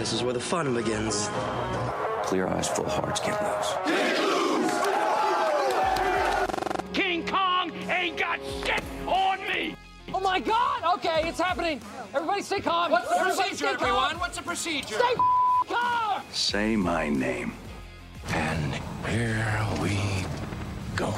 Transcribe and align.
This 0.00 0.14
is 0.14 0.22
where 0.22 0.32
the 0.32 0.40
fun 0.40 0.72
begins. 0.72 1.28
Clear 2.22 2.48
eyes, 2.48 2.66
full 2.66 2.88
hearts, 2.88 3.20
get 3.20 3.38
loose. 3.42 3.74
King 6.94 7.26
Kong 7.26 7.70
ain't 7.90 8.16
got 8.16 8.40
shit 8.64 8.82
on 9.06 9.46
me! 9.46 9.76
Oh 10.14 10.20
my 10.20 10.40
god! 10.40 10.94
Okay, 10.94 11.28
it's 11.28 11.38
happening. 11.38 11.82
Everybody 12.14 12.40
stay 12.40 12.60
calm. 12.60 12.92
What's 12.92 13.10
the 13.10 13.16
Everybody 13.16 13.36
procedure, 13.50 13.56
stay 13.56 13.76
calm. 13.76 13.88
everyone? 13.88 14.18
What's 14.20 14.38
the 14.38 14.42
procedure? 14.42 14.94
Stay 14.94 15.14
calm! 15.68 16.22
Say 16.32 16.76
my 16.76 17.10
name. 17.10 17.52
And 18.28 18.76
here 19.06 19.66
we 19.82 20.24
go. 20.96 21.12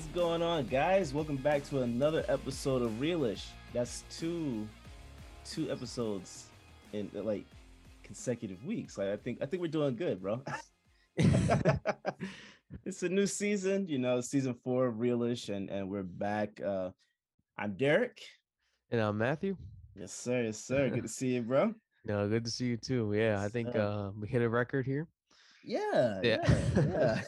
What's 0.00 0.14
going 0.14 0.40
on, 0.40 0.64
guys? 0.64 1.12
Welcome 1.12 1.36
back 1.36 1.62
to 1.64 1.82
another 1.82 2.24
episode 2.26 2.80
of 2.80 2.90
Realish. 2.92 3.48
That's 3.74 4.04
two, 4.08 4.66
two 5.44 5.70
episodes 5.70 6.46
in 6.94 7.10
like 7.12 7.44
consecutive 8.02 8.64
weeks. 8.64 8.96
Like 8.96 9.08
I 9.08 9.18
think 9.18 9.42
I 9.42 9.44
think 9.44 9.60
we're 9.60 9.68
doing 9.68 9.96
good, 9.96 10.22
bro. 10.22 10.42
it's 12.86 13.02
a 13.02 13.10
new 13.10 13.26
season, 13.26 13.88
you 13.88 13.98
know, 13.98 14.22
season 14.22 14.54
four 14.64 14.86
of 14.86 14.94
Realish, 14.94 15.54
and 15.54 15.68
and 15.68 15.90
we're 15.90 16.02
back. 16.02 16.58
Uh 16.66 16.92
I'm 17.58 17.74
Derek. 17.74 18.22
And 18.90 19.02
I'm 19.02 19.18
Matthew. 19.18 19.54
Yes, 19.94 20.14
sir. 20.14 20.44
Yes, 20.44 20.64
sir. 20.64 20.88
Good 20.94 21.02
to 21.02 21.08
see 21.10 21.34
you, 21.34 21.42
bro. 21.42 21.74
No, 22.06 22.26
good 22.26 22.46
to 22.46 22.50
see 22.50 22.64
you 22.64 22.78
too. 22.78 23.12
Yeah, 23.14 23.42
I 23.42 23.48
think 23.48 23.76
uh, 23.76 24.12
we 24.18 24.28
hit 24.28 24.40
a 24.40 24.48
record 24.48 24.86
here. 24.86 25.06
Yeah, 25.62 26.20
Yeah. 26.22 26.38
yeah, 26.78 27.20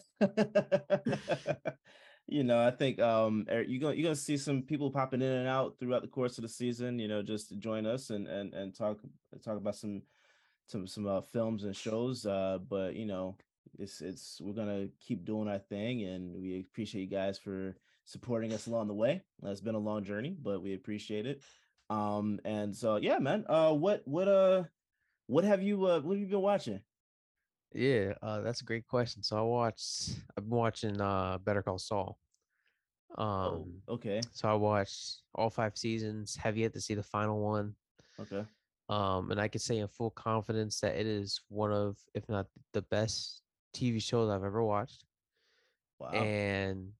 yeah. 1.05 1.45
you 2.29 2.45
know, 2.45 2.61
I 2.61 2.71
think 2.71 3.01
um 3.01 3.47
you're 3.49 3.81
gonna 3.81 3.95
you're 3.95 4.05
gonna 4.05 4.17
see 4.17 4.37
some 4.37 4.62
people 4.62 4.91
popping 4.91 5.23
in 5.23 5.29
and 5.33 5.49
out 5.49 5.78
throughout 5.78 6.03
the 6.03 6.09
course 6.09 6.39
of 6.39 6.42
the 6.42 6.48
season. 6.48 6.98
You 6.98 7.09
know, 7.09 7.23
just 7.23 7.48
to 7.51 7.56
join 7.56 7.87
us 7.87 8.11
and 8.11 8.27
and 8.28 8.55
and 8.55 8.75
talk 8.75 8.98
talk 9.45 9.56
about 9.56 9.77
some 9.77 10.03
some 10.67 10.87
some 10.87 11.06
uh, 11.06 11.20
films 11.20 11.65
and 11.65 11.77
shows. 11.77 12.27
Uh, 12.27 12.59
but 12.69 12.95
you 12.97 13.06
know, 13.06 13.37
it's 13.78 14.00
it's 14.00 14.41
we're 14.41 14.55
gonna 14.55 14.89
keep 15.00 15.25
doing 15.25 15.48
our 15.48 15.59
thing, 15.59 16.05
and 16.05 16.34
we 16.34 16.61
appreciate 16.61 17.03
you 17.03 17.06
guys 17.09 17.39
for 17.39 17.77
supporting 18.05 18.53
us 18.53 18.67
along 18.67 18.89
the 18.89 18.95
way. 18.95 19.23
It's 19.45 19.61
been 19.61 19.75
a 19.75 19.78
long 19.78 20.05
journey, 20.05 20.37
but 20.41 20.62
we 20.62 20.75
appreciate 20.75 21.27
it. 21.27 21.43
Um, 21.91 22.41
and 22.45 22.75
so 22.75 22.97
yeah, 22.97 23.19
man. 23.19 23.45
Uh, 23.48 23.73
what 23.73 24.03
what 24.06 24.28
uh 24.28 24.65
what 25.27 25.45
have 25.45 25.62
you 25.62 25.84
uh 25.87 26.00
what 26.00 26.12
have 26.12 26.20
you 26.20 26.27
been 26.27 26.41
watching? 26.41 26.81
Yeah, 27.75 28.15
uh, 28.23 28.41
that's 28.41 28.61
a 28.61 28.65
great 28.65 28.87
question. 28.87 29.23
So 29.23 29.37
I 29.39 29.42
watched. 29.42 30.11
I've 30.37 30.48
been 30.48 30.59
watching 30.59 31.01
uh, 31.01 31.39
Better 31.39 31.62
Call 31.62 31.78
Saul. 31.78 32.19
Um, 33.19 33.27
Oh, 33.27 33.67
okay. 33.89 34.20
so 34.33 34.48
I 34.48 34.55
watched 34.55 35.23
all 35.34 35.51
five 35.51 35.77
seasons. 35.77 36.37
Have 36.37 36.56
yet 36.56 36.73
to 36.75 36.81
see 36.81 36.95
the 36.95 37.03
final 37.03 37.41
one. 37.41 37.75
Okay. 38.20 38.45
Um, 38.89 39.31
and 39.31 39.41
I 39.41 39.48
can 39.48 39.61
say 39.61 39.78
in 39.78 39.89
full 39.89 40.11
confidence 40.11 40.81
that 40.81 40.97
it 40.97 41.06
is 41.06 41.41
one 41.48 41.73
of, 41.73 41.97
if 42.15 42.28
not 42.28 42.47
the 42.73 42.83
best 42.83 43.43
TV 43.75 44.03
shows 44.03 44.31
I've 44.31 44.45
ever 44.45 44.62
watched. 44.62 45.05
Wow. 45.98 46.11
And 46.11 46.93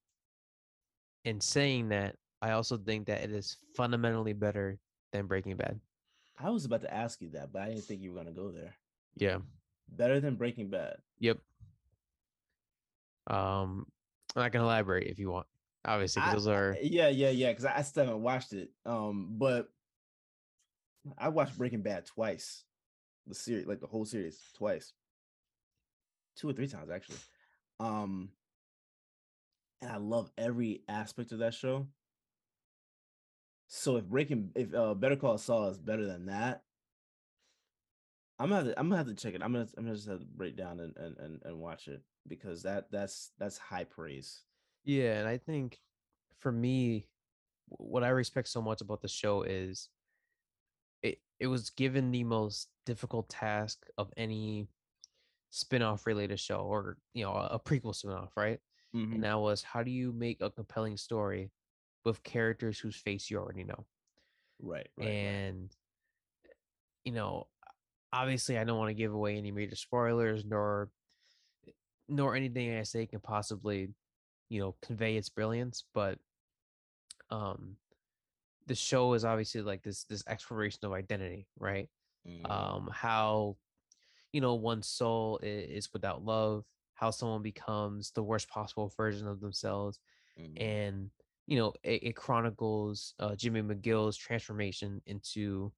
in 1.25 1.41
saying 1.41 1.91
that, 1.91 2.17
I 2.41 2.53
also 2.53 2.77
think 2.77 3.06
that 3.06 3.23
it 3.23 3.31
is 3.31 3.56
fundamentally 3.77 4.33
better 4.33 4.78
than 5.12 5.27
Breaking 5.27 5.56
Bad. 5.56 5.78
I 6.39 6.50
was 6.50 6.65
about 6.65 6.81
to 6.83 6.93
ask 6.93 7.20
you 7.20 7.28
that, 7.31 7.53
but 7.53 7.62
I 7.62 7.69
didn't 7.69 7.84
think 7.84 8.00
you 8.00 8.12
were 8.12 8.19
gonna 8.19 8.33
go 8.33 8.50
there. 8.50 8.75
Yeah. 9.17 9.39
Better 9.97 10.21
than 10.21 10.37
Breaking 10.37 10.71
Bad. 10.71 10.97
Yep. 11.19 11.39
Um, 13.29 13.87
I 14.34 14.49
can 14.49 14.61
elaborate 14.62 15.09
if 15.09 15.19
you 15.19 15.31
want. 15.31 15.47
Obviously, 15.84 16.23
I- 16.23 16.33
those 16.33 16.47
are 16.47 16.77
Yeah, 16.81 17.09
yeah, 17.09 17.31
yeah. 17.31 17.51
Because 17.51 17.65
I 17.65 17.83
still 17.83 18.05
haven't 18.05 18.23
watched 18.23 18.53
it. 18.53 18.71
Um, 18.87 19.29
but 19.39 19.69
I 21.19 21.29
watched 21.29 21.59
Breaking 21.59 21.83
Bad 21.83 22.07
twice. 22.07 22.65
The 23.27 23.34
series, 23.34 23.66
like 23.66 23.81
the 23.81 23.87
whole 23.87 24.05
series, 24.05 24.41
twice. 24.56 24.93
Two 26.37 26.49
or 26.49 26.53
three 26.53 26.66
times 26.69 26.91
actually. 26.91 27.19
Um, 27.78 28.31
and 29.81 29.91
I 29.91 29.97
love 29.97 30.31
every 30.39 30.83
aspect 30.89 31.33
of 31.33 31.39
that 31.41 31.55
show. 31.55 31.89
So 33.69 33.97
if 33.97 34.05
Breaking, 34.05 34.50
if 34.55 34.75
uh, 34.75 34.95
Better 34.95 35.16
Call 35.16 35.39
Saul 35.39 35.69
is 35.69 35.78
better 35.78 36.06
than 36.06 36.27
that, 36.27 36.62
I'm 38.42 38.48
gonna 38.50 38.56
have 38.64 38.75
to, 38.75 38.80
I'm 38.80 38.88
gonna 38.88 38.98
have 38.98 39.06
to 39.08 39.14
check 39.14 39.34
it. 39.34 39.42
I'm 39.42 39.53
gonna 39.53 39.69
I'm 39.76 39.84
gonna 39.84 39.97
just 39.97 40.08
have 40.08 40.20
to 40.20 40.26
break 40.26 40.56
down 40.56 40.80
and 40.80 40.97
and 40.97 41.16
and, 41.19 41.42
and 41.44 41.58
watch 41.60 41.88
it 41.88 42.03
because 42.26 42.62
that 42.64 42.91
that's 42.91 43.32
that's 43.38 43.58
high 43.58 43.84
praise. 43.84 44.42
yeah, 44.84 45.19
and 45.19 45.28
I 45.28 45.38
think 45.38 45.80
for 46.38 46.53
me, 46.53 47.08
what 47.69 48.04
I 48.04 48.08
respect 48.08 48.48
so 48.48 48.62
much 48.62 48.80
about 48.80 49.03
the 49.03 49.08
show 49.08 49.42
is 49.42 49.88
it 51.03 51.20
it 51.41 51.47
was 51.47 51.70
given 51.70 52.10
the 52.10 52.25
most 52.25 52.69
difficult 52.86 53.28
task 53.28 53.86
of 53.98 54.12
any 54.16 54.69
spin-off 55.50 56.06
related 56.06 56.41
show 56.41 56.60
or 56.60 56.98
you 57.14 57.24
know 57.24 57.32
a, 57.34 57.60
prequel 57.60 57.94
spin-off, 57.94 58.36
right? 58.36 58.60
Mhm. 58.94 59.14
And 59.14 59.24
that 59.24 59.41
was 59.41 59.62
how 59.62 59.82
do 59.82 59.91
you 59.91 60.12
make 60.12 60.41
a 60.41 60.50
compelling 60.50 60.97
story 60.97 61.50
with 62.04 62.22
characters 62.22 62.78
whose 62.78 62.97
face 62.97 63.30
you 63.30 63.38
already 63.38 63.64
know? 63.64 63.86
Right, 64.60 64.88
right, 64.97 65.19
right. 65.22 65.34
and 65.34 65.76
you 67.04 67.12
know 67.12 67.48
obviously 68.12 68.59
i 68.59 68.65
don't 68.65 68.78
want 68.78 68.89
to 68.91 68.95
give 68.95 69.12
away 69.12 69.37
any 69.37 69.50
major 69.50 69.77
spoilers 69.77 70.45
nor 70.45 70.91
nor 72.09 72.34
anything 72.34 72.77
i 72.77 72.83
say 72.83 73.06
can 73.06 73.21
possibly 73.21 73.89
you 74.49 74.61
know 74.61 74.77
convey 74.83 75.17
its 75.17 75.28
brilliance 75.28 75.84
but 75.95 76.19
um 77.31 77.77
the 78.67 78.75
show 78.75 79.15
is 79.15 79.25
obviously 79.25 79.62
like 79.62 79.83
this 79.83 80.05
this 80.05 80.25
exploration 80.27 80.81
of 80.84 80.93
identity 80.93 81.49
right 81.59 81.89
Mhm. 82.27 82.51
um 82.51 82.89
how 82.93 83.56
you 84.33 84.41
know 84.41 84.55
one's 84.55 84.89
soul 84.89 85.41
i- 85.43 85.47
is 85.47 85.93
without 85.93 86.25
love 86.25 86.65
how 86.95 87.11
someone 87.11 87.43
becomes 87.43 88.12
the 88.12 88.22
worst 88.22 88.49
possible 88.49 88.89
version 88.97 89.27
of 89.28 89.41
themselves 89.41 90.01
Mhm. 90.39 90.56
and 90.62 91.11
you 91.47 91.56
know 91.59 91.72
it, 91.83 92.03
it 92.05 92.17
chronicles 92.17 93.15
uh, 93.21 93.34
Jimmy 93.37 93.62
McGill's 93.62 94.17
transformation 94.17 95.03
into 95.06 95.72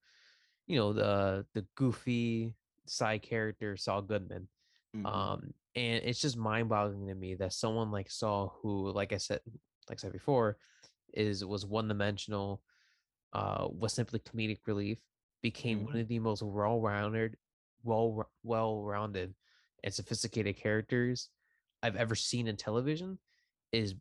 you 0.67 0.77
know 0.79 0.93
the 0.93 1.47
the 1.55 1.67
goofy 1.75 2.55
side 2.87 3.23
character 3.23 3.77
Saul 3.77 4.03
Goodman. 4.03 4.49
Mhm. 4.95 5.07
Um, 5.07 5.55
and 5.75 6.05
it's 6.05 6.21
just 6.21 6.37
mind 6.37 6.69
boggling 6.69 7.09
to 7.09 7.15
me 7.15 7.35
that 7.35 7.53
someone 7.53 7.91
like 7.91 8.11
Saul, 8.11 8.59
who 8.63 8.91
like 8.93 9.13
I 9.13 9.17
said, 9.17 9.41
like 9.89 9.99
I 9.99 10.01
said 10.01 10.13
before, 10.13 10.57
is 11.13 11.45
was 11.45 11.67
one 11.67 11.89
dimensional, 11.89 12.63
uh, 13.33 13.67
was 13.71 13.93
simply 13.93 14.21
comedic 14.21 14.61
relief, 14.67 14.99
became 15.43 15.85
one 15.85 15.97
of 15.97 16.09
the 16.09 16.19
most 16.19 16.43
well 16.43 16.81
rounded, 16.81 17.37
well 17.83 18.31
well 18.43 18.83
rounded, 18.83 19.35
and 19.83 19.93
sophisticated 19.93 20.57
characters 20.57 21.31
I've 21.83 21.97
ever 21.97 22.15
seen 22.15 22.47
in 22.49 22.57
television 22.57 23.19
is 23.73 23.95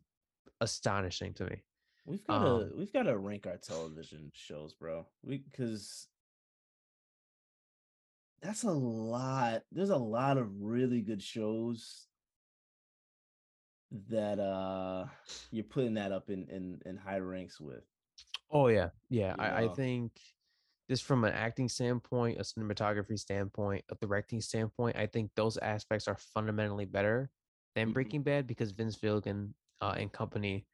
astonishing 0.60 1.34
to 1.34 1.44
me. 1.44 1.62
We've 2.06 2.24
got 2.26 2.38
to 2.38 2.46
Um, 2.46 2.72
we've 2.76 2.92
got 2.92 3.04
to 3.04 3.18
rank 3.18 3.46
our 3.46 3.56
television 3.56 4.30
shows, 4.32 4.74
bro. 4.74 5.06
We 5.22 5.38
because 5.38 6.08
that's 8.44 8.64
a 8.64 8.72
lot. 8.72 9.64
There's 9.72 9.90
a 9.90 9.96
lot 9.96 10.38
of 10.38 10.60
really 10.62 11.02
good 11.02 11.22
shows 11.22 12.08
that 13.90 14.38
uh 14.40 15.06
you're 15.50 15.64
putting 15.64 15.94
that 15.94 16.12
up 16.12 16.30
in 16.30 16.48
in 16.50 16.80
in 16.84 16.96
high 16.96 17.18
ranks 17.18 17.60
with. 17.60 17.84
Oh 18.50 18.68
yeah, 18.68 18.90
yeah. 19.08 19.34
I, 19.38 19.64
I 19.64 19.68
think 19.68 20.20
just 20.90 21.04
from 21.04 21.24
an 21.24 21.32
acting 21.32 21.68
standpoint, 21.68 22.38
a 22.38 22.42
cinematography 22.42 23.18
standpoint, 23.18 23.84
a 23.90 23.96
directing 23.96 24.40
standpoint, 24.40 24.96
I 24.96 25.06
think 25.06 25.32
those 25.34 25.56
aspects 25.58 26.08
are 26.08 26.16
fundamentally 26.16 26.84
better 26.84 27.30
than 27.74 27.90
Mhm. 27.90 27.92
Breaking 27.92 28.22
Bad 28.22 28.46
because 28.46 28.72
Vince 28.72 28.96
Gilligan 28.96 29.54
uh, 29.80 29.94
and 29.98 30.12
company 30.12 30.68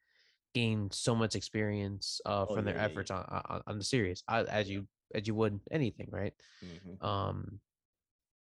gained 0.55 0.93
so 0.93 1.15
much 1.15 1.35
experience 1.35 2.21
uh, 2.25 2.47
Oh, 2.47 2.55
from 2.55 2.65
their 2.65 2.77
yeah, 2.77 2.87
yeah, 2.87 3.01
efforts 3.01 3.11
on, 3.11 3.25
on 3.29 3.63
on 3.67 3.79
the 3.79 3.85
series, 3.85 4.23
uh, 4.29 4.45
as 4.49 4.69
you 4.69 4.87
as 5.15 5.27
you 5.27 5.35
would 5.35 5.59
anything, 5.71 6.07
right? 6.11 6.33
Mhm. 6.63 6.97
um 7.01 7.59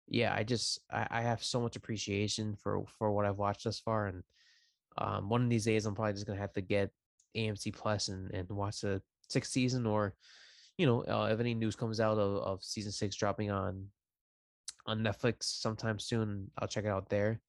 yeah 0.08 0.32
i 0.34 0.44
just 0.44 0.80
I, 0.90 1.06
I 1.10 1.20
have 1.22 1.42
so 1.42 1.60
much 1.60 1.76
appreciation 1.76 2.54
for 2.54 2.84
for 2.86 3.10
what 3.12 3.26
i've 3.26 3.38
watched 3.38 3.64
thus 3.64 3.80
far 3.80 4.06
and 4.06 4.22
um 4.98 5.28
one 5.28 5.42
of 5.42 5.50
these 5.50 5.64
days 5.64 5.84
i'm 5.86 5.94
probably 5.94 6.12
just 6.14 6.26
gonna 6.26 6.38
have 6.38 6.52
to 6.54 6.60
get 6.60 6.90
amc 7.36 7.74
plus 7.74 8.08
and 8.08 8.30
and 8.32 8.48
watch 8.48 8.80
the 8.82 9.02
sixth 9.28 9.50
season 9.50 9.84
or 9.86 10.14
you 10.78 10.86
know 10.86 11.02
uh, 11.06 11.28
if 11.32 11.40
any 11.40 11.54
news 11.54 11.74
comes 11.74 11.98
out 12.00 12.18
of, 12.18 12.36
of 12.42 12.62
season 12.62 12.92
six 12.92 13.16
dropping 13.16 13.50
on 13.50 13.90
on 14.86 15.00
netflix 15.00 15.44
sometime 15.44 15.98
soon 15.98 16.50
i'll 16.58 16.68
check 16.68 16.84
it 16.84 16.88
out 16.90 17.08
there 17.08 17.40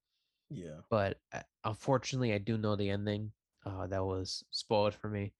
Yeah. 0.50 0.81
but 0.89 1.21
uh, 1.33 1.44
unfortunately 1.63 2.33
i 2.33 2.39
do 2.39 2.57
know 2.57 2.75
the 2.75 2.89
ending 2.89 3.31
uh 3.65 3.86
that 3.88 4.04
was 4.04 4.44
spoiled 4.50 4.95
for 4.95 5.09
me 5.09 5.33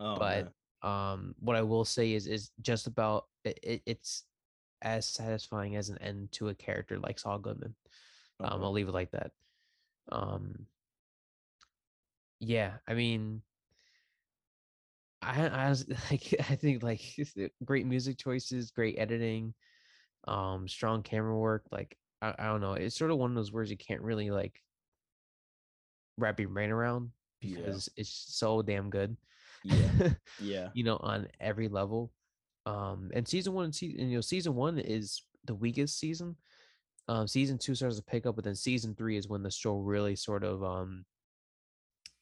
Oh, 0.00 0.18
but 0.18 0.44
man. 0.44 0.54
Um 0.84 1.34
what 1.40 1.56
i 1.56 1.62
will 1.62 1.86
say 1.86 2.12
is 2.12 2.28
is 2.28 2.52
just 2.62 2.86
about 2.86 3.24
it, 3.44 3.58
it, 3.64 3.82
it's 3.86 4.24
as 4.82 5.06
satisfying 5.06 5.76
as 5.76 5.90
an 5.90 5.98
end 5.98 6.30
to 6.32 6.48
a 6.50 6.54
character 6.54 6.98
like 7.00 7.18
saul 7.18 7.38
goodman 7.38 7.74
um 8.44 8.62
Okay. 8.62 8.64
i'll 8.64 8.72
leave 8.72 8.88
it 8.88 8.94
like 8.94 9.12
that 9.12 9.32
um 10.12 10.66
yeah, 12.40 12.78
I 12.88 12.94
mean, 12.94 13.42
I, 15.22 15.48
I 15.48 15.68
was 15.70 15.88
like, 16.10 16.34
I 16.38 16.56
think 16.56 16.82
like 16.82 17.02
great 17.64 17.86
music 17.86 18.18
choices, 18.18 18.70
great 18.70 18.98
editing, 18.98 19.54
um, 20.26 20.68
strong 20.68 21.02
camera 21.02 21.36
work. 21.38 21.64
Like, 21.72 21.98
I, 22.22 22.34
I 22.38 22.44
don't 22.46 22.62
know, 22.62 22.74
it's 22.74 22.96
sort 22.96 23.10
of 23.10 23.18
one 23.18 23.30
of 23.30 23.36
those 23.36 23.52
words 23.52 23.70
you 23.70 23.78
can't 23.78 24.02
really 24.02 24.30
like 24.30 24.62
wrap 26.16 26.40
your 26.40 26.48
brain 26.48 26.70
around 26.70 27.12
Yeah. 27.40 27.80
because 27.80 27.88
it's 27.96 28.10
so 28.10 28.62
damn 28.62 28.90
good. 28.90 29.16
Yeah. 29.64 29.94
Yeah. 30.38 30.72
you 30.72 30.84
know, 30.84 30.96
on 30.98 31.28
every 31.40 31.68
level. 31.68 32.12
Um, 32.66 33.10
and 33.14 33.26
season 33.28 33.52
one 33.54 33.66
and 33.66 33.74
season, 33.74 34.08
you 34.08 34.16
know, 34.16 34.20
season 34.20 34.54
one 34.54 34.78
is 34.78 35.22
the 35.44 35.54
weakest 35.54 35.98
season. 35.98 36.36
Um, 37.08 37.28
season 37.28 37.58
two 37.58 37.74
starts 37.74 37.96
to 37.96 38.04
pick 38.04 38.26
up, 38.26 38.36
but 38.36 38.44
then 38.44 38.56
season 38.56 38.94
three 38.94 39.16
is 39.16 39.28
when 39.28 39.42
the 39.42 39.50
show 39.50 39.78
really 39.78 40.16
sort 40.16 40.44
of, 40.44 40.64
um, 40.64 41.06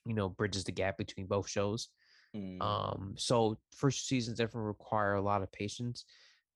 you 0.05 0.15
know, 0.15 0.29
bridges 0.29 0.65
the 0.65 0.73
gap 0.73 0.99
between 0.99 1.27
both 1.27 1.49
shows. 1.49 1.89
Mm, 2.35 2.61
Um, 2.63 3.15
so 3.19 3.61
first 3.77 4.07
seasons 4.07 4.39
definitely 4.39 4.69
require 4.69 5.15
a 5.15 5.23
lot 5.23 5.43
of 5.43 5.53
patience, 5.53 6.05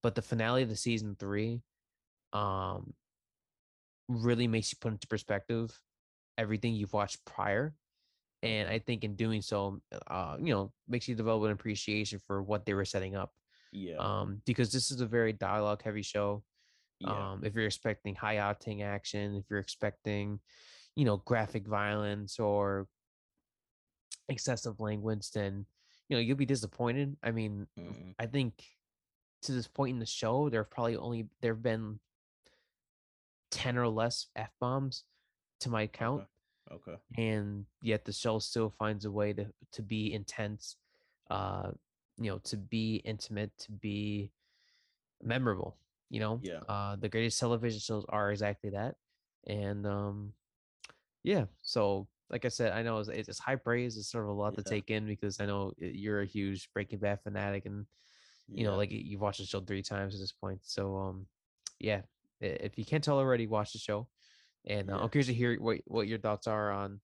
but 0.03 0.15
the 0.15 0.23
finale 0.23 0.62
of 0.62 0.69
the 0.69 0.77
season 0.77 1.17
three, 1.17 1.62
um, 2.32 2.94
really 4.09 4.47
makes 4.47 4.73
you 4.73 4.79
put 4.81 4.93
into 4.93 5.06
perspective 5.06 5.81
everything 6.39 6.75
you've 6.75 6.93
watched 6.93 7.25
prior. 7.25 7.77
And 8.46 8.69
I 8.69 8.78
think 8.78 9.04
in 9.04 9.14
doing 9.14 9.43
so, 9.43 9.81
uh, 10.06 10.37
you 10.40 10.52
know, 10.52 10.72
makes 10.88 11.08
you 11.08 11.14
develop 11.14 11.44
an 11.44 11.50
appreciation 11.50 12.20
for 12.26 12.43
what 12.43 12.64
they 12.64 12.75
were 12.75 12.84
setting 12.84 13.16
up. 13.16 13.32
yeah. 13.72 13.96
Um, 13.96 14.43
because 14.46 14.72
this 14.72 14.90
is 14.90 15.00
a 15.00 15.06
very 15.06 15.32
dialogue 15.32 15.82
heavy 15.82 16.02
show. 16.02 16.43
yeah. 17.00 17.32
Um, 17.32 17.43
if 17.44 17.54
you're 17.54 17.66
expecting 17.66 18.14
high 18.14 18.37
octane 18.37 18.82
action, 18.82 19.37
if 19.37 19.44
you're 19.50 19.60
expecting, 19.60 20.40
you 20.94 21.04
know, 21.04 21.19
graphic 21.19 21.66
violence 21.66 22.38
or 22.38 22.88
excessive 24.28 24.81
language, 24.81 25.31
then 25.31 25.66
you 26.08 26.16
know 26.16 26.20
you'll 26.20 26.37
be 26.37 26.46
disappointed. 26.46 27.16
I 27.22 27.31
mean, 27.32 27.66
mm, 27.78 28.14
I 28.19 28.26
think 28.26 28.64
to 29.43 29.52
this 29.52 29.69
point 29.69 29.94
in 29.94 29.98
the 29.98 30.06
show, 30.06 30.48
there 30.48 30.60
have 30.62 30.70
probably 30.70 30.96
only 30.96 31.28
there 31.40 31.54
have 31.54 31.62
been 31.62 32.00
ten 33.50 33.76
or 33.76 33.88
less 33.88 34.26
f 34.34 34.50
bombs 34.60 35.04
to 35.60 35.70
my 35.70 35.87
count, 35.87 36.22
okay. 36.22 36.28
And 37.17 37.67
yet 37.81 38.05
the 38.05 38.13
show 38.13 38.39
still 38.39 38.71
finds 38.71 39.05
a 39.05 39.11
way 39.11 39.33
to 39.33 39.47
to 39.73 39.83
be 39.83 40.13
intense, 40.13 40.77
uh, 41.31 41.71
you 42.19 42.31
know, 42.31 42.39
to 42.45 42.57
be 42.57 42.97
intimate, 43.05 43.57
to 43.59 43.73
be 43.73 44.33
memorable. 45.23 45.77
You 46.09 46.21
know, 46.21 46.41
Yeah. 46.43 46.61
uh, 46.69 46.97
the 46.97 47.09
greatest 47.09 47.41
television 47.41 47.81
shows 47.81 48.05
are 48.09 48.31
exactly 48.31 48.71
that, 48.71 48.97
and 49.47 49.87
um, 49.87 50.33
yeah. 51.23 51.47
So, 51.63 52.07
like 52.31 52.45
I 52.45 52.49
said, 52.49 52.73
I 52.73 52.83
know 52.83 52.99
it's, 53.01 53.09
it's 53.09 53.39
high 53.39 53.57
praise. 53.57 53.97
It's 53.97 54.09
sort 54.11 54.25
of 54.25 54.31
a 54.31 54.33
lot 54.35 54.55
to 54.55 54.63
take 54.63 54.91
in 54.91 55.07
because 55.07 55.41
I 55.41 55.47
know 55.47 55.73
you're 55.79 56.21
a 56.23 56.27
huge 56.27 56.73
Breaking 56.73 56.99
Bad 57.01 57.21
fanatic, 57.23 57.67
and 57.67 57.87
you 58.49 58.65
know, 58.65 58.77
like 58.77 58.91
you've 58.93 59.21
watched 59.21 59.41
the 59.41 59.47
show 59.47 59.61
three 59.61 59.83
times 59.83 60.15
at 60.15 60.21
this 60.21 60.33
point. 60.33 60.61
So, 60.63 60.97
um, 60.97 61.27
yeah, 61.81 62.03
if 62.41 62.79
you 62.79 62.85
can't 62.85 63.03
tell 63.03 63.19
already, 63.19 63.47
watch 63.49 63.73
the 63.73 63.79
show. 63.79 64.07
And 64.67 64.91
uh, 64.91 64.97
Yeah. 64.97 65.03
I'm 65.03 65.09
curious 65.09 65.29
to 65.29 65.35
hear 65.35 65.57
what 65.61 65.79
what 65.87 66.09
your 66.09 66.19
thoughts 66.19 66.47
are 66.47 66.71
on 66.71 67.01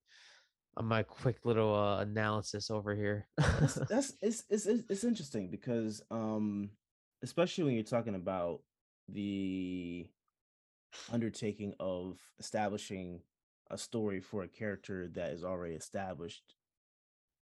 on 0.75 0.85
my 0.85 1.03
quick 1.03 1.45
little 1.45 1.73
uh, 1.75 2.01
analysis 2.01 2.71
over 2.71 2.95
here. 2.95 3.27
that's, 3.37 3.75
that's 3.89 4.13
it's, 4.21 4.43
it's 4.49 4.65
it's 4.65 5.03
interesting 5.03 5.49
because 5.49 6.01
um 6.11 6.69
especially 7.21 7.63
when 7.63 7.73
you're 7.75 7.83
talking 7.83 8.15
about 8.15 8.61
the 9.09 10.07
undertaking 11.11 11.73
of 11.79 12.19
establishing 12.39 13.21
a 13.71 13.77
story 13.77 14.19
for 14.19 14.43
a 14.43 14.47
character 14.47 15.09
that 15.13 15.31
is 15.31 15.43
already 15.43 15.73
established 15.73 16.55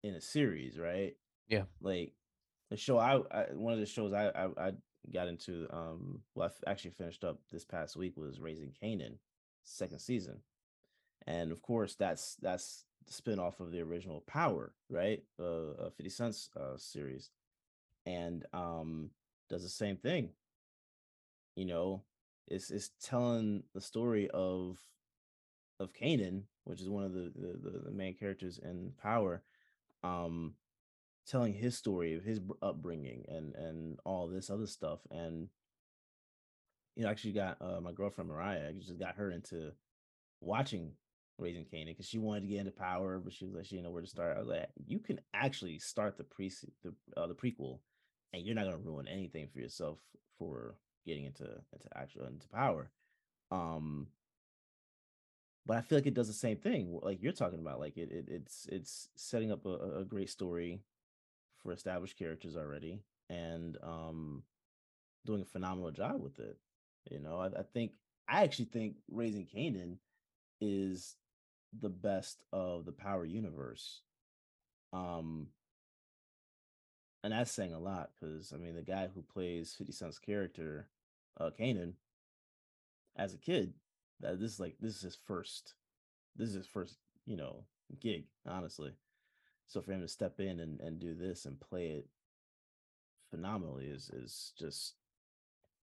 in 0.03 0.15
a 0.15 0.21
series 0.21 0.77
right 0.77 1.13
Yeah. 1.47 1.63
like 1.81 2.13
the 2.69 2.77
show 2.77 2.97
i, 2.97 3.17
I 3.31 3.45
one 3.53 3.73
of 3.73 3.79
the 3.79 3.85
shows 3.85 4.13
I, 4.13 4.29
I 4.29 4.47
i 4.57 4.71
got 5.11 5.27
into 5.27 5.67
um 5.71 6.21
well 6.35 6.51
i 6.65 6.71
actually 6.71 6.91
finished 6.91 7.23
up 7.23 7.39
this 7.51 7.65
past 7.65 7.95
week 7.95 8.15
was 8.17 8.39
raising 8.39 8.71
Kanan 8.81 9.17
second 9.63 9.99
season. 9.99 10.39
And 11.27 11.51
of 11.51 11.61
course 11.61 11.95
that's 11.95 12.35
that's 12.41 12.85
the 13.07 13.13
spin-off 13.13 13.59
of 13.59 13.71
the 13.71 13.81
original 13.81 14.21
power 14.27 14.73
right? 14.89 15.23
Uh, 15.39 15.71
uh 15.71 15.89
50 15.89 16.09
cents 16.09 16.49
uh 16.59 16.77
series. 16.77 17.29
And 18.05 18.45
um 18.53 19.11
does 19.49 19.63
the 19.63 19.69
same 19.69 19.97
thing. 19.97 20.29
You 21.55 21.65
know 21.65 22.03
it's 22.47 22.71
it's 22.71 22.91
telling 23.01 23.63
the 23.73 23.81
story 23.81 24.29
of 24.33 24.79
of 25.79 25.93
Kanan 25.93 26.43
which 26.63 26.79
is 26.79 26.89
one 26.89 27.03
of 27.03 27.13
the, 27.13 27.31
the, 27.35 27.79
the 27.85 27.91
main 27.91 28.13
characters 28.13 28.59
in 28.59 28.91
power 29.01 29.41
um 30.03 30.53
telling 31.27 31.53
his 31.53 31.77
story 31.77 32.13
of 32.15 32.23
his 32.23 32.39
upbringing 32.61 33.25
and 33.27 33.55
and 33.55 33.99
all 34.05 34.27
this 34.27 34.49
other 34.49 34.67
stuff. 34.67 34.99
And 35.09 35.49
you 36.95 37.03
know 37.03 37.09
actually 37.09 37.33
got 37.33 37.57
uh, 37.61 37.79
my 37.81 37.91
girlfriend 37.91 38.29
mariah 38.29 38.69
I 38.69 38.71
just 38.73 38.97
got 38.99 39.15
her 39.15 39.31
into 39.31 39.71
watching 40.41 40.91
raising 41.37 41.65
Kanan 41.65 41.87
because 41.87 42.07
she 42.07 42.19
wanted 42.19 42.41
to 42.41 42.47
get 42.47 42.59
into 42.59 42.71
power 42.71 43.19
but 43.19 43.33
she 43.33 43.45
was 43.45 43.55
like 43.55 43.65
she 43.65 43.75
didn't 43.75 43.85
know 43.85 43.91
where 43.91 44.01
to 44.01 44.07
start. 44.07 44.37
I 44.37 44.39
was 44.39 44.49
like 44.49 44.69
you 44.85 44.99
can 44.99 45.19
actually 45.33 45.79
start 45.79 46.17
the 46.17 46.23
pre 46.23 46.51
the, 46.83 46.93
uh, 47.17 47.27
the 47.27 47.35
prequel 47.35 47.79
and 48.33 48.45
you're 48.45 48.55
not 48.55 48.65
going 48.65 48.77
to 48.77 48.83
ruin 48.83 49.07
anything 49.07 49.47
for 49.51 49.59
yourself 49.59 49.99
for 50.37 50.75
getting 51.05 51.25
into 51.25 51.45
into 51.45 51.87
actual 51.95 52.25
into 52.25 52.47
power. 52.49 52.91
Um 53.51 54.07
but 55.65 55.77
i 55.77 55.81
feel 55.81 55.97
like 55.97 56.07
it 56.07 56.13
does 56.13 56.27
the 56.27 56.33
same 56.33 56.57
thing 56.57 56.99
like 57.03 57.21
you're 57.21 57.31
talking 57.31 57.59
about 57.59 57.79
like 57.79 57.97
it, 57.97 58.11
it 58.11 58.25
it's 58.27 58.67
it's 58.71 59.09
setting 59.15 59.51
up 59.51 59.65
a, 59.65 59.99
a 59.99 60.05
great 60.05 60.29
story 60.29 60.81
for 61.61 61.71
established 61.71 62.17
characters 62.17 62.55
already 62.57 62.99
and 63.29 63.77
um 63.83 64.43
doing 65.25 65.41
a 65.41 65.45
phenomenal 65.45 65.91
job 65.91 66.21
with 66.21 66.39
it 66.39 66.57
you 67.09 67.19
know 67.19 67.39
i, 67.39 67.47
I 67.47 67.63
think 67.73 67.91
i 68.27 68.43
actually 68.43 68.65
think 68.65 68.95
raising 69.09 69.45
Kanan 69.45 69.97
is 70.59 71.15
the 71.79 71.89
best 71.89 72.43
of 72.51 72.85
the 72.85 72.91
power 72.91 73.25
universe 73.25 74.01
um 74.93 75.47
and 77.23 77.33
that's 77.33 77.51
saying 77.51 77.73
a 77.73 77.79
lot 77.79 78.11
because 78.19 78.53
i 78.53 78.57
mean 78.57 78.75
the 78.75 78.81
guy 78.81 79.07
who 79.13 79.21
plays 79.21 79.75
50 79.77 79.93
cent's 79.93 80.19
character 80.19 80.87
uh 81.39 81.49
Kanan, 81.57 81.93
as 83.15 83.33
a 83.33 83.37
kid 83.37 83.73
that 84.19 84.39
this 84.39 84.53
is 84.53 84.59
like 84.59 84.75
this 84.79 84.95
is 84.95 85.01
his 85.01 85.17
first 85.27 85.73
this 86.35 86.49
is 86.49 86.55
his 86.55 86.67
first 86.67 86.97
you 87.25 87.35
know 87.35 87.63
gig 87.99 88.25
honestly. 88.47 88.93
So 89.67 89.81
for 89.81 89.93
him 89.93 90.01
to 90.01 90.07
step 90.07 90.39
in 90.39 90.59
and, 90.59 90.79
and 90.81 90.99
do 90.99 91.13
this 91.13 91.45
and 91.45 91.59
play 91.59 91.87
it 91.87 92.07
phenomenally 93.29 93.85
is 93.85 94.09
is 94.09 94.51
just 94.57 94.95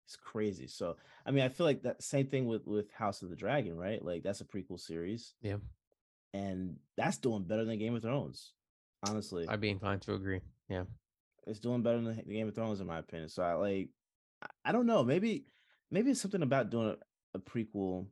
it's 0.07 0.15
crazy 0.15 0.67
so 0.67 0.95
i 1.25 1.31
mean 1.31 1.43
i 1.43 1.49
feel 1.49 1.65
like 1.65 1.83
that 1.83 2.01
same 2.01 2.25
thing 2.27 2.45
with 2.47 2.65
with 2.65 2.89
house 2.93 3.21
of 3.21 3.29
the 3.29 3.35
dragon 3.35 3.75
right 3.77 4.03
like 4.05 4.23
that's 4.23 4.39
a 4.39 4.45
prequel 4.45 4.79
series 4.79 5.33
Yeah. 5.41 5.57
and 6.33 6.77
that's 6.95 7.17
doing 7.17 7.43
better 7.43 7.65
than 7.65 7.77
game 7.77 7.93
of 7.93 8.01
thrones 8.01 8.53
honestly 9.07 9.45
I'd 9.47 9.59
be 9.61 9.69
inclined 9.69 10.01
to 10.03 10.13
agree. 10.13 10.39
Yeah. 10.69 10.85
it's 11.45 11.59
doing 11.59 11.81
better 11.83 12.01
than 12.01 12.15
the 12.15 12.23
Game 12.33 12.47
of 12.47 12.55
Thrones 12.55 12.79
in 12.81 12.87
my 12.87 12.97
opinion. 12.99 13.29
So 13.29 13.43
I 13.43 13.53
like 13.53 13.89
I- 14.41 14.69
I 14.69 14.71
don't 14.71 14.85
know, 14.87 15.03
maybe 15.03 15.45
maybe 15.91 16.11
it's 16.11 16.21
something 16.21 16.41
about 16.41 16.69
doing 16.69 16.89
a, 17.33 17.37
a 17.37 17.39
prequel 17.39 18.07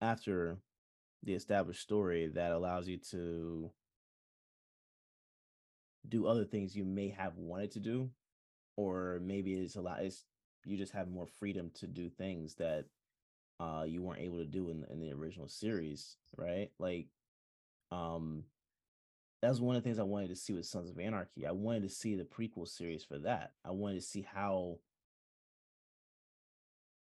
after 0.00 0.56
the 1.22 1.34
established 1.34 1.82
story 1.82 2.28
that 2.28 2.52
allows 2.52 2.88
you 2.88 2.98
to 3.10 3.70
do 6.08 6.26
other 6.26 6.44
things 6.44 6.76
you 6.76 6.84
may 6.84 7.08
have 7.08 7.36
wanted 7.36 7.70
to 7.72 7.80
do 7.80 8.10
or 8.76 9.20
maybe 9.22 9.54
it's 9.54 9.76
a 9.76 9.80
lot 9.80 10.00
it's 10.02 10.24
you 10.64 10.76
just 10.76 10.92
have 10.92 11.08
more 11.08 11.26
freedom 11.26 11.70
to 11.74 11.86
do 11.86 12.08
things 12.10 12.54
that 12.56 12.86
uh 13.60 13.84
you 13.86 14.02
weren't 14.02 14.20
able 14.22 14.38
to 14.38 14.46
do 14.46 14.70
in, 14.70 14.84
in 14.90 15.00
the 15.00 15.12
original 15.12 15.48
series, 15.48 16.16
right? 16.36 16.70
Like 16.78 17.08
um 17.92 18.44
that 19.42 19.48
was 19.50 19.60
one 19.60 19.76
of 19.76 19.82
the 19.82 19.86
things 19.88 19.98
I 19.98 20.04
wanted 20.04 20.30
to 20.30 20.36
see 20.36 20.52
with 20.52 20.66
Sons 20.66 20.90
of 20.90 20.98
Anarchy. 20.98 21.46
I 21.46 21.52
wanted 21.52 21.82
to 21.82 21.88
see 21.88 22.16
the 22.16 22.24
prequel 22.24 22.66
series 22.66 23.04
for 23.04 23.18
that. 23.20 23.52
I 23.64 23.70
wanted 23.70 23.96
to 24.00 24.06
see 24.06 24.22
how 24.22 24.78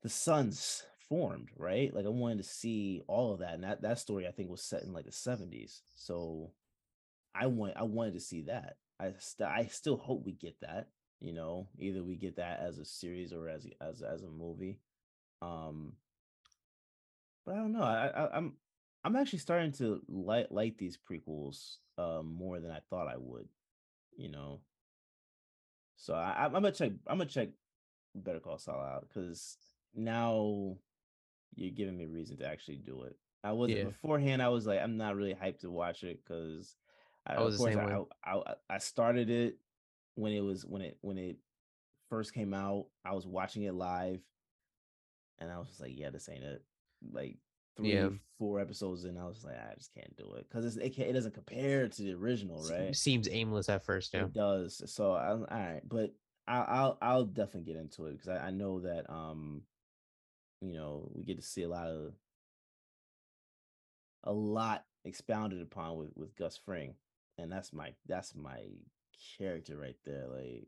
the 0.01 0.09
Sons 0.09 0.83
formed, 1.09 1.49
right? 1.55 1.93
Like 1.93 2.05
I 2.05 2.09
wanted 2.09 2.39
to 2.39 2.43
see 2.43 3.01
all 3.07 3.33
of 3.33 3.39
that. 3.39 3.53
And 3.53 3.63
that 3.63 3.81
that 3.81 3.99
story 3.99 4.27
I 4.27 4.31
think 4.31 4.49
was 4.49 4.61
set 4.61 4.83
in 4.83 4.93
like 4.93 5.05
the 5.05 5.11
70s. 5.11 5.81
So 5.95 6.51
I 7.35 7.47
want 7.47 7.75
I 7.77 7.83
wanted 7.83 8.13
to 8.15 8.19
see 8.19 8.43
that. 8.43 8.77
I 8.99 9.13
st- 9.19 9.49
I 9.49 9.67
still 9.67 9.97
hope 9.97 10.25
we 10.25 10.33
get 10.33 10.59
that, 10.61 10.89
you 11.19 11.33
know, 11.33 11.67
either 11.79 12.03
we 12.03 12.15
get 12.15 12.35
that 12.37 12.59
as 12.59 12.77
a 12.77 12.85
series 12.85 13.33
or 13.33 13.49
as 13.49 13.67
as 13.81 14.01
as 14.01 14.23
a 14.23 14.29
movie. 14.29 14.79
Um 15.41 15.93
but 17.45 17.53
I 17.55 17.57
don't 17.57 17.73
know. 17.73 17.83
I, 17.83 18.07
I 18.07 18.37
I'm 18.37 18.53
I'm 19.03 19.15
actually 19.15 19.39
starting 19.39 19.71
to 19.73 20.01
like 20.09 20.47
like 20.51 20.77
these 20.77 20.97
prequels 20.97 21.77
uh, 21.97 22.21
more 22.23 22.59
than 22.59 22.71
I 22.71 22.79
thought 22.89 23.07
I 23.07 23.15
would, 23.17 23.47
you 24.17 24.29
know. 24.29 24.59
So 25.95 26.13
I, 26.13 26.45
I'm 26.45 26.51
gonna 26.51 26.71
check. 26.71 26.91
I'm 27.07 27.17
gonna 27.17 27.29
check 27.29 27.49
Better 28.15 28.39
Call 28.39 28.57
Saul 28.57 28.79
out 28.81 29.07
because 29.07 29.57
now 29.95 30.77
you're 31.55 31.71
giving 31.71 31.97
me 31.97 32.05
reason 32.05 32.37
to 32.37 32.47
actually 32.47 32.77
do 32.77 33.03
it. 33.03 33.15
I 33.43 33.53
wasn't 33.53 33.79
Yeah. 33.79 33.85
beforehand. 33.85 34.41
I 34.41 34.49
was 34.49 34.67
like, 34.67 34.81
I'm 34.81 34.97
not 34.97 35.15
really 35.15 35.33
hyped 35.33 35.59
to 35.59 35.71
watch 35.71 36.03
it 36.03 36.19
because 36.23 36.75
I, 37.25 37.35
I 37.35 37.39
was 37.41 37.55
of 37.55 37.59
the 37.59 37.59
course, 37.59 37.75
same 37.75 37.85
way. 37.85 37.93
I, 38.25 38.31
I 38.31 38.37
I- 38.51 38.75
I 38.75 38.77
started 38.79 39.29
it 39.29 39.57
when 40.17 40.33
it 40.33 40.41
was 40.41 40.65
when 40.65 40.81
it 40.81 40.97
when 41.01 41.17
it 41.17 41.37
first 42.09 42.33
came 42.33 42.53
out. 42.53 42.87
I 43.05 43.13
was 43.13 43.25
watching 43.27 43.63
it 43.63 43.73
live, 43.73 44.19
and 45.39 45.51
I 45.51 45.59
was 45.59 45.67
just 45.69 45.81
like, 45.81 45.93
"Yeah, 45.95 46.09
this 46.09 46.27
ain't 46.29 46.43
it." 46.43 46.63
Like 47.11 47.37
three, 47.75 47.91
Yeah. 47.93 48.09
four 48.39 48.59
episodes 48.59 49.05
in, 49.05 49.17
I 49.17 49.25
was 49.25 49.43
like, 49.43 49.55
"I 49.55 49.73
just 49.77 49.93
can't 49.93 50.15
do 50.17 50.33
it" 50.33 50.47
because 50.49 50.77
it 50.77 50.89
can't, 50.95 51.09
it 51.09 51.13
doesn't 51.13 51.33
compare 51.35 51.87
to 51.87 52.01
the 52.01 52.13
original, 52.13 52.63
right? 52.63 52.95
Seems 52.95 53.29
aimless 53.29 53.69
at 53.69 53.83
first. 53.85 54.13
Yeah. 54.13 54.25
It 54.25 54.33
does. 54.33 54.81
So 54.91 55.13
I'm 55.13 55.41
all 55.41 55.47
right, 55.57 55.81
but 55.87 56.13
I'll 56.47 56.65
I'll, 56.67 56.97
I'll 57.01 57.25
definitely 57.25 57.71
get 57.71 57.79
into 57.79 58.07
it 58.07 58.13
because 58.13 58.29
I, 58.29 58.47
I 58.47 58.51
know 58.51 58.79
that 58.79 59.09
um, 59.09 59.61
you 60.61 60.73
know, 60.73 61.11
we 61.13 61.23
get 61.23 61.37
to 61.37 61.43
see 61.43 61.63
a 61.63 61.69
lot 61.69 61.87
of 61.87 62.13
a 64.23 64.31
lot 64.33 64.85
expounded 65.05 65.61
upon 65.61 65.97
with 65.97 66.09
with 66.15 66.35
Gus 66.35 66.57
Fring, 66.57 66.95
and 67.37 67.51
that's 67.51 67.71
my 67.71 67.93
that's 68.07 68.33
my 68.35 68.63
character 69.37 69.77
right 69.77 69.95
there. 70.05 70.27
Like, 70.27 70.67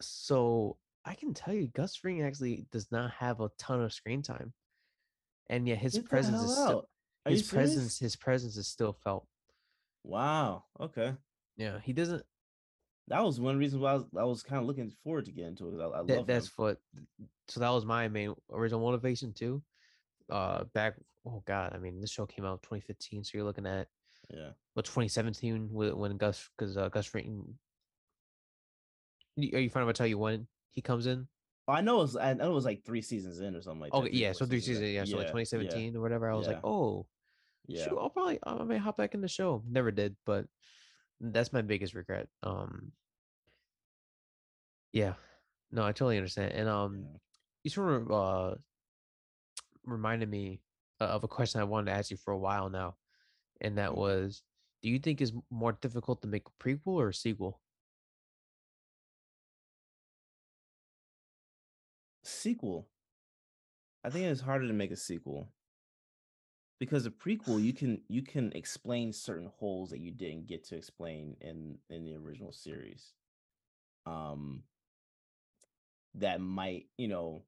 So 0.00 0.76
I 1.04 1.14
can 1.14 1.34
tell 1.34 1.54
you, 1.54 1.68
Gus 1.68 1.96
Fring 1.96 2.22
actually 2.22 2.66
does 2.70 2.90
not 2.92 3.10
have 3.12 3.40
a 3.40 3.50
ton 3.58 3.82
of 3.82 3.92
screen 3.92 4.22
time, 4.22 4.52
and 5.48 5.66
yet 5.66 5.78
his 5.78 5.94
get 5.94 6.04
presence 6.06 6.42
is 6.42 6.52
still, 6.52 6.68
out. 6.68 6.88
Are 7.26 7.30
you 7.32 7.36
his 7.38 7.48
presence 7.48 7.98
his 7.98 8.16
presence 8.16 8.56
is 8.56 8.66
still 8.68 8.92
felt. 8.92 9.26
Wow. 10.04 10.64
Okay. 10.80 11.14
Yeah, 11.56 11.78
he 11.82 11.92
doesn't. 11.92 12.22
That 13.08 13.24
was 13.24 13.40
one 13.40 13.58
reason 13.58 13.80
why 13.80 13.90
I 13.90 13.94
was, 13.94 14.04
I 14.16 14.24
was 14.24 14.42
kind 14.42 14.60
of 14.60 14.66
looking 14.66 14.90
forward 15.02 15.24
to 15.26 15.32
get 15.32 15.46
into 15.46 15.68
it. 15.68 15.82
I, 15.82 15.86
I 15.86 16.02
That, 16.04 16.16
love 16.18 16.26
that's 16.26 16.46
him. 16.46 16.52
what. 16.56 16.78
So 17.48 17.60
that 17.60 17.70
was 17.70 17.84
my 17.84 18.08
main 18.08 18.34
original 18.52 18.80
motivation 18.80 19.32
too. 19.32 19.62
Uh, 20.30 20.64
back. 20.74 20.94
Oh 21.26 21.42
God, 21.44 21.72
I 21.74 21.78
mean, 21.78 22.00
this 22.00 22.10
show 22.10 22.24
came 22.24 22.44
out 22.46 22.62
2015, 22.62 23.24
so 23.24 23.30
you're 23.36 23.44
looking 23.44 23.66
at 23.66 23.88
Yeah. 24.32 24.50
but 24.74 24.84
2017 24.86 25.68
when 25.72 25.98
when 25.98 26.16
Gus 26.16 26.48
because 26.56 26.76
uh, 26.76 26.88
Gus 26.88 27.06
Fring. 27.06 27.58
Are 29.54 29.60
you 29.60 29.70
fine 29.70 29.82
if 29.82 29.88
I 29.88 29.92
tell 29.92 30.06
you 30.06 30.18
when 30.18 30.46
he 30.70 30.82
comes 30.82 31.06
in? 31.06 31.28
I 31.68 31.80
know 31.82 31.98
it 31.98 32.02
was 32.02 32.16
I 32.16 32.32
know 32.34 32.50
it 32.50 32.54
was 32.54 32.64
like 32.64 32.84
three 32.84 33.02
seasons 33.02 33.40
in 33.40 33.54
or 33.54 33.62
something 33.62 33.80
like 33.80 33.92
that. 33.92 33.98
Okay, 33.98 34.10
yeah, 34.12 34.32
so 34.32 34.46
three 34.46 34.60
seasons 34.60 34.88
in. 34.88 34.94
yeah, 34.94 35.04
so 35.04 35.16
like 35.16 35.26
yeah, 35.26 35.32
2017 35.32 35.96
or 35.96 36.00
whatever. 36.00 36.30
I 36.30 36.34
was 36.34 36.48
like, 36.48 36.64
oh, 36.64 37.06
Yeah. 37.66 37.84
shoot, 37.84 37.98
I'll 37.98 38.10
probably 38.10 38.38
I 38.42 38.62
may 38.64 38.78
hop 38.78 38.96
back 38.96 39.14
in 39.14 39.20
the 39.20 39.28
show. 39.28 39.62
Never 39.68 39.90
did, 39.90 40.16
but 40.26 40.46
that's 41.20 41.52
my 41.52 41.62
biggest 41.62 41.94
regret. 41.94 42.28
Um, 42.42 42.92
yeah, 44.92 45.14
no, 45.70 45.82
I 45.84 45.92
totally 45.92 46.16
understand. 46.16 46.52
And 46.52 46.68
um, 46.68 46.96
yeah. 46.98 47.18
you 47.64 47.70
sort 47.70 47.92
of 48.02 48.10
uh 48.10 48.54
reminded 49.84 50.28
me 50.28 50.60
uh, 51.00 51.04
of 51.04 51.24
a 51.24 51.28
question 51.28 51.60
I 51.60 51.64
wanted 51.64 51.90
to 51.90 51.96
ask 51.96 52.10
you 52.10 52.16
for 52.16 52.32
a 52.32 52.38
while 52.38 52.68
now, 52.68 52.96
and 53.60 53.78
that 53.78 53.90
Mhm. 53.90 53.96
was, 53.96 54.42
do 54.82 54.88
you 54.88 54.98
think 54.98 55.20
is 55.20 55.32
more 55.50 55.72
difficult 55.72 56.22
to 56.22 56.28
make 56.28 56.46
a 56.46 56.62
prequel 56.62 56.98
or 56.98 57.08
a 57.08 57.14
sequel? 57.14 57.60
Sequel. 62.40 62.88
I 64.04 64.10
think 64.10 64.24
it's 64.26 64.40
harder 64.40 64.66
to 64.66 64.72
make 64.72 64.90
a 64.90 64.96
sequel 64.96 65.48
because 66.78 67.04
a 67.04 67.10
prequel 67.10 67.62
you 67.62 67.72
can 67.72 68.00
you 68.08 68.22
can 68.22 68.50
explain 68.54 69.12
certain 69.12 69.50
holes 69.58 69.90
that 69.90 70.00
you 70.00 70.10
didn't 70.10 70.46
get 70.46 70.64
to 70.64 70.76
explain 70.76 71.36
in 71.40 71.78
in 71.90 72.04
the 72.04 72.16
original 72.16 72.52
series. 72.52 73.12
Um 74.06 74.62
that 76.14 76.40
might, 76.40 76.86
you 76.96 77.06
know, 77.06 77.42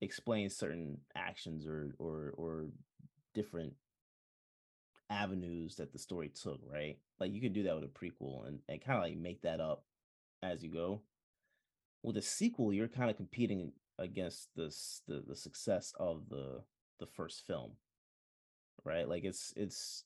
explain 0.00 0.50
certain 0.50 0.98
actions 1.14 1.66
or 1.66 1.94
or 1.98 2.34
or 2.36 2.66
different 3.32 3.74
avenues 5.08 5.76
that 5.76 5.92
the 5.92 5.98
story 5.98 6.28
took, 6.28 6.60
right? 6.68 6.98
Like 7.20 7.32
you 7.32 7.40
could 7.40 7.52
do 7.52 7.62
that 7.64 7.74
with 7.74 7.84
a 7.84 7.86
prequel 7.86 8.46
and, 8.48 8.60
and 8.68 8.80
kind 8.80 8.98
of 8.98 9.04
like 9.04 9.16
make 9.16 9.42
that 9.42 9.60
up 9.60 9.84
as 10.42 10.62
you 10.62 10.70
go 10.70 11.02
with 12.02 12.16
a 12.16 12.22
sequel 12.22 12.72
you're 12.72 12.88
kind 12.88 13.10
of 13.10 13.16
competing 13.16 13.72
against 13.98 14.48
this 14.56 15.02
the, 15.06 15.22
the 15.26 15.36
success 15.36 15.92
of 15.98 16.28
the 16.28 16.62
the 16.98 17.06
first 17.06 17.46
film 17.46 17.72
right? 18.84 19.08
Like 19.08 19.24
it's 19.24 19.52
it's 19.56 20.04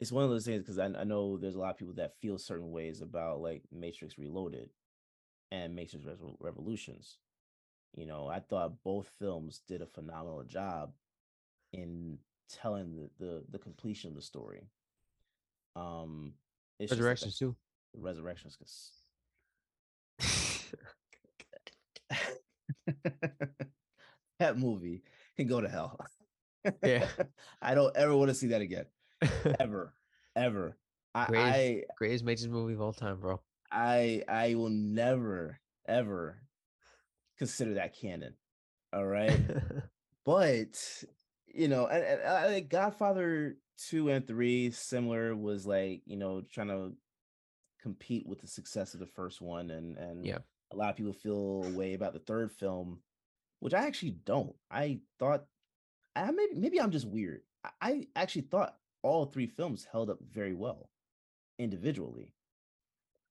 it's 0.00 0.12
one 0.12 0.24
of 0.24 0.30
those 0.30 0.44
things 0.44 0.60
because 0.62 0.78
I, 0.78 0.86
I 0.86 1.04
know 1.04 1.36
there's 1.36 1.54
a 1.54 1.58
lot 1.60 1.70
of 1.70 1.78
people 1.78 1.94
that 1.94 2.18
feel 2.20 2.38
certain 2.38 2.70
ways 2.72 3.00
about 3.00 3.40
like 3.40 3.62
matrix 3.72 4.18
reloaded 4.18 4.70
and 5.52 5.74
matrix 5.74 6.04
Revo- 6.04 6.36
revolutions 6.40 7.18
you 7.96 8.06
know? 8.06 8.26
I 8.26 8.40
thought 8.40 8.82
both 8.82 9.08
films 9.20 9.60
did 9.68 9.80
a 9.80 9.86
phenomenal 9.86 10.42
job 10.42 10.92
in 11.72 12.18
telling 12.50 12.96
the 12.96 13.10
the, 13.24 13.44
the 13.50 13.58
completion 13.58 14.10
of 14.10 14.16
the 14.16 14.22
story. 14.22 14.66
Um 15.76 16.34
it's 16.78 16.90
just 16.90 17.00
Resurrections 17.00 17.38
too. 17.38 17.54
the 17.94 18.00
resurrections 18.00 18.56
because 18.56 18.90
that 24.38 24.58
movie 24.58 25.02
can 25.36 25.46
go 25.46 25.60
to 25.60 25.68
hell. 25.68 25.98
Yeah. 26.82 27.06
I 27.62 27.74
don't 27.74 27.96
ever 27.96 28.16
want 28.16 28.28
to 28.30 28.34
see 28.34 28.48
that 28.48 28.60
again. 28.60 28.86
Ever. 29.60 29.94
Ever. 30.36 30.76
I, 31.14 31.26
Greatest- 31.26 31.54
I 31.54 31.82
Greatest 31.96 32.24
Matrix 32.24 32.50
movie 32.50 32.74
of 32.74 32.80
all 32.80 32.92
time, 32.92 33.20
bro. 33.20 33.40
I 33.70 34.22
I 34.28 34.54
will 34.54 34.70
never 34.70 35.58
ever 35.86 36.42
consider 37.38 37.74
that 37.74 37.96
canon. 37.96 38.34
All 38.92 39.06
right. 39.06 39.38
but 40.24 41.04
you 41.46 41.68
know, 41.68 41.86
and, 41.86 42.04
and 42.04 42.20
uh, 42.22 42.34
I 42.34 42.46
think 42.48 42.68
Godfather 42.68 43.56
two 43.88 44.08
and 44.10 44.26
three 44.26 44.70
similar 44.70 45.34
was 45.36 45.66
like 45.66 46.02
you 46.06 46.16
know 46.16 46.42
trying 46.52 46.68
to 46.68 46.92
compete 47.82 48.26
with 48.26 48.40
the 48.40 48.48
success 48.48 48.94
of 48.94 49.00
the 49.00 49.06
first 49.06 49.40
one, 49.40 49.70
and 49.70 49.96
and 49.96 50.24
Yeah. 50.24 50.38
A 50.74 50.78
lot 50.78 50.90
of 50.90 50.96
people 50.96 51.12
feel 51.12 51.64
a 51.66 51.70
way 51.70 51.94
about 51.94 52.12
the 52.12 52.18
third 52.18 52.50
film, 52.52 52.98
which 53.60 53.74
I 53.74 53.86
actually 53.86 54.16
don't. 54.24 54.54
I 54.70 55.00
thought, 55.18 55.44
I 56.16 56.30
maybe 56.30 56.54
maybe 56.54 56.80
I'm 56.80 56.90
just 56.90 57.06
weird. 57.06 57.42
I, 57.80 58.08
actually 58.14 58.42
thought 58.42 58.76
all 59.02 59.26
three 59.26 59.46
films 59.46 59.86
held 59.90 60.10
up 60.10 60.18
very 60.30 60.52
well 60.52 60.90
individually. 61.58 62.32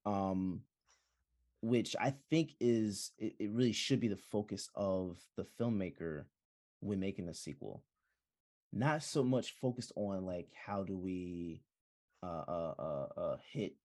Um, 0.05 0.61
which 1.61 1.95
I 1.99 2.13
think 2.29 2.55
is 2.59 3.11
it, 3.17 3.35
it 3.39 3.51
really 3.51 3.71
should 3.71 3.99
be 3.99 4.09
the 4.09 4.17
focus 4.17 4.69
of 4.75 5.17
the 5.37 5.45
filmmaker 5.59 6.25
when 6.81 6.99
making 6.99 7.29
a 7.29 7.33
sequel. 7.33 7.83
Not 8.73 9.03
so 9.03 9.23
much 9.23 9.55
focused 9.61 9.93
on 9.95 10.25
like 10.25 10.49
how 10.53 10.83
do 10.83 10.97
we 10.97 11.61
uh 12.21 12.43
uh 12.47 12.73
uh, 12.79 13.19
uh 13.19 13.37
hit 13.51 13.75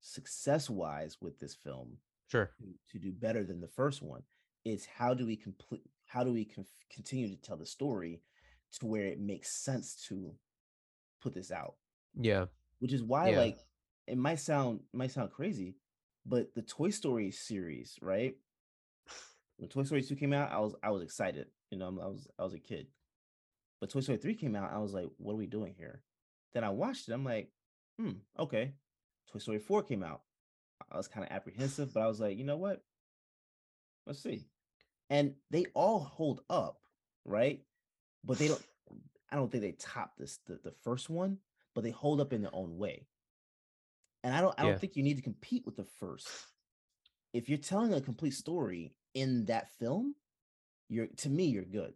success 0.00 0.70
wise 0.70 1.18
with 1.20 1.38
this 1.38 1.54
film 1.54 1.98
Sure. 2.28 2.50
to, 2.58 2.92
to 2.92 2.98
do 2.98 3.12
better 3.12 3.42
than 3.44 3.60
the 3.60 3.68
first 3.68 4.02
one. 4.02 4.22
It's 4.64 4.84
how 4.86 5.14
do 5.14 5.26
we 5.26 5.36
complete 5.36 5.82
how 6.06 6.24
do 6.24 6.32
we 6.32 6.44
con- 6.44 6.64
continue 6.90 7.28
to 7.28 7.36
tell 7.36 7.56
the 7.56 7.66
story 7.66 8.22
to 8.78 8.86
where 8.86 9.04
it 9.06 9.20
makes 9.20 9.50
sense 9.50 10.04
to 10.08 10.34
put 11.22 11.34
this 11.34 11.50
out 11.50 11.74
Yeah. 12.18 12.46
which 12.80 12.92
is 12.92 13.02
why 13.02 13.30
Yeah. 13.30 13.38
like 13.38 13.58
it 14.06 14.16
might 14.18 14.40
sound 14.40 14.80
might 14.92 15.10
sound 15.10 15.32
crazy 15.32 15.76
but 16.26 16.54
the 16.54 16.62
toy 16.62 16.90
story 16.90 17.30
series 17.30 17.98
right 18.02 18.36
when 19.56 19.68
toy 19.68 19.82
story 19.84 20.02
2 20.02 20.16
came 20.16 20.32
out 20.32 20.50
i 20.52 20.58
was 20.58 20.74
i 20.82 20.90
was 20.90 21.02
excited 21.02 21.46
you 21.70 21.78
know 21.78 21.88
i 22.02 22.06
was 22.06 22.28
i 22.38 22.42
was 22.44 22.54
a 22.54 22.58
kid 22.58 22.86
but 23.80 23.90
toy 23.90 24.00
story 24.00 24.18
3 24.18 24.34
came 24.34 24.54
out 24.56 24.72
i 24.72 24.78
was 24.78 24.92
like 24.92 25.06
what 25.18 25.32
are 25.32 25.36
we 25.36 25.46
doing 25.46 25.74
here 25.76 26.02
then 26.54 26.64
i 26.64 26.70
watched 26.70 27.08
it 27.08 27.12
i'm 27.12 27.24
like 27.24 27.50
hmm 27.98 28.12
okay 28.38 28.72
toy 29.30 29.38
story 29.38 29.58
4 29.58 29.82
came 29.82 30.02
out 30.02 30.22
i 30.90 30.96
was 30.96 31.08
kind 31.08 31.26
of 31.26 31.32
apprehensive 31.32 31.92
but 31.92 32.02
i 32.02 32.06
was 32.06 32.20
like 32.20 32.36
you 32.38 32.44
know 32.44 32.56
what? 32.56 32.82
Let's 34.06 34.22
see. 34.22 34.46
And 35.10 35.34
they 35.50 35.66
all 35.74 35.98
hold 35.98 36.40
up 36.48 36.78
right? 37.24 37.60
But 38.24 38.38
they 38.38 38.48
don't 38.48 38.64
i 39.30 39.36
don't 39.36 39.52
think 39.52 39.62
they 39.62 39.72
top 39.72 40.12
this 40.16 40.38
the, 40.46 40.58
the 40.64 40.72
first 40.82 41.10
one 41.10 41.38
but 41.74 41.84
they 41.84 41.90
hold 41.90 42.20
up 42.20 42.32
in 42.32 42.42
their 42.42 42.54
own 42.54 42.78
way. 42.78 43.06
And 44.24 44.34
i 44.34 44.40
don't 44.40 44.54
i 44.58 44.62
don't 44.62 44.80
think 44.80 44.96
you 44.96 45.02
need 45.02 45.16
to 45.16 45.22
compete 45.22 45.64
with 45.64 45.76
the 45.76 45.86
first. 46.00 46.28
If 47.32 47.48
you're 47.48 47.58
telling 47.58 47.92
a 47.92 48.00
complete 48.00 48.34
story 48.34 48.94
in 49.14 49.44
that 49.46 49.70
film 49.78 50.14
you're 50.88 51.06
to 51.18 51.28
me 51.28 51.44
you're 51.44 51.64
good. 51.64 51.94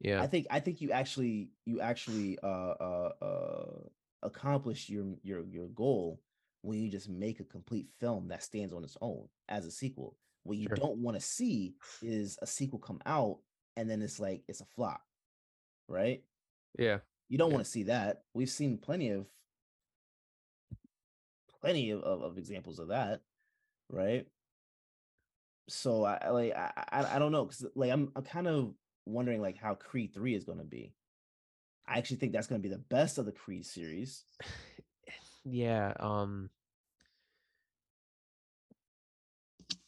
Yeah. 0.00 0.22
i 0.22 0.26
think 0.26 0.46
i 0.50 0.60
think 0.60 0.80
you 0.80 0.92
actually 0.92 1.50
you 1.66 1.80
actually 1.80 2.38
uh 2.42 2.46
uh 2.80 3.12
uh 3.20 3.80
accomplish 4.22 4.88
your 4.88 5.06
your 5.22 5.44
your 5.44 5.66
goal 5.68 6.20
when 6.62 6.78
you 6.78 6.90
just 6.90 7.08
make 7.08 7.40
a 7.40 7.44
complete 7.44 7.88
film 8.00 8.28
that 8.28 8.42
stands 8.42 8.72
on 8.72 8.84
its 8.84 8.96
own 9.00 9.26
as 9.48 9.64
a 9.66 9.70
sequel 9.70 10.16
what 10.44 10.56
you 10.58 10.66
Sure. 10.68 10.76
don't 10.76 10.98
want 10.98 11.16
to 11.16 11.20
see 11.20 11.74
is 12.02 12.38
a 12.42 12.46
sequel 12.46 12.78
come 12.78 13.00
out 13.06 13.38
and 13.76 13.88
then 13.90 14.00
it's 14.02 14.18
like 14.18 14.42
it's 14.48 14.60
a 14.60 14.66
flop 14.74 15.00
right 15.88 16.22
yeah. 16.78 16.98
you 17.28 17.38
don't 17.38 17.50
Yeah. 17.50 17.54
want 17.56 17.64
to 17.66 17.70
see 17.70 17.82
that. 17.84 18.22
We've 18.34 18.48
seen 18.50 18.78
plenty 18.78 19.10
of 19.10 19.26
plenty 21.60 21.90
of, 21.90 22.02
of, 22.02 22.22
of 22.22 22.38
examples 22.38 22.78
of 22.78 22.88
that, 22.88 23.20
right? 23.88 24.26
So 25.68 26.04
I 26.04 26.28
like 26.30 26.54
I 26.56 26.70
I, 26.90 27.16
I 27.16 27.18
don't 27.18 27.32
know 27.32 27.44
because 27.44 27.66
like 27.74 27.90
I'm 27.90 28.10
I'm 28.16 28.22
kind 28.22 28.46
of 28.48 28.74
wondering 29.06 29.40
like 29.40 29.56
how 29.58 29.74
Creed 29.74 30.14
three 30.14 30.34
is 30.34 30.44
going 30.44 30.58
to 30.58 30.64
be. 30.64 30.94
I 31.86 31.98
actually 31.98 32.18
think 32.18 32.32
that's 32.32 32.46
going 32.46 32.60
to 32.62 32.68
be 32.68 32.74
the 32.74 32.80
best 32.80 33.18
of 33.18 33.24
the 33.26 33.32
Creed 33.32 33.66
series. 33.66 34.24
yeah. 35.50 35.92
Um, 35.98 36.50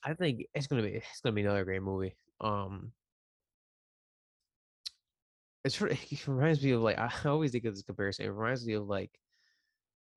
I 0.02 0.14
think 0.14 0.46
it's 0.54 0.66
gonna 0.66 0.82
be 0.82 0.96
it's 0.96 1.20
gonna 1.22 1.34
be 1.34 1.42
another 1.42 1.64
great 1.64 1.82
movie. 1.82 2.16
Um, 2.40 2.92
it's 5.64 5.80
it 5.82 6.26
reminds 6.26 6.62
me 6.64 6.72
of 6.72 6.80
like 6.82 6.98
I 6.98 7.12
always 7.28 7.52
think 7.52 7.64
of 7.64 7.74
this 7.74 7.82
comparison. 7.82 8.26
It 8.26 8.30
reminds 8.30 8.66
me 8.66 8.74
of 8.74 8.86
like 8.86 9.18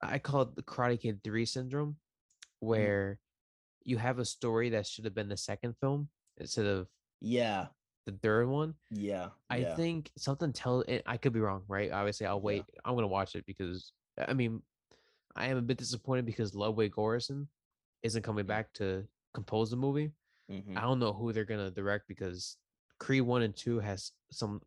I 0.01 0.19
call 0.19 0.43
it 0.43 0.55
the 0.55 0.63
Karate 0.63 0.99
Kid 0.99 1.23
Three 1.23 1.45
syndrome, 1.45 1.97
where 2.59 3.19
you 3.85 3.97
have 3.97 4.19
a 4.19 4.25
story 4.25 4.69
that 4.71 4.87
should 4.87 5.05
have 5.05 5.13
been 5.15 5.29
the 5.29 5.37
second 5.37 5.75
film 5.79 6.09
instead 6.37 6.65
of 6.65 6.87
Yeah, 7.21 7.67
the 8.05 8.13
third 8.13 8.47
one. 8.47 8.75
yeah. 8.91 9.29
I 9.49 9.57
yeah. 9.57 9.75
think 9.75 10.11
something 10.17 10.53
tells. 10.53 10.85
It. 10.87 11.03
I 11.05 11.17
could 11.17 11.33
be 11.33 11.39
wrong, 11.41 11.63
right? 11.67 11.91
Obviously, 11.91 12.25
I'll 12.27 12.37
Yeah. 12.37 12.41
wait. 12.41 12.65
I'm 12.85 12.95
gonna 12.95 13.07
watch 13.07 13.35
it 13.35 13.45
because 13.45 13.93
I 14.17 14.33
mean, 14.33 14.61
I 15.35 15.47
am 15.47 15.57
a 15.57 15.61
bit 15.61 15.77
disappointed 15.77 16.25
because 16.25 16.53
Ludwig 16.53 16.93
Göransson 16.93 17.47
isn't 18.03 18.21
coming 18.23 18.45
Mhm. 18.45 18.47
back 18.49 18.73
to 18.73 19.07
compose 19.33 19.71
the 19.71 19.77
movie. 19.77 20.11
Mhm. 20.49 20.77
I 20.77 20.81
don't 20.81 20.99
know 20.99 21.13
who 21.13 21.33
they're 21.33 21.45
gonna 21.45 21.71
direct 21.71 22.07
because 22.07 22.57
Creed 22.99 23.23
one 23.23 23.41
and 23.41 23.55
two 23.55 23.79
has 23.79 24.11
some. 24.31 24.61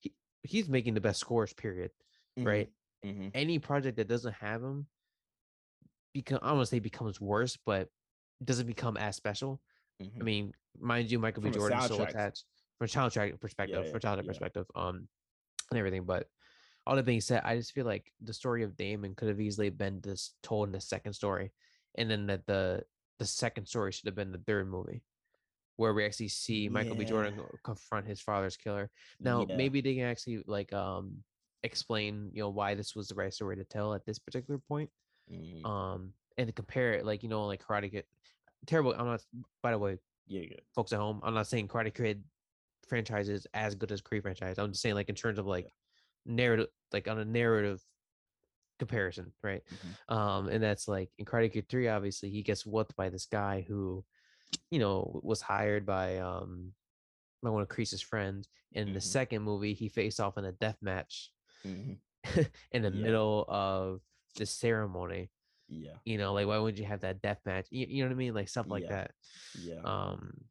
He, 0.00 0.14
he's 0.42 0.68
making 0.68 0.94
the 0.94 1.00
best 1.00 1.20
scores. 1.20 1.52
Period. 1.52 1.90
Mhm. 2.38 2.46
Right. 2.46 2.72
Mhm. 3.04 3.30
Any 3.34 3.58
project 3.58 3.96
that 3.96 4.08
doesn't 4.08 4.34
have 4.34 4.62
him, 4.62 4.88
become 6.14 6.38
I 6.42 6.48
don't 6.48 6.56
want 6.58 6.68
to 6.68 6.70
say 6.70 6.78
becomes 6.78 7.20
worse, 7.20 7.56
but 7.56 7.90
doesn't 8.44 8.66
become 8.66 8.96
as 8.96 9.16
special. 9.16 9.60
I 10.00 10.04
Mhm. 10.04 10.22
mean, 10.22 10.54
mind 10.78 11.10
you, 11.10 11.18
Michael 11.18 11.42
B. 11.42 11.50
Jordan 11.50 11.80
still 11.82 12.02
attached 12.02 12.44
from 12.78 12.84
a 12.86 12.88
soundtrack 12.88 13.38
perspective, 13.40 13.84
yeah, 13.84 13.90
from 13.90 13.96
a 13.96 14.00
soundtrack 14.00 14.22
yeah. 14.24 14.28
perspective, 14.28 14.66
um, 14.74 15.08
and 15.70 15.78
everything. 15.78 16.04
But 16.04 16.30
all 16.86 16.96
that 16.96 17.04
being 17.04 17.20
said, 17.20 17.42
I 17.44 17.56
just 17.56 17.72
feel 17.72 17.86
like 17.86 18.12
the 18.20 18.32
story 18.34 18.62
of 18.62 18.76
Damon 18.76 19.14
could 19.14 19.28
have 19.28 19.40
easily 19.40 19.70
been 19.70 20.00
this 20.00 20.34
told 20.42 20.68
in 20.68 20.72
the 20.72 20.80
second 20.80 21.12
story, 21.12 21.52
and 21.96 22.10
then 22.10 22.26
that 22.26 22.46
the 22.46 22.82
the 23.18 23.26
second 23.26 23.66
story 23.66 23.92
should 23.92 24.06
have 24.06 24.14
been 24.16 24.32
the 24.32 24.38
third 24.46 24.68
movie, 24.68 25.02
where 25.76 25.94
we 25.94 26.04
actually 26.04 26.28
see 26.28 26.68
Michael 26.68 26.96
B. 26.96 27.04
Jordan 27.04 27.40
confront 27.62 28.06
his 28.06 28.20
father's 28.20 28.56
killer. 28.56 28.90
Now, 29.20 29.46
Yeah. 29.48 29.56
maybe 29.56 29.80
they 29.80 29.94
can 29.94 30.04
actually 30.04 30.42
like 30.46 30.72
um 30.72 31.22
explain, 31.62 32.30
you 32.32 32.42
know, 32.42 32.50
why 32.50 32.74
this 32.74 32.96
was 32.96 33.08
the 33.08 33.14
right 33.14 33.32
story 33.32 33.56
to 33.56 33.64
tell 33.64 33.94
at 33.94 34.04
this 34.04 34.18
particular 34.18 34.58
point 34.58 34.90
Mhm. 35.30 35.64
um 35.64 36.12
and 36.36 36.48
to 36.48 36.52
compare 36.52 36.94
it 36.94 37.06
like 37.06 37.22
you 37.22 37.28
know 37.28 37.46
like 37.46 37.64
karate 37.64 37.90
kid 37.90 38.04
terrible 38.66 38.92
i'm 38.98 39.06
not 39.06 39.22
by 39.62 39.70
the 39.70 39.78
way 39.78 39.96
Yeah, 40.26 40.46
good. 40.46 40.62
folks 40.74 40.92
at 40.92 40.98
home 40.98 41.20
i'm 41.22 41.34
not 41.34 41.46
saying 41.46 41.68
karate 41.68 41.94
kid 41.94 42.24
franchise 42.88 43.28
is 43.28 43.46
as 43.54 43.76
good 43.76 43.92
as 43.92 44.00
creed 44.00 44.22
franchise 44.22 44.58
i'm 44.58 44.72
just 44.72 44.82
saying 44.82 44.96
like 44.96 45.08
in 45.08 45.14
terms 45.14 45.38
of 45.38 45.46
like 45.46 45.72
narrative 46.26 46.68
like 46.92 47.08
on 47.08 47.18
a 47.18 47.24
narrative 47.24 47.82
comparison 48.78 49.32
right 49.42 49.62
Mhm. 50.08 50.14
um 50.14 50.48
and 50.48 50.62
that's 50.62 50.88
like 50.88 51.10
in 51.18 51.24
karate 51.24 51.52
kid 51.52 51.68
3 51.68 51.88
obviously 51.88 52.30
he 52.30 52.42
gets 52.42 52.66
whooped 52.66 52.96
by 52.96 53.08
this 53.08 53.26
guy 53.26 53.64
who 53.66 54.04
you 54.70 54.78
know 54.78 55.20
was 55.22 55.40
hired 55.40 55.86
by 55.86 56.18
um 56.18 56.72
by 57.42 57.50
one 57.50 57.62
of 57.62 57.68
Kreese's 57.68 58.02
friends 58.02 58.48
in 58.72 58.92
the 58.92 58.98
Mhm. 58.98 59.02
second 59.02 59.42
movie 59.42 59.74
he 59.74 59.88
faced 59.88 60.20
off 60.20 60.38
in 60.38 60.44
a 60.44 60.52
death 60.52 60.78
match 60.80 61.30
Mhm. 61.64 61.98
in 62.72 62.82
the 62.82 62.90
Yeah. 62.90 63.02
middle 63.02 63.44
of 63.48 64.00
the 64.36 64.46
ceremony 64.46 65.30
Yeah, 65.68 65.96
you 66.04 66.18
know 66.18 66.32
like 66.34 66.46
why 66.46 66.58
wouldn't 66.58 66.78
you 66.78 66.86
have 66.86 67.00
that 67.00 67.20
death 67.22 67.40
match 67.44 67.66
you, 67.70 67.86
you 67.88 68.02
know 68.02 68.08
what 68.08 68.14
i 68.14 68.16
mean 68.16 68.34
like 68.34 68.48
stuff 68.48 68.66
like 68.68 68.84
Yeah. 68.84 68.88
that 68.90 69.10
yeah. 69.54 69.80
um 69.84 70.44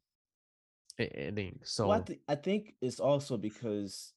I, 0.98 1.32
think 1.34 1.66
so 1.66 1.88
well, 1.88 2.00
I, 2.00 2.04
thi- 2.04 2.20
I 2.28 2.34
think 2.36 2.76
it's 2.80 3.00
also 3.00 3.36
because 3.36 4.12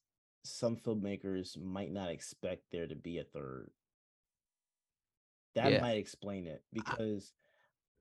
some 0.46 0.76
filmmakers 0.76 1.56
might 1.60 1.92
not 1.92 2.10
expect 2.10 2.70
there 2.70 2.86
to 2.86 2.94
be 2.94 3.18
a 3.18 3.24
third. 3.24 3.70
That 5.54 5.72
Yeah. 5.72 5.80
might 5.80 5.96
explain 5.98 6.46
it 6.46 6.62
because 6.72 7.32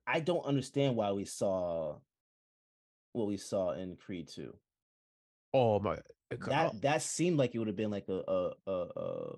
I 0.07 0.19
don't 0.19 0.45
understand 0.45 0.95
why 0.95 1.11
we 1.11 1.25
saw 1.25 1.99
what 3.13 3.27
we 3.27 3.37
saw 3.37 3.71
in 3.71 3.95
Creed 3.95 4.27
2. 4.27 4.53
oh 5.53 5.79
my 5.79 5.95
c- 5.95 6.01
That 6.47 6.71
oh, 6.73 6.77
that 6.81 7.01
seemed 7.01 7.37
like 7.37 7.55
it 7.55 7.59
would 7.59 7.67
have 7.67 7.77
been 7.77 7.91
like 7.91 8.09
a 8.09 8.23
a 8.27 8.53
a, 8.67 8.71
a 8.95 9.35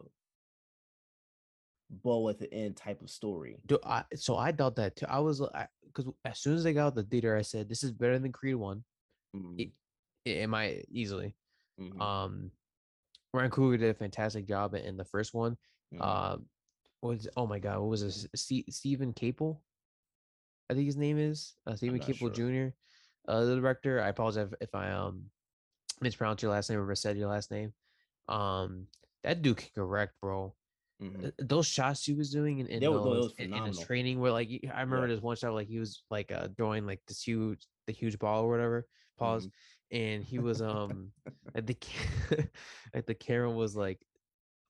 bow 1.89 2.27
at 2.29 2.37
the 2.39 2.51
end 2.53 2.75
type 2.75 3.01
of 3.01 3.09
story. 3.09 3.57
do 3.65 3.79
I, 3.83 4.03
so 4.15 4.35
i 4.35 4.51
thought 4.51 4.75
that 4.75 4.95
too 4.97 5.05
i 5.07 5.19
was 5.19 5.41
because 5.85 6.11
as 6.25 6.39
soon 6.39 6.55
as 6.55 6.65
i 6.65 6.73
got 6.73 6.87
out 6.87 6.95
the 6.95 7.03
theater 7.03 7.35
i 7.37 7.41
said 7.41 7.69
this 7.69 7.83
is 7.83 7.91
better 7.91 8.19
than 8.19 8.31
creed 8.31 8.55
one 8.55 8.83
Mhm, 9.35 9.59
it, 9.59 9.71
it, 10.25 10.37
it 10.37 10.47
might 10.49 10.85
easily 10.89 11.33
mhm, 11.79 11.99
um 12.01 12.51
ryan 13.37 13.51
Coogler 13.51 13.79
did 13.79 13.89
a 13.89 13.93
fantastic 13.93 14.47
job 14.47 14.73
in- 14.73 14.97
the 14.97 15.05
first 15.05 15.33
one 15.33 15.57
mhm. 15.93 15.99
uh 16.01 16.37
was 17.01 17.27
oh 17.37 17.45
my 17.47 17.59
god 17.59 17.79
what 17.79 17.89
was 17.89 18.01
this 18.01 18.27
Ste 18.35 18.65
Steven 18.69 19.13
Caple 19.13 19.59
i 20.69 20.73
think 20.73 20.85
his 20.85 20.97
name 20.97 21.17
is 21.17 21.55
uh, 21.67 21.75
Steven 21.75 21.99
Caple 21.99 22.35
sure. 22.35 22.69
jr 22.69 23.31
uh 23.31 23.45
the 23.45 23.55
director 23.55 24.01
i 24.01 24.09
apologize 24.09 24.47
if, 24.51 24.69
if 24.69 24.75
i 24.75 24.91
um 24.91 25.23
mispronounced 26.01 26.43
your 26.43 26.51
last 26.51 26.69
name 26.69 26.79
or 26.79 26.95
said 26.95 27.17
your 27.17 27.29
last 27.29 27.51
name 27.51 27.73
um 28.27 28.87
that 29.23 29.41
dude 29.41 29.57
can 29.57 29.69
correct 29.75 30.13
bro 30.21 30.53
Mhm. 31.01 31.27
uh, 31.27 31.31
those 31.37 31.67
shots 31.67 32.05
he 32.05 32.13
was 32.13 32.31
doing 32.31 32.57
in, 32.57 32.65
in, 32.67 32.79
they 32.79 32.87
those, 32.87 33.31
in, 33.37 33.53
in 33.53 33.65
his 33.65 33.79
training 33.79 34.19
where 34.19 34.31
like 34.31 34.49
I 34.73 34.81
remember 34.81 35.07
this 35.07 35.21
one 35.21 35.35
shot 35.35 35.53
like 35.53 35.67
he 35.67 35.77
was 35.77 36.03
like 36.09 36.31
uh 36.31 36.47
drawing 36.57 36.87
like 36.87 37.01
this 37.07 37.21
huge 37.21 37.67
the 37.85 37.93
huge 37.93 38.17
ball 38.17 38.43
or 38.45 38.49
whatever 38.49 38.87
pause 39.19 39.45
Mm-hmm. 39.45 39.51
And 39.91 40.23
he 40.23 40.39
was 40.39 40.61
um 40.61 41.13
at 41.55 41.67
the 41.67 41.77
like 42.93 43.05
the 43.07 43.15
camera 43.15 43.51
was 43.51 43.75
like 43.75 44.07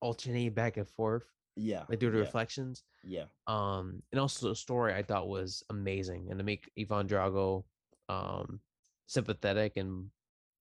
alternating 0.01 0.53
back 0.53 0.77
and 0.77 0.87
forth 0.89 1.35
Yeah, 1.55 1.87
like 1.89 1.99
due 1.99 2.11
to 2.11 2.17
yeah, 2.17 2.19
reflections 2.19 2.85
yeah, 3.03 3.29
um 3.47 4.03
and 4.11 4.19
also 4.21 4.49
the 4.49 4.55
story 4.55 4.93
I 4.93 5.03
thought 5.03 5.29
was 5.29 5.63
amazing 5.69 6.31
and 6.31 6.39
to 6.39 6.43
make 6.45 6.71
Ivan 6.79 7.07
Drago 7.07 7.65
um 8.09 8.61
sympathetic 9.07 9.77
and 9.77 10.11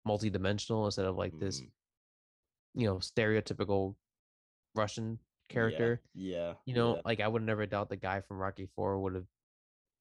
multi-dimensional 0.05 0.85
instead 0.85 1.05
of 1.07 1.17
like 1.17 1.39
this 1.39 1.61
mhm, 1.61 1.71
you 2.73 2.85
know 2.87 2.97
stereotypical 2.97 3.97
Russian 4.75 5.19
character 5.49 6.03
Yeah, 6.13 6.55
you 6.65 6.75
know, 6.75 6.97
yeah, 6.97 7.01
like 7.05 7.19
I 7.21 7.27
would 7.27 7.43
never 7.43 7.65
doubt 7.65 7.89
the 7.89 7.97
guy 7.97 8.21
from 8.21 8.37
Rocky 8.37 8.67
Four 8.67 8.99
would 9.01 9.15
have 9.15 9.27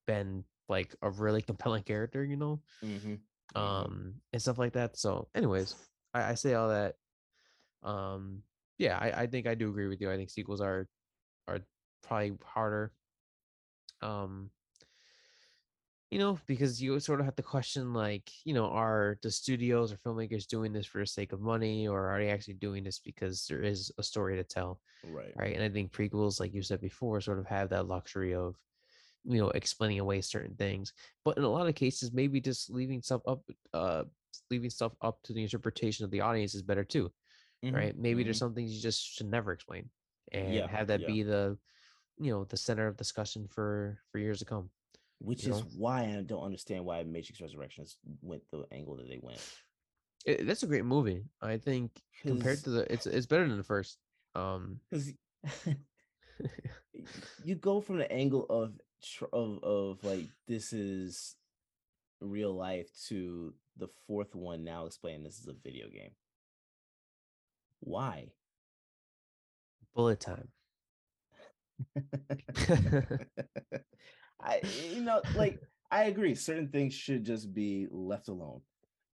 been 0.07 0.47
like 0.69 0.97
a 1.03 1.11
really 1.11 1.43
compelling 1.45 1.85
character, 1.85 2.25
you 2.25 2.37
know, 2.37 2.63
mhm, 2.83 2.93
mhm. 3.07 3.27
Um, 3.55 4.15
and 4.33 4.43
stuff 4.43 4.59
like 4.59 4.73
that. 4.75 4.97
So, 4.97 5.29
anyways, 5.35 5.75
I, 6.15 6.31
I 6.31 6.35
say 6.35 6.55
all 6.55 6.69
that. 6.69 6.95
Um, 7.83 8.43
yeah, 8.79 8.99
I, 8.99 9.23
I 9.23 9.27
think 9.27 9.47
I 9.47 9.55
do 9.55 9.69
agree 9.71 9.89
with 9.89 10.01
you. 10.01 10.11
I 10.11 10.17
think 10.17 10.31
sequels 10.31 10.61
are 10.61 10.89
are 11.49 11.61
probably 12.03 12.37
harder. 12.45 12.93
Um, 14.03 14.51
you 16.11 16.19
know, 16.19 16.39
because 16.47 16.81
you 16.81 16.99
sort 17.01 17.21
of 17.21 17.27
have 17.27 17.37
to 17.37 17.43
question, 17.43 17.93
like, 17.93 18.31
you 18.45 18.55
know, 18.55 18.67
are 18.67 19.19
the 19.23 19.31
studios 19.31 19.93
or 19.93 19.97
filmmakers 19.97 20.47
doing 20.47 20.73
this 20.73 20.87
for 20.87 21.01
the 21.01 21.07
sake 21.07 21.33
of 21.33 21.41
money, 21.41 21.89
or 21.89 22.09
are 22.09 22.19
they 22.19 22.31
actually 22.31 22.55
doing 22.55 22.85
this 22.85 23.01
because 23.01 23.47
there 23.49 23.63
is 23.63 23.91
a 23.99 24.03
story 24.03 24.37
to 24.37 24.45
tell? 24.45 24.81
right, 25.03 25.35
right? 25.37 25.55
And 25.55 25.65
I 25.65 25.69
think 25.69 25.93
prequels, 25.93 26.39
like 26.39 26.55
you 26.55 26.63
said 26.63 26.81
before, 26.81 27.21
sort 27.21 27.39
of 27.39 27.47
have 27.47 27.71
that 27.71 27.89
luxury 27.89 28.35
of, 28.35 28.57
you 29.27 29.39
know, 29.41 29.51
explaining 29.51 30.01
away 30.01 30.21
certain 30.21 30.57
things. 30.57 30.93
But 31.25 31.39
in 31.39 31.45
a 31.45 31.49
lot 31.49 31.69
of 31.69 31.75
cases, 31.75 32.13
maybe 32.13 32.41
just 32.41 32.71
leaving 32.71 33.03
stuff 33.03 33.23
up, 33.27 33.43
uh, 33.73 34.05
leaving 34.51 34.71
stuff 34.71 34.95
up 35.01 35.23
to 35.25 35.33
the 35.33 35.43
interpretation 35.43 36.05
of 36.05 36.11
the 36.11 36.21
audience 36.23 36.55
is 36.55 36.63
better 36.63 36.85
too, 36.85 37.13
Mhm, 37.63 37.73
right? 37.75 37.97
Maybe 37.97 38.25
there's 38.25 38.39
mhm. 38.39 38.41
some 38.41 38.55
things 38.55 38.75
you 38.75 38.81
just 38.83 39.05
should 39.05 39.27
never 39.29 39.53
explain, 39.53 39.91
and 40.33 40.53
Yeah, 40.55 40.69
have 40.69 40.89
that 40.89 41.01
yeah. 41.01 41.07
be 41.07 41.23
the, 41.23 41.59
you 42.19 42.31
know, 42.33 42.45
the 42.45 42.57
center 42.57 42.87
of 42.87 42.97
discussion 42.97 43.49
for 43.49 44.01
for 44.13 44.19
years 44.19 44.41
to 44.41 44.45
come. 44.47 44.71
Which 45.19 45.45
you 45.45 45.51
is 45.51 45.63
know? 45.63 45.65
why 45.65 46.05
I 46.17 46.23
don't 46.23 46.45
understand 46.45 46.85
why 46.85 47.03
Matrix 47.05 47.41
Resurrections 47.41 47.99
went 48.21 48.45
the 48.51 48.67
angle 48.71 48.97
that 48.97 49.09
they 49.09 49.19
went. 49.19 49.45
It, 50.25 50.45
that's 50.47 50.63
a 50.63 50.67
great 50.67 50.85
movie. 50.85 51.25
I 51.41 51.59
think 51.59 52.03
compared 52.27 52.65
to 52.65 52.71
the, 52.71 52.93
it's 52.93 53.07
it's 53.07 53.27
better 53.27 53.47
than 53.49 53.59
the 53.59 53.65
first. 53.65 53.99
Um, 54.35 54.81
Because 54.91 55.13
you 57.43 57.55
go 57.55 57.81
from 57.81 57.99
the 57.99 58.11
angle 58.11 58.47
of 58.47 58.81
of 59.33 59.63
of 59.63 60.05
like 60.05 60.27
this 60.47 60.73
is 60.73 61.37
real 62.21 62.55
life 62.55 62.89
to 63.09 63.55
the 63.77 63.89
fourth 64.07 64.35
one 64.35 64.65
now 64.65 64.87
explaining 64.87 65.25
this 65.25 65.39
is 65.39 65.49
a 65.49 65.53
video 65.53 65.89
game. 65.89 66.13
Why? 67.81 68.31
bullet 69.95 70.21
time. 70.21 70.49
I 74.41 74.61
you 74.93 75.03
know 75.03 75.23
like 75.35 75.61
I 75.91 76.05
agree. 76.05 76.35
Certain 76.35 76.69
things 76.69 76.95
should 76.95 77.25
just 77.25 77.53
be 77.55 77.87
left 77.91 78.29
alone. 78.29 78.61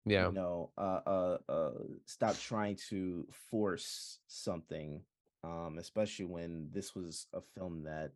Yeah. 0.06 0.28
You 0.28 0.34
know, 0.34 0.72
uh, 0.78 1.00
uh, 1.06 1.38
uh, 1.50 1.72
stop 2.06 2.38
trying 2.40 2.78
to 2.90 3.28
force 3.50 4.20
something, 4.28 5.02
um, 5.44 5.78
especially 5.80 6.26
when 6.26 6.70
this 6.72 6.96
was 6.96 7.28
a 7.34 7.42
film 7.42 7.84
that, 7.84 8.12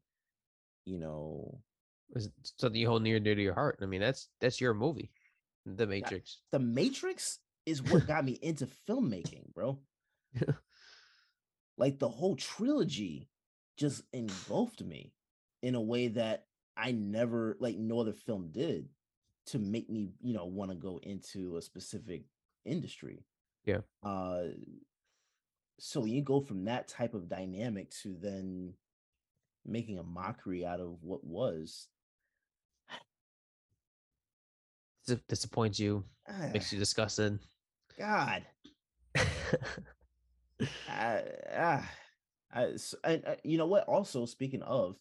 you 0.86 1.00
know, 1.00 1.62
It's 2.15 2.30
something 2.58 2.80
you 2.80 2.88
hold 2.88 3.04
near 3.04 3.17
and 3.17 3.26
dear 3.26 3.36
to 3.36 3.41
your 3.41 3.54
heart. 3.54 3.80
I 3.82 3.86
mean, 3.86 4.02
that's 4.02 4.30
that's 4.39 4.62
your 4.62 4.74
movie, 4.74 5.12
The 5.65 5.88
Matrix. 5.88 6.39
The 6.52 6.60
Matrix 6.60 7.39
is 7.65 7.82
what 7.82 8.08
got 8.08 8.26
me 8.26 8.34
into 8.41 8.67
filmmaking, 8.88 9.54
bro. 9.54 9.80
like 11.78 12.00
the 12.00 12.10
whole 12.10 12.36
trilogy 12.36 13.30
just 13.78 14.04
engulfed 14.13 14.82
me. 14.84 15.13
in 15.62 15.76
a 15.76 15.82
way 15.82 16.10
that 16.10 16.46
I 16.76 16.91
never 16.91 17.56
like 17.60 17.78
no 17.78 18.00
other 18.00 18.13
film 18.13 18.50
did 18.52 18.89
to 19.48 19.60
make 19.60 19.89
me, 19.89 20.12
you 20.22 20.34
know, 20.34 20.46
want 20.46 20.72
to 20.72 20.76
go 20.78 21.00
into 21.04 21.58
a 21.58 21.62
specific 21.62 22.24
industry. 22.65 23.26
Yeah. 23.65 23.82
Uh 24.04 24.43
so 25.80 26.06
you 26.06 26.22
go 26.22 26.39
from 26.39 26.65
that 26.65 26.88
type 26.88 27.13
of 27.13 27.28
dynamic 27.30 27.89
to 28.04 28.15
then 28.19 28.74
making 29.65 29.97
a 29.99 30.04
mockery 30.04 30.65
out 30.65 30.80
of 30.80 30.97
what 31.02 31.23
was 31.23 31.88
Dis- 35.06 35.19
disappoints 35.28 35.80
you, 35.80 36.06
ah, 36.30 36.49
makes 36.54 36.71
you 36.71 36.80
disgusted. 36.80 37.39
God. 37.97 38.45
I, 40.88 41.23
ah, 41.56 41.91
I, 42.54 42.63
s- 42.65 42.95
and, 43.04 43.26
uh, 43.26 43.36
you 43.43 43.58
know 43.58 43.65
what? 43.65 43.84
Also, 43.88 44.26
speaking 44.26 44.62
of 44.62 44.95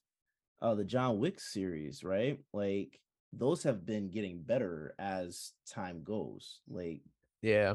uh, 0.61 0.75
the 0.75 0.85
John 0.85 1.19
Wick 1.19 1.39
series, 1.39 2.03
right? 2.03 2.41
Like 2.53 2.99
those 3.33 3.63
have 3.63 3.87
been 3.87 4.11
getting 4.11 4.43
better 4.43 4.95
as 4.99 5.53
time 5.67 6.03
goes. 6.03 6.61
Like, 6.69 7.03
yeah. 7.43 7.75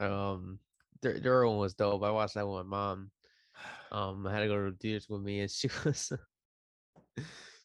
Um, 0.00 0.58
their 1.02 1.18
their 1.18 1.46
one 1.46 1.58
was 1.58 1.74
dope. 1.74 2.02
I 2.02 2.10
watched 2.10 2.34
that 2.34 2.46
with 2.46 2.66
my 2.66 2.76
mom. 2.76 3.10
Um, 3.94 4.26
I 4.26 4.32
had 4.32 4.40
to 4.40 4.48
go 4.48 4.56
to 4.64 4.72
the 4.72 4.76
theaters 4.76 5.08
with 5.08 5.22
me, 5.22 5.40
and 5.40 5.50
she 5.50 5.68
was 5.84 6.12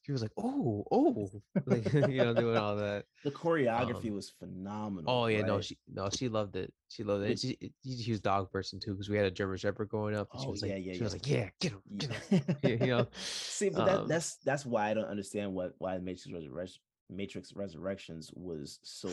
she 0.05 0.11
was 0.11 0.21
like, 0.21 0.31
"Oh, 0.37 0.85
oh," 0.91 1.29
like 1.65 1.91
you 1.93 2.17
know, 2.17 2.33
doing 2.33 2.55
all 2.57 2.75
that. 2.77 3.05
the 3.23 3.31
choreography 3.31 4.09
Um, 4.09 4.15
was 4.15 4.29
phenomenal. 4.29 5.11
Oh 5.11 5.25
yeah, 5.25 5.41
no, 5.41 5.59
she 5.59 5.77
no, 5.91 6.09
she 6.09 6.29
loved 6.29 6.55
it. 6.55 6.71
She 6.89 7.03
loved 7.03 7.23
it. 7.23 7.29
Would- 7.29 7.39
She, 7.39 7.57
a 7.61 7.71
huge 7.89 8.21
dog 8.21 8.51
person 8.51 8.79
too, 8.79 8.91
because 8.93 9.09
we 9.09 9.17
had 9.17 9.25
a 9.25 9.31
German 9.31 9.57
Shepherd 9.57 9.89
growing 9.89 10.15
up. 10.15 10.27
She 10.39 10.45
Oh, 10.47 10.51
was 10.51 10.61
like, 10.61 10.71
yeah, 10.71 10.77
yeah, 10.77 10.93
she 10.93 11.03
was 11.03 11.13
like, 11.13 11.27
"Yeah, 11.27 11.49
get 11.59 11.71
him, 11.71 11.81
get 11.97 12.11
him." 12.11 12.41
Yeah. 12.63 12.69
you 12.69 12.87
know, 12.87 13.07
See, 13.21 13.69
but 13.69 13.85
that, 13.85 13.99
um, 14.01 14.07
that's 14.07 14.35
that's 14.37 14.65
why 14.65 14.89
I 14.91 14.93
don't 14.93 15.05
understand 15.05 15.53
what 15.53 15.73
why 15.79 15.95
the 15.97 16.03
Matrix 16.03 16.31
Resurrection 16.31 16.81
Matrix 17.11 17.53
Resurrections 17.55 18.31
was 18.35 18.79
so 18.83 19.09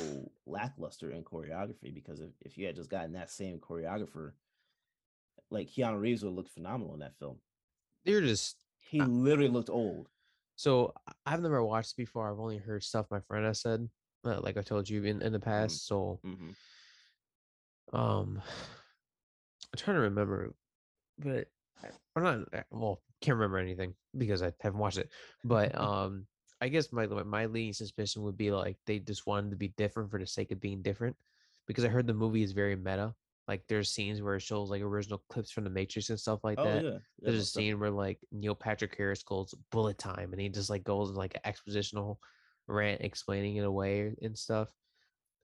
lackluster 0.46 1.10
in 1.12 1.24
choreography. 1.24 1.94
Because 1.94 2.20
if, 2.20 2.30
if 2.44 2.58
you 2.58 2.66
had 2.66 2.76
just 2.76 2.90
gotten 2.90 3.12
that 3.12 3.30
same 3.30 3.58
choreographer, 3.58 4.32
like 5.50 5.68
Keanu 5.68 6.00
Reeves 6.00 6.24
would 6.24 6.34
look 6.34 6.48
phenomenal 6.48 6.94
in 6.94 7.00
that 7.00 7.16
film. 7.18 7.40
they're 8.04 8.20
just 8.20 8.56
He 8.78 9.00
literally 9.00 9.48
looked 9.50 9.70
old. 9.70 10.08
so 10.56 10.94
I've 11.24 11.42
never 11.42 11.62
watched 11.64 11.92
it 11.92 11.96
before. 11.96 12.30
I've 12.30 12.40
only 12.40 12.58
heard 12.58 12.82
stuff 12.82 13.06
my 13.10 13.20
friend 13.20 13.44
has 13.46 13.60
said, 13.60 13.88
uh, 14.24 14.40
like 14.40 14.56
I 14.56 14.62
told 14.62 14.88
you 14.88 15.04
in 15.04 15.22
in 15.22 15.32
the 15.32 15.40
past. 15.40 15.86
So 15.86 16.20
Mhm. 16.24 16.54
um, 17.92 18.42
I'm 19.72 19.76
trying 19.78 19.96
to 19.96 20.02
remember, 20.02 20.54
but 21.18 21.48
I'm 22.14 22.22
not 22.22 22.54
uh, 22.54 22.62
well. 22.70 23.02
Can't 23.20 23.36
remember 23.36 23.58
anything 23.58 23.94
because 24.16 24.42
I 24.42 24.52
haven't 24.60 24.78
watched 24.80 24.98
it. 24.98 25.10
But 25.44 25.74
um, 25.80 26.26
I 26.60 26.68
guess 26.68 26.92
my 26.92 27.06
my 27.06 27.22
my 27.22 27.46
leading 27.46 27.72
suspicion 27.72 28.22
would 28.22 28.36
be 28.36 28.50
like 28.50 28.78
they 28.86 28.98
just 28.98 29.26
wanted 29.26 29.50
to 29.50 29.56
be 29.56 29.68
different 29.68 30.10
for 30.10 30.18
the 30.18 30.26
sake 30.26 30.50
of 30.52 30.60
being 30.60 30.82
different, 30.82 31.16
because 31.66 31.84
I 31.84 31.88
heard 31.88 32.06
the 32.06 32.14
movie 32.14 32.42
is 32.42 32.52
very 32.52 32.76
meta. 32.76 33.14
Like 33.48 33.62
there's 33.68 33.90
scenes 33.90 34.20
where 34.20 34.34
it 34.34 34.42
shows 34.42 34.70
like 34.70 34.82
original 34.82 35.22
clips 35.28 35.52
from 35.52 35.64
the 35.64 35.70
Matrix 35.70 36.10
and 36.10 36.18
stuff 36.18 36.40
like 36.42 36.58
Oh 36.58 36.64
that. 36.64 36.84
yeah, 36.84 36.90
yeah, 36.90 36.98
There's 37.20 37.38
a 37.38 37.46
scene 37.46 37.78
where 37.78 37.90
like 37.92 38.18
Neil 38.32 38.56
Patrick 38.56 38.96
Harris 38.96 39.22
goes 39.22 39.54
bullet 39.70 39.98
time 39.98 40.32
and 40.32 40.40
he 40.40 40.48
just 40.48 40.68
like 40.70 40.82
goes 40.82 41.10
in 41.10 41.14
like 41.16 41.36
an 41.36 41.52
expositional 41.52 42.16
rant 42.66 43.02
explaining 43.02 43.56
it 43.56 43.64
away 43.64 44.14
and 44.20 44.36
stuff. 44.36 44.68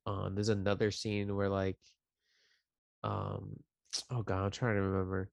Um, 0.05 0.35
there's 0.35 0.49
another 0.49 0.91
scene 0.91 1.35
where 1.35 1.49
like, 1.49 1.79
um, 3.05 3.57
oh 4.11 4.23
god, 4.23 4.45
I'm 4.45 4.51
trying 4.51 4.75
to 4.75 4.83
remember. 4.83 5.31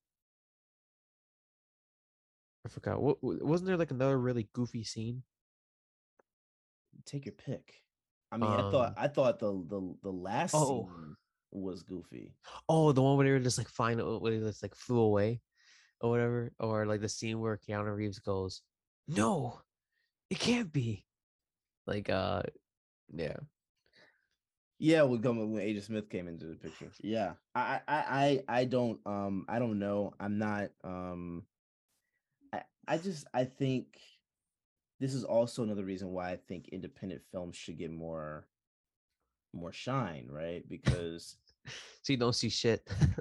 I 2.65 2.69
forgot. 2.69 3.01
What 3.01 3.17
wasn't 3.23 3.67
there 3.67 3.77
like 3.77 3.91
another 3.91 4.19
really 4.19 4.47
goofy 4.53 4.83
scene? 4.83 5.23
Take 7.05 7.25
your 7.25 7.33
pick. 7.33 7.81
I 8.31 8.37
mean, 8.37 8.49
I 8.51 8.69
thought 8.69 8.89
Um, 8.89 8.93
I 8.97 9.07
thought 9.07 9.39
the 9.39 9.53
the 9.67 9.95
the 10.03 10.11
last 10.11 10.53
oh. 10.53 10.67
scene 10.67 11.15
was 11.51 11.83
goofy. 11.83 12.35
Oh, 12.67 12.91
the 12.91 13.01
one 13.01 13.17
where 13.17 13.25
they 13.25 13.31
were 13.33 13.39
just 13.39 13.57
like 13.57 13.69
fine, 13.69 13.97
where 13.97 14.31
they 14.31 14.39
just 14.39 14.63
like 14.63 14.75
flew 14.75 14.99
away, 14.99 15.41
or 16.01 16.09
whatever, 16.09 16.51
or 16.59 16.85
like 16.85 17.01
the 17.01 17.09
scene 17.09 17.39
where 17.39 17.57
Keanu 17.57 17.95
Reeves 17.95 18.19
goes, 18.19 18.61
"No, 19.07 19.61
it 20.29 20.39
can't 20.39 20.71
be." 20.71 21.05
Like, 21.87 22.09
uh, 22.09 22.43
yeah. 23.13 23.37
Yeah, 24.77 25.01
when 25.01 25.21
coming 25.21 25.51
when 25.51 25.63
Agent 25.63 25.85
Smith 25.85 26.09
came 26.09 26.27
into 26.27 26.45
the 26.45 26.55
picture. 26.55 26.91
Yeah, 27.01 27.33
I, 27.53 27.81
I, 27.87 28.43
I, 28.47 28.59
I 28.59 28.65
don't, 28.65 28.99
um, 29.05 29.45
I 29.49 29.59
don't 29.59 29.79
know. 29.79 30.13
I'm 30.19 30.37
not, 30.37 30.69
um, 30.83 31.43
I, 32.53 32.61
I 32.87 32.97
just, 32.97 33.27
I 33.33 33.43
think 33.43 33.99
this 34.99 35.13
is 35.13 35.25
also 35.25 35.63
another 35.63 35.83
reason 35.83 36.09
why 36.09 36.31
I 36.31 36.37
think 36.47 36.69
independent 36.69 37.23
films 37.31 37.57
should 37.57 37.77
get 37.77 37.91
more, 37.91 38.47
more 39.53 39.71
shine, 39.71 40.27
right? 40.29 40.63
Because 40.67 41.35
So 42.03 42.13
you 42.13 42.17
don't 42.17 42.33
see 42.35 42.49
shit. 42.49 42.87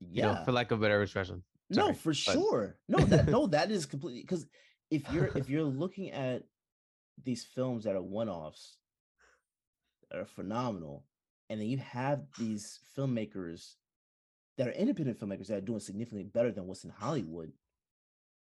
you 0.00 0.08
yeah, 0.12 0.34
know, 0.34 0.44
for 0.44 0.52
lack 0.52 0.70
of 0.70 0.78
a 0.78 0.82
better 0.82 1.02
expression. 1.02 1.42
no, 1.70 1.92
for 1.92 2.10
but- 2.10 2.16
sure. 2.16 2.76
No, 2.88 2.98
that, 2.98 3.28
no, 3.28 3.46
that 3.48 3.70
is 3.70 3.86
completely 3.86 4.22
because 4.22 4.46
if 4.90 5.10
you're 5.12 5.30
if 5.36 5.48
you're 5.48 5.62
looking 5.64 6.10
at 6.10 6.42
these 7.22 7.44
films 7.44 7.84
that 7.84 7.94
are 7.96 8.02
one-offs 8.02 8.78
that 10.10 10.18
are 10.20 10.26
phenomenal, 10.26 11.04
and 11.48 11.60
then 11.60 11.68
you 11.68 11.78
have 11.78 12.22
these 12.38 12.80
filmmakers 12.96 13.74
that 14.58 14.68
are 14.68 14.72
independent 14.72 15.18
filmmakers 15.18 15.46
that 15.48 15.58
are 15.58 15.60
doing 15.62 15.80
significantly 15.80 16.24
better 16.24 16.50
than 16.50 16.66
what's 16.66 16.84
in 16.84 16.90
Hollywood. 16.90 17.52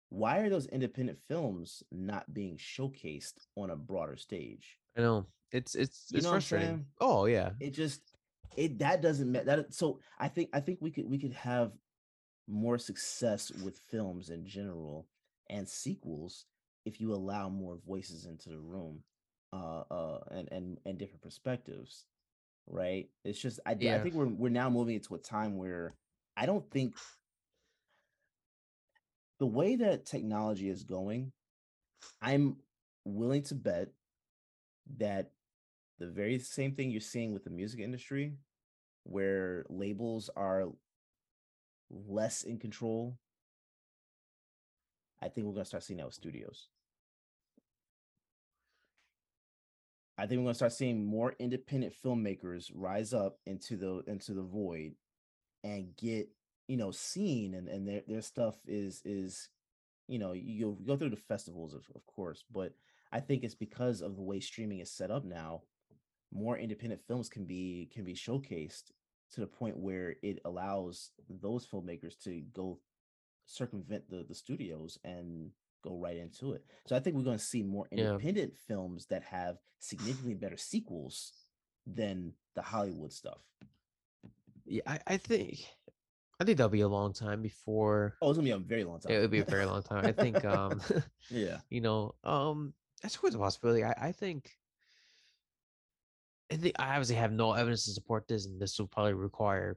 Why 0.08 0.38
are 0.38 0.48
those 0.48 0.66
independent 0.66 1.18
films 1.26 1.82
not 1.90 2.32
being 2.32 2.56
showcased 2.56 3.46
on 3.56 3.70
a 3.70 3.76
broader 3.76 4.16
stage? 4.16 4.78
I 4.96 5.00
know 5.00 5.26
it's 5.52 5.74
it's 5.74 6.06
You 6.10 6.18
it's 6.18 6.24
know 6.24 6.30
what 6.30 6.36
I'm 6.36 6.40
frustrating. 6.40 6.86
Oh 7.00 7.26
yeah, 7.26 7.50
it 7.60 7.70
just 7.70 8.00
it 8.56 8.78
that 8.78 9.02
doesn't 9.02 9.30
matter 9.30 9.44
that 9.44 9.74
so 9.74 10.00
i 10.18 10.28
think 10.28 10.48
i 10.52 10.60
think 10.60 10.78
we 10.80 10.90
could 10.90 11.08
we 11.08 11.18
could 11.18 11.32
have 11.32 11.72
more 12.48 12.78
success 12.78 13.52
with 13.64 13.78
films 13.78 14.30
in 14.30 14.46
general 14.46 15.06
and 15.50 15.68
sequels 15.68 16.46
if 16.84 17.00
you 17.00 17.12
allow 17.12 17.48
more 17.48 17.78
voices 17.86 18.26
into 18.26 18.48
the 18.48 18.58
room 18.58 19.02
uh 19.52 19.82
uh 19.90 20.20
and 20.30 20.48
and 20.50 20.78
and 20.86 20.98
different 20.98 21.22
perspectives 21.22 22.06
right 22.68 23.08
it's 23.24 23.40
just 23.40 23.60
I 23.66 23.76
Yeah. 23.78 23.96
I 23.96 23.98
think 23.98 24.14
we're 24.14 24.26
we're 24.26 24.48
now 24.48 24.70
moving 24.70 24.94
into 24.96 25.14
a 25.14 25.18
time 25.18 25.56
where 25.56 25.94
i 26.36 26.46
don't 26.46 26.68
think 26.70 26.94
the 29.38 29.46
way 29.46 29.76
that 29.76 30.06
technology 30.06 30.68
is 30.68 30.82
going 30.82 31.32
i'm 32.22 32.56
willing 33.04 33.42
to 33.44 33.54
bet 33.54 33.88
that 34.98 35.30
the 35.98 36.06
very 36.06 36.38
same 36.38 36.74
thing 36.74 36.90
you're 36.90 37.00
seeing 37.00 37.32
with 37.32 37.44
the 37.44 37.50
music 37.50 37.80
industry 37.80 38.34
where 39.04 39.64
labels 39.68 40.30
are 40.36 40.66
less 41.90 42.42
in 42.42 42.58
control 42.58 43.16
i 45.22 45.28
think 45.28 45.46
we're 45.46 45.52
going 45.52 45.64
to 45.64 45.68
start 45.68 45.82
seeing 45.82 45.98
that 45.98 46.06
with 46.06 46.14
studios. 46.14 46.68
I 50.18 50.26
think 50.26 50.38
we're 50.38 50.44
going 50.44 50.54
to 50.54 50.58
start 50.58 50.72
seeing 50.72 51.04
more 51.04 51.34
independent 51.38 51.92
filmmakers 52.02 52.70
rise 52.74 53.12
up 53.12 53.38
into 53.44 53.76
the 53.76 54.02
into 54.10 54.32
the 54.32 54.42
void 54.42 54.94
and 55.62 55.94
get 55.96 56.28
you 56.68 56.76
know 56.76 56.90
seen 56.90 57.54
and 57.54 57.68
and 57.68 57.86
their, 57.86 58.02
their 58.06 58.22
stuff 58.22 58.54
is 58.66 59.02
is 59.04 59.48
you 60.08 60.18
know 60.18 60.32
you 60.32 60.78
go, 60.86 60.96
through 60.96 61.10
the 61.10 61.16
festivals 61.16 61.74
of, 61.74 61.84
of 61.94 62.06
course 62.06 62.44
but 62.50 62.72
i 63.16 63.20
think 63.26 63.42
it's 63.44 63.54
because 63.66 63.98
of 64.06 64.14
the 64.16 64.22
way 64.30 64.38
streaming 64.40 64.80
is 64.80 64.90
set 65.00 65.10
up 65.10 65.24
now 65.24 65.62
more 66.32 66.56
independent 66.58 67.00
films 67.08 67.28
can 67.28 67.44
be 67.44 67.88
can 67.94 68.04
be 68.04 68.14
showcased 68.14 68.86
to 69.32 69.40
the 69.40 69.46
point 69.46 69.76
where 69.86 70.08
it 70.22 70.38
allows 70.44 71.10
those 71.46 71.66
filmmakers 71.66 72.14
to 72.24 72.32
go 72.52 72.78
circumvent 73.46 74.04
the 74.10 74.24
the 74.28 74.34
studios 74.34 74.98
and 75.04 75.50
go 75.84 75.96
right 76.06 76.16
into 76.16 76.52
it. 76.52 76.64
So 76.86 76.96
I 76.96 77.00
think 77.00 77.14
we're 77.14 77.22
going 77.30 77.38
to 77.38 77.44
see 77.52 77.62
more 77.62 77.86
Yeah. 77.92 77.98
independent 78.12 78.52
films 78.68 79.06
that 79.06 79.22
have 79.22 79.58
significantly 79.78 80.34
better 80.34 80.56
sequels 80.56 81.32
than 81.86 82.32
the 82.56 82.62
Hollywood 82.62 83.12
stuff. 83.12 83.40
yeah. 84.64 84.82
I, 84.86 84.98
I 85.06 85.16
think 85.16 85.60
I 86.40 86.44
think 86.44 86.58
that'll 86.58 86.70
be 86.70 86.80
a 86.80 86.88
long 86.98 87.12
time 87.12 87.40
before 87.40 88.16
Oh, 88.20 88.30
it's 88.30 88.36
gonna 88.38 88.46
be 88.46 88.50
a 88.50 88.58
very 88.58 88.84
long 88.84 88.98
time. 89.00 89.12
it 89.12 89.20
would 89.20 89.30
be 89.30 89.40
a 89.40 89.44
very 89.56 89.64
long 89.66 89.82
time. 89.82 90.04
I 90.04 90.12
think 90.12 90.44
um 90.56 90.80
yeah. 91.30 91.58
you 91.70 91.80
know 91.80 92.14
um 92.24 92.74
that's 93.02 93.16
always 93.16 93.34
a 93.34 93.38
possibility. 93.38 93.84
I, 93.84 93.94
I 93.98 94.12
think 94.12 94.50
I 96.52 96.56
think 96.56 96.76
I 96.78 96.90
obviously 96.90 97.16
have 97.16 97.32
no 97.32 97.52
evidence 97.52 97.84
to 97.84 97.92
support 97.92 98.28
this, 98.28 98.46
and 98.46 98.60
this 98.60 98.78
will 98.78 98.86
probably 98.86 99.14
require 99.14 99.76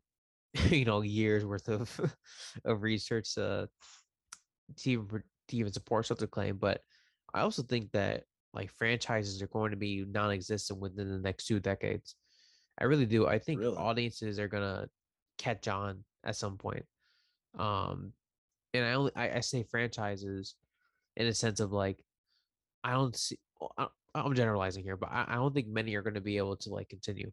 you 0.69 0.85
know 0.85 1.01
years 1.01 1.45
worth 1.45 1.67
of 1.69 1.99
of 2.65 2.83
research 2.83 3.37
uh, 3.37 3.67
to 4.77 4.89
even 4.91 5.23
to 5.47 5.55
even 5.57 5.71
support 5.73 6.05
such 6.05 6.21
a 6.21 6.27
claim. 6.27 6.57
But 6.57 6.81
I 7.33 7.41
also 7.41 7.63
think 7.63 7.91
that 7.91 8.23
like 8.53 8.71
franchises 8.71 9.41
are 9.41 9.47
going 9.47 9.71
to 9.71 9.77
be 9.77 10.05
non-existent 10.07 10.79
within 10.79 11.09
the 11.09 11.19
next 11.19 11.45
two 11.45 11.59
decades. 11.59 12.15
I 12.79 12.85
really 12.85 13.05
do. 13.05 13.27
I 13.27 13.39
think 13.39 13.59
Really? 13.59 13.77
audiences 13.77 14.39
are 14.39 14.47
gonna 14.47 14.87
catch 15.37 15.67
on 15.67 16.03
at 16.23 16.35
some 16.35 16.57
point. 16.57 16.85
Um, 17.57 18.13
and 18.73 18.85
I 18.85 18.93
only 18.93 19.11
I, 19.15 19.37
I 19.37 19.39
say 19.39 19.63
franchises 19.63 20.55
in 21.15 21.27
a 21.27 21.33
sense 21.33 21.59
of 21.59 21.71
like, 21.71 22.03
I 22.83 22.91
don't 22.91 23.15
see. 23.15 23.37
I'm 24.15 24.33
generalizing 24.33 24.83
here, 24.83 24.97
but 24.97 25.09
I, 25.11 25.35
don't 25.35 25.53
think 25.53 25.67
many 25.67 25.95
are 25.95 26.01
going 26.01 26.15
to 26.15 26.21
be 26.21 26.37
able 26.37 26.55
to 26.57 26.69
like 26.69 26.89
continue. 26.89 27.31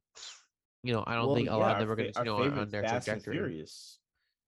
You 0.83 0.93
know, 0.93 1.05
I 1.07 1.15
don't 1.15 1.35
think 1.35 1.49
a 1.49 1.53
yeah, 1.53 1.57
lot 1.57 1.73
of 1.73 1.79
them 1.81 1.91
are 1.91 1.97
going 1.97 2.13
to 2.13 2.19
our 2.19 2.25
continue 2.25 2.61
on, 2.61 2.69
their 2.69 2.83
Fast 2.83 3.09
and 3.09 3.23
trajectory. 3.23 3.37
Furious. 3.37 3.99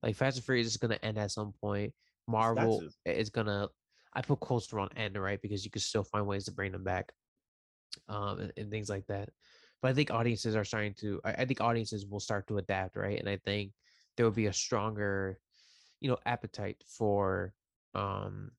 Like 0.03 0.17
Fast 0.17 0.37
and 0.37 0.45
Furious 0.45 0.67
is 0.67 0.77
going 0.77 0.91
to 0.91 1.05
end 1.05 1.19
at 1.19 1.31
some 1.31 1.53
point. 1.61 1.93
Marvel 2.27 2.83
is 3.07 3.31
going 3.31 3.47
to. 3.47 3.69
I 4.15 4.23
put 4.23 4.41
Coaster 4.41 4.79
on 4.79 4.91
end, 4.97 5.17
right? 5.17 5.41
Because 5.41 5.65
you 5.65 5.71
can 5.71 5.81
still 5.81 6.05
find 6.05 6.27
ways 6.27 6.45
to 6.45 6.53
bring 6.53 6.73
them 6.73 6.85
back, 6.85 7.13
um, 8.09 8.41
and, 8.41 8.53
and 8.57 8.71
things 8.71 8.89
like 8.89 9.07
that. 9.07 9.31
But 9.81 9.91
I 9.91 9.95
think 9.95 10.11
audiences 10.11 10.57
are 10.57 10.65
starting 10.65 10.95
to. 11.01 11.21
I, 11.25 11.31
I 11.31 11.45
think 11.45 11.61
audiences 11.61 12.07
will 12.07 12.21
start 12.21 12.47
to 12.49 12.59
adapt, 12.59 12.97
right? 12.97 13.19
And 13.19 13.29
I 13.29 13.39
think 13.45 13.73
there 14.17 14.27
will 14.27 14.33
be 14.33 14.47
a 14.47 14.53
stronger, 14.53 15.39
you 16.01 16.11
know, 16.11 16.19
appetite 16.27 16.83
for, 16.87 17.55
um, 17.95 18.51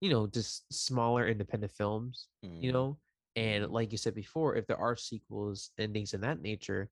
you 0.00 0.10
know, 0.10 0.26
just 0.26 0.72
smaller 0.72 1.26
independent 1.28 1.72
films 1.72 2.28
you 2.60 2.72
Mhm. 2.72 2.72
know? 2.72 2.98
And 3.36 3.68
like 3.70 3.92
you 3.92 3.98
said 3.98 4.14
before 4.14 4.56
if 4.56 4.66
there 4.66 4.78
are 4.78 4.96
sequels 4.96 5.70
and 5.78 5.92
things 5.94 6.14
in 6.14 6.22
that 6.22 6.40
nature 6.42 6.90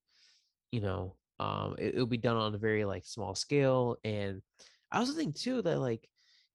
you 0.73 0.81
know 0.81 1.17
um 1.39 1.75
it, 1.79 1.95
will 1.95 2.07
be 2.07 2.17
done 2.17 2.37
on 2.37 2.55
a 2.55 2.59
very 2.59 2.85
like 2.85 3.05
small 3.07 3.35
scale. 3.35 3.97
And 4.05 4.43
i 4.93 4.99
also 4.99 5.13
think 5.13 5.35
too 5.37 5.63
that 5.63 5.79
like 5.81 6.09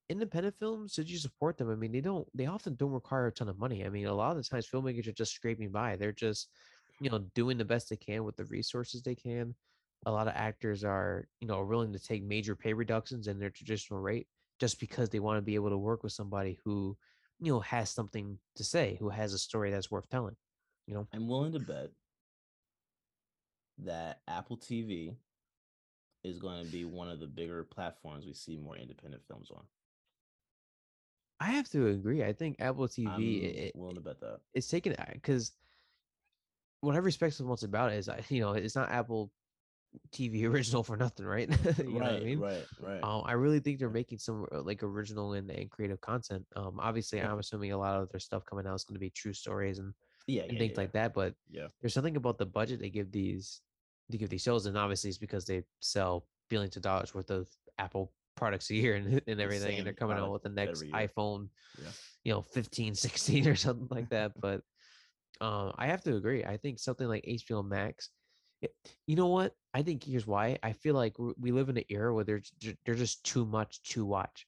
independent 0.10 0.56
films 0.60 0.94
should 0.94 1.10
you 1.10 1.18
support 1.18 1.58
them 1.58 1.70
i 1.72 1.76
mean 1.76 1.92
they 1.92 2.02
don't 2.02 2.28
they 2.36 2.46
often 2.46 2.76
don't 2.76 2.92
require 2.92 3.28
a 3.28 3.32
ton 3.32 3.50
of 3.50 3.58
money. 3.60 3.86
I 3.86 3.90
mean 3.90 4.08
a 4.08 4.14
lot 4.14 4.32
of 4.32 4.38
the 4.38 4.44
times 4.44 4.68
filmmakers 4.70 5.08
are 5.08 5.14
just 5.14 5.34
scraping 5.34 5.72
by. 5.72 5.96
They're 5.96 6.12
just 6.14 6.50
you 7.00 7.10
know 7.10 7.20
doing 7.36 7.58
the 7.58 7.66
best 7.66 7.90
they 7.90 7.98
can 7.98 8.24
with 8.24 8.36
the 8.38 8.46
resources 8.46 9.02
they 9.04 9.16
can. 9.16 9.56
A 10.06 10.12
lot 10.12 10.28
of 10.28 10.34
actors 10.36 10.84
are 10.84 11.28
you 11.42 11.48
know 11.48 11.64
willing 11.64 11.94
to 11.94 12.00
take 12.00 12.24
major 12.24 12.56
pay 12.56 12.74
reductions 12.74 13.28
in 13.28 13.40
their 13.40 13.50
traditional 13.52 14.00
rate 14.02 14.28
just 14.62 14.80
because 14.80 15.10
they 15.10 15.20
want 15.20 15.38
to 15.38 15.42
be 15.42 15.56
able 15.56 15.72
to 15.72 15.78
work 15.78 16.04
with 16.04 16.14
somebody 16.14 16.60
who 16.64 16.96
you 17.40 17.52
know 17.52 17.60
has 17.60 17.90
something 17.90 18.38
to 18.56 18.64
say 18.64 18.96
who 19.00 19.10
has 19.10 19.34
a 19.34 19.38
story 19.40 19.72
that's 19.72 19.90
worth 19.90 20.08
telling 20.10 20.36
you 20.86 20.94
know 20.94 21.08
I'm 21.12 21.28
willing 21.28 21.52
to 21.54 21.60
bet 21.60 21.90
that 23.80 24.22
Apple 24.28 24.58
TV 24.58 25.16
is 26.24 26.38
going 26.38 26.64
to 26.64 26.72
be 26.72 26.86
one 26.86 27.10
of 27.10 27.20
the 27.20 27.26
bigger 27.26 27.64
platforms 27.64 28.28
we 28.28 28.34
see 28.34 28.56
more 28.56 28.78
independent 28.78 29.24
films 29.28 29.50
on. 29.52 29.64
i 31.40 31.46
have 31.46 31.68
to 31.70 31.88
agree 31.88 32.24
i 32.24 32.32
think 32.32 32.58
apple 32.60 32.88
tv 32.88 33.08
I'm 33.08 33.24
it, 33.24 33.72
willing 33.76 33.96
to 33.96 34.02
bet 34.02 34.20
that. 34.20 34.42
it's 34.54 34.68
taken 34.68 34.94
uh, 34.94 35.06
because 35.14 35.52
what 36.82 36.94
i 36.94 37.00
respect 37.00 37.34
so 37.34 37.44
much 37.44 37.64
about 37.64 37.92
it 37.92 37.98
is 37.98 38.08
I, 38.08 38.22
you 38.30 38.42
know 38.42 38.52
it's 38.54 38.76
not 38.76 38.92
apple 38.92 39.32
tv 40.12 40.46
original 40.52 40.84
for 40.84 40.96
nothing 40.98 41.26
right 41.26 41.50
you 41.78 41.84
know 41.86 41.92
what 41.92 42.04
i 42.04 42.12
right, 42.14 42.24
mean 42.24 42.40
right, 42.40 42.66
right. 42.80 43.04
Um, 43.04 43.24
I 43.26 43.34
really 43.34 43.60
think 43.60 43.80
they're 43.80 43.90
making 43.90 44.20
some 44.20 44.46
uh, 44.52 44.62
like 44.62 44.84
original 44.84 45.34
and, 45.34 45.50
and 45.50 45.70
creative 45.72 46.00
content. 46.02 46.46
Um, 46.56 46.80
obviously, 46.80 47.18
Yeah. 47.18 47.32
I'm 47.32 47.40
assuming 47.40 47.72
a 47.72 47.78
lot 47.78 48.00
of 48.00 48.10
their 48.12 48.20
stuff 48.20 48.46
coming 48.46 48.68
out 48.68 48.76
is 48.76 48.84
going 48.84 48.94
to 48.96 49.00
be 49.00 49.10
true 49.10 49.34
stories 49.34 49.80
and, 49.80 49.94
yeah, 50.28 50.44
and 50.44 50.54
yeah, 50.54 50.60
things 50.60 50.74
yeah, 50.74 50.82
like 50.82 50.92
that. 50.92 51.14
But 51.16 51.34
Yeah. 51.50 51.68
there's 51.82 51.96
something 51.96 52.16
about 52.16 52.38
the 52.38 52.46
budget 52.46 52.80
they 52.80 52.92
give 52.92 53.12
these 53.12 53.62
they 54.10 54.20
give 54.20 54.30
these 54.30 54.44
shows, 54.44 54.68
and 54.68 54.78
obviously 54.78 55.10
it's 55.10 55.18
because 55.18 55.46
they 55.46 55.64
sell 55.80 56.28
billions 56.50 56.76
of 56.76 56.84
dollars 56.84 57.16
worth 57.16 57.32
of 57.32 57.50
Apple 57.80 58.14
products 58.36 58.70
a 58.70 58.76
year 58.76 58.96
and, 58.98 59.20
and 59.26 59.42
everything, 59.42 59.78
and 59.78 59.86
they're 59.88 59.94
coming 59.94 60.18
out 60.18 60.32
with 60.32 60.44
the 60.44 60.50
next 60.50 60.84
iPhone, 60.84 61.50
Yeah. 61.82 61.90
you 62.24 62.34
know, 62.34 62.42
15, 62.44 62.94
16 62.94 63.48
or 63.48 63.56
something 63.56 63.88
like 63.90 64.10
that. 64.10 64.40
But 64.40 64.62
um, 65.40 65.74
I 65.76 65.88
have 65.88 66.04
to 66.04 66.16
agree. 66.18 66.44
I 66.46 66.58
think 66.58 66.78
something 66.78 67.08
like 67.08 67.26
HBO 67.26 67.66
Max. 67.68 68.10
You 69.08 69.16
know 69.16 69.28
what? 69.28 69.56
I 69.74 69.82
think 69.84 70.04
here's 70.04 70.28
why. 70.28 70.58
I 70.64 70.74
feel 70.74 70.96
like 70.96 71.18
we 71.18 71.52
live 71.52 71.70
in 71.70 71.78
an 71.78 71.86
era 71.90 72.14
where 72.14 72.24
there's 72.24 72.52
there's 72.86 73.00
just 73.00 73.26
too 73.26 73.46
much 73.46 73.82
to 73.94 74.06
watch. 74.06 74.48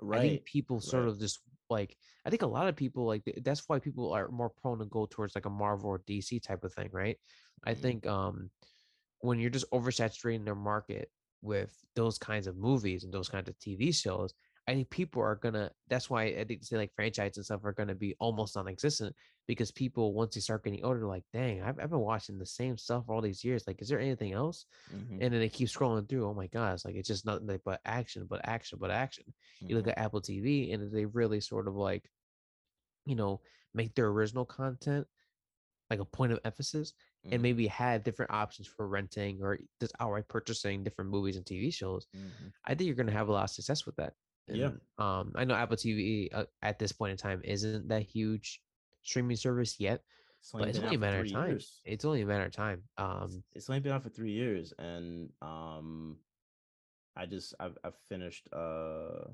Right. 0.00 0.10
I 0.12 0.20
think 0.20 0.44
people 0.44 0.80
sort 0.80 1.06
right. 1.06 1.08
of 1.08 1.20
just 1.20 1.40
like 1.70 1.98
I 2.24 2.30
think 2.30 2.42
a 2.42 2.46
lot 2.48 2.68
of 2.68 2.76
people 2.76 3.06
like 3.06 3.24
that's 3.42 3.68
why 3.68 3.78
people 3.80 4.12
are 4.12 4.28
more 4.30 4.50
prone 4.50 4.80
to 4.80 4.86
go 4.86 5.06
towards 5.06 5.34
like 5.34 5.46
a 5.46 5.50
Marvel 5.50 5.90
or 5.90 5.98
DC 5.98 6.40
type 6.40 6.64
of 6.64 6.74
thing, 6.74 6.90
right? 6.92 7.18
I 7.64 7.74
Mhm. 7.74 7.74
think 7.74 8.06
um 8.06 8.50
when 9.20 9.38
you're 9.38 9.50
just 9.50 9.70
oversaturating 9.72 10.44
their 10.44 10.54
market 10.54 11.12
with 11.42 11.84
those 11.94 12.18
kinds 12.18 12.46
of 12.46 12.56
movies 12.56 13.04
and 13.04 13.12
those 13.12 13.28
kinds 13.28 13.48
of 13.48 13.58
TV 13.58 13.92
shows, 13.92 14.34
I 14.68 14.74
think 14.74 14.90
people 14.90 15.22
are 15.22 15.34
gonna. 15.36 15.72
That's 15.88 16.08
why 16.10 16.24
I 16.24 16.44
think 16.44 16.64
say 16.64 16.76
like 16.76 16.94
franchise 16.94 17.36
and 17.36 17.44
stuff 17.44 17.64
are 17.64 17.72
gonna 17.72 17.94
be 17.94 18.14
almost 18.20 18.54
non-existent 18.56 19.16
because 19.46 19.72
people 19.72 20.14
once 20.14 20.34
they 20.34 20.40
start 20.40 20.64
getting 20.64 20.84
older, 20.84 21.06
like, 21.06 21.24
dang, 21.32 21.62
I've, 21.62 21.78
I've 21.80 21.90
been 21.90 21.98
watching 22.00 22.38
the 22.38 22.46
same 22.46 22.76
stuff 22.76 23.04
all 23.08 23.20
these 23.22 23.42
years. 23.44 23.66
Like, 23.66 23.82
is 23.82 23.88
there 23.88 24.00
anything 24.00 24.32
else? 24.32 24.66
Mhm, 24.86 25.20
And 25.20 25.32
then 25.34 25.40
they 25.40 25.48
keep 25.50 25.68
scrolling 25.68 26.08
through. 26.08 26.26
Oh 26.28 26.34
my 26.34 26.46
god, 26.48 26.74
it's 26.74 26.84
like 26.84 26.96
it's 26.96 27.08
just 27.08 27.26
nothing 27.26 27.46
like 27.48 27.62
but 27.64 27.80
action, 27.84 28.26
but 28.26 28.46
action, 28.48 28.78
but 28.80 28.90
action 28.90 29.24
you 29.68 29.76
look 29.76 29.86
mhm. 29.86 29.88
at 29.88 29.98
Apple 29.98 30.20
TV 30.20 30.72
and 30.72 30.92
they 30.92 31.06
really 31.06 31.40
sort 31.40 31.68
of 31.68 31.74
like, 31.76 32.10
you 33.06 33.14
know, 33.16 33.40
make 33.74 33.94
their 33.94 34.08
original 34.08 34.44
content 34.44 35.06
like 35.90 36.00
a 36.00 36.04
point 36.04 36.32
of 36.32 36.40
emphasis 36.44 36.94
Mhm. 37.24 37.32
and 37.32 37.42
maybe 37.42 37.66
have 37.68 38.04
different 38.04 38.32
options 38.32 38.68
for 38.68 38.88
renting 38.88 39.42
or 39.42 39.58
just 39.80 39.94
outright 40.00 40.28
purchasing 40.28 40.84
different 40.84 41.10
movies 41.10 41.36
and 41.36 41.46
TV 41.46 41.70
shows. 41.70 42.08
Mhm. 42.12 42.50
I 42.64 42.74
think 42.74 42.86
you're 42.88 42.96
going 42.96 43.06
to 43.08 43.12
have 43.14 43.28
a 43.28 43.32
lot 43.32 43.44
of 43.44 43.50
success 43.50 43.86
with 43.86 43.96
that. 43.96 44.14
Yeah. 44.48 44.70
Um, 44.98 45.32
I 45.34 45.44
know 45.44 45.54
Apple 45.54 45.76
TV 45.76 46.28
uh, 46.32 46.44
at 46.62 46.78
this 46.78 46.92
point 46.92 47.12
in 47.12 47.16
time 47.16 47.40
isn't 47.44 47.88
that 47.88 48.02
huge 48.02 48.62
streaming 49.02 49.36
service 49.36 49.78
yet, 49.80 50.02
It's 50.40 50.54
but 50.58 50.68
it's 50.68 50.78
only 50.78 50.94
a 50.94 50.98
matter 50.98 51.20
of 51.20 51.30
time. 51.30 51.50
years. 51.50 51.80
It's 51.84 52.04
only 52.04 52.22
a 52.22 52.26
matter 52.26 52.44
of 52.46 52.52
time. 52.52 52.82
Um, 52.98 53.42
It's 53.54 53.68
only 53.68 53.80
been 53.80 53.92
out 53.92 54.02
for 54.02 54.08
three 54.10 54.32
years, 54.32 54.72
and 54.78 55.32
um, 55.42 56.18
I 57.16 57.26
just 57.26 57.54
I've 57.60 57.78
I've 57.84 57.96
finished 58.08 58.48
uh 58.52 59.28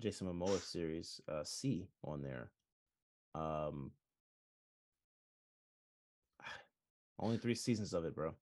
Jason 0.00 0.28
Momoa 0.28 0.60
series 0.60 1.20
uh 1.28 1.44
See 1.44 1.88
on 2.04 2.22
there. 2.22 2.52
Um, 3.34 3.92
only 7.18 7.38
three 7.38 7.54
seasons 7.54 7.92
of 7.94 8.04
it, 8.04 8.14
bro. 8.14 8.34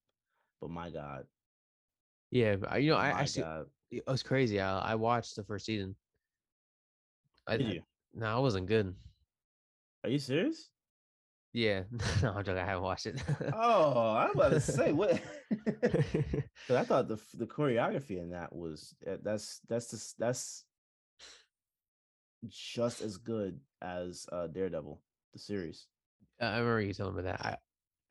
But 0.61 0.71
my 0.71 0.91
God, 0.91 1.27
yeah, 2.31 2.57
uh, 2.71 2.77
you 2.77 2.91
know, 2.91 2.97
I 2.97 3.09
my 3.09 3.21
actually 3.21 3.45
God, 3.45 3.67
it 3.91 4.03
was 4.07 4.23
crazy. 4.23 4.61
I, 4.61 4.79
I 4.93 4.95
watched 4.95 5.37
the 5.37 5.45
first 5.45 5.67
season. 5.67 5.95
I, 7.47 7.57
did 7.57 7.67
I- 7.67 7.71
you? 7.73 7.83
No, 8.15 8.39
it 8.39 8.43
wasn't 8.43 8.67
good. 8.67 8.95
Are 10.05 10.11
you 10.11 10.19
serious? 10.19 10.69
Yeah, 11.53 11.85
no, 12.23 12.33
I'm 12.33 12.45
joking. 12.45 12.59
I 12.63 12.65
haven't 12.67 12.83
watched 12.83 13.07
it. 13.07 13.23
Oh, 13.53 14.15
I'm 14.17 14.31
about 14.33 14.51
to 14.51 14.61
say 14.61 14.93
what. 14.93 15.21
I 16.71 16.85
thought 16.85 17.07
the 17.09 17.19
the 17.35 17.47
choreography 17.47 18.19
in 18.21 18.31
that 18.31 18.53
was 18.55 18.95
uh, 19.07 19.17
that's 19.23 19.61
that's 19.69 19.91
just 19.91 20.19
that's 20.19 20.65
just 22.49 23.01
as 23.01 23.17
good 23.17 23.59
as 23.83 24.27
uh 24.33 24.49
Daredevil 24.49 25.01
the 25.33 25.39
series. 25.39 25.87
I 26.41 26.47
I 26.47 26.59
remember 26.59 26.81
you 26.83 26.93
telling 26.93 27.17
me 27.17 27.23
that. 27.23 27.41
I 27.41 27.57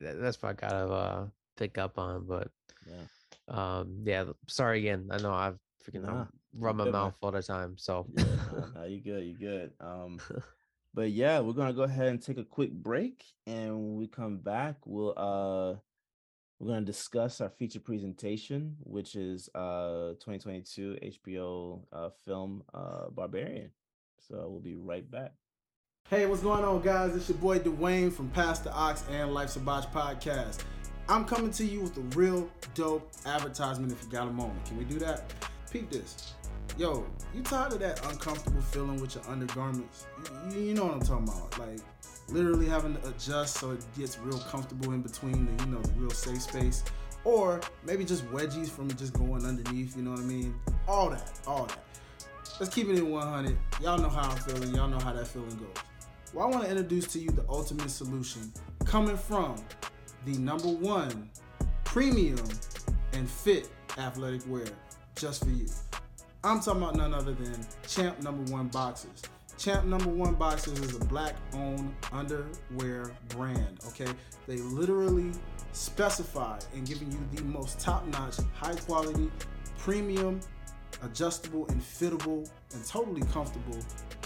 that, 0.00 0.20
that's 0.20 0.40
what 0.42 0.50
I 0.50 0.52
gotta 0.54 0.92
uh, 0.92 1.26
pick 1.56 1.78
up 1.78 1.98
on, 1.98 2.26
but 2.26 2.48
Yeah. 2.86 3.04
um, 3.80 4.02
yeah. 4.04 4.24
Sorry 4.48 4.80
again. 4.80 5.08
I 5.10 5.18
know 5.18 5.32
I've 5.32 5.58
freaking 5.84 6.02
Nah, 6.02 6.26
run 6.54 6.76
my 6.76 6.84
good, 6.84 6.92
man. 6.92 7.02
mouth 7.02 7.14
all 7.22 7.30
the 7.32 7.42
time. 7.42 7.76
So 7.78 8.06
Yeah, 8.16 8.24
nah, 8.52 8.66
nah, 8.80 8.84
you 8.84 9.00
good, 9.00 9.24
you 9.24 9.34
good. 9.38 9.72
Um, 9.80 10.18
but 10.94 11.10
yeah, 11.10 11.40
we're 11.40 11.52
gonna 11.52 11.72
go 11.72 11.82
ahead 11.82 12.08
and 12.08 12.22
take 12.22 12.38
a 12.38 12.44
quick 12.44 12.72
break, 12.72 13.24
and 13.46 13.72
when 13.74 13.96
we 13.96 14.06
come 14.06 14.38
back, 14.38 14.76
we'll 14.86 15.14
uh, 15.16 15.76
we're 16.58 16.68
gonna 16.74 16.86
discuss 16.86 17.40
our 17.40 17.50
feature 17.50 17.80
presentation, 17.80 18.76
which 18.80 19.16
is 19.16 19.48
uh 19.54 20.10
2022 20.20 20.98
HBO 21.02 21.80
uh 21.92 22.10
film 22.24 22.62
uh 22.72 23.10
Barbarian. 23.10 23.70
So 24.28 24.48
we'll 24.48 24.60
be 24.60 24.74
right 24.74 25.08
back. 25.10 25.32
Hey, 26.08 26.26
what's 26.26 26.42
going 26.42 26.64
on, 26.64 26.82
guys? 26.82 27.16
It's 27.16 27.28
your 27.28 27.38
boy 27.38 27.58
Dwayne 27.58 28.12
from 28.12 28.28
Past 28.30 28.64
the 28.64 28.72
Ox 28.72 29.04
and 29.10 29.32
Life's 29.32 29.56
a 29.56 29.60
podcast. 29.60 30.62
I'm 31.08 31.24
coming 31.24 31.50
to 31.52 31.64
you 31.64 31.80
with 31.80 31.96
a 31.96 32.02
real 32.18 32.48
dope 32.74 33.10
advertisement 33.26 33.92
if 33.92 34.02
you 34.02 34.10
got 34.10 34.28
a 34.28 34.30
moment. 34.30 34.64
Can 34.66 34.78
we 34.78 34.84
do 34.84 34.98
that? 35.00 35.24
Peep 35.74 35.90
this. 35.90 36.34
Yo, 36.78 37.04
you 37.34 37.42
tired 37.42 37.72
of 37.72 37.80
that 37.80 37.98
uncomfortable 38.08 38.60
feeling 38.60 39.00
with 39.00 39.16
your 39.16 39.24
undergarments? 39.28 40.06
You, 40.52 40.60
you 40.60 40.72
know 40.72 40.84
what 40.84 40.94
I'm 40.94 41.00
talking 41.00 41.24
about. 41.24 41.58
Like, 41.58 41.80
literally 42.28 42.68
having 42.68 42.94
to 42.94 43.08
adjust 43.08 43.56
so 43.56 43.72
it 43.72 43.84
gets 43.98 44.16
real 44.20 44.38
comfortable 44.38 44.92
in 44.92 45.02
between 45.02 45.46
the, 45.46 45.64
you 45.64 45.72
know, 45.72 45.80
the 45.80 45.92
real 45.94 46.10
safe 46.10 46.42
space. 46.42 46.84
Or 47.24 47.60
maybe 47.84 48.04
just 48.04 48.24
wedgies 48.26 48.68
from 48.68 48.88
just 48.94 49.14
going 49.14 49.44
underneath, 49.44 49.96
you 49.96 50.04
know 50.04 50.12
what 50.12 50.20
I 50.20 50.22
mean? 50.22 50.54
All 50.86 51.10
that, 51.10 51.40
all 51.44 51.66
that. 51.66 51.84
Let's 52.60 52.72
keep 52.72 52.88
it 52.88 52.96
in 52.96 53.10
100. 53.10 53.58
Y'all 53.82 53.98
know 53.98 54.08
how 54.08 54.30
I'm 54.30 54.36
feeling. 54.36 54.72
Y'all 54.76 54.86
know 54.86 55.00
how 55.00 55.12
that 55.12 55.26
feeling 55.26 55.56
goes. 55.56 55.82
Well, 56.32 56.46
I 56.46 56.50
want 56.50 56.62
to 56.66 56.70
introduce 56.70 57.08
to 57.14 57.18
you 57.18 57.30
the 57.30 57.44
ultimate 57.48 57.90
solution 57.90 58.52
coming 58.84 59.16
from 59.16 59.56
the 60.24 60.38
number 60.38 60.68
one 60.68 61.30
premium 61.82 62.38
and 63.12 63.28
fit 63.28 63.70
athletic 63.98 64.42
wear 64.48 64.66
just 65.14 65.44
for 65.44 65.50
you. 65.50 65.66
I'm 66.42 66.60
talking 66.60 66.82
about 66.82 66.96
none 66.96 67.14
other 67.14 67.32
than 67.32 67.66
Champ 67.86 68.22
Number 68.22 68.50
One 68.52 68.68
Boxes. 68.68 69.22
Champ 69.56 69.86
Number 69.86 70.10
One 70.10 70.34
Boxes 70.34 70.78
is 70.80 70.96
a 70.96 71.04
black 71.04 71.34
owned 71.54 71.94
underwear 72.12 73.12
brand, 73.28 73.80
okay? 73.88 74.12
They 74.46 74.56
literally 74.58 75.32
specify 75.72 76.58
in 76.74 76.84
giving 76.84 77.10
you 77.10 77.18
the 77.34 77.42
most 77.44 77.80
top 77.80 78.06
notch, 78.06 78.36
high 78.54 78.74
quality, 78.74 79.30
premium 79.78 80.40
adjustable 81.02 81.66
and 81.68 81.80
fittable 81.80 82.48
and 82.72 82.84
totally 82.86 83.22
comfortable 83.32 83.78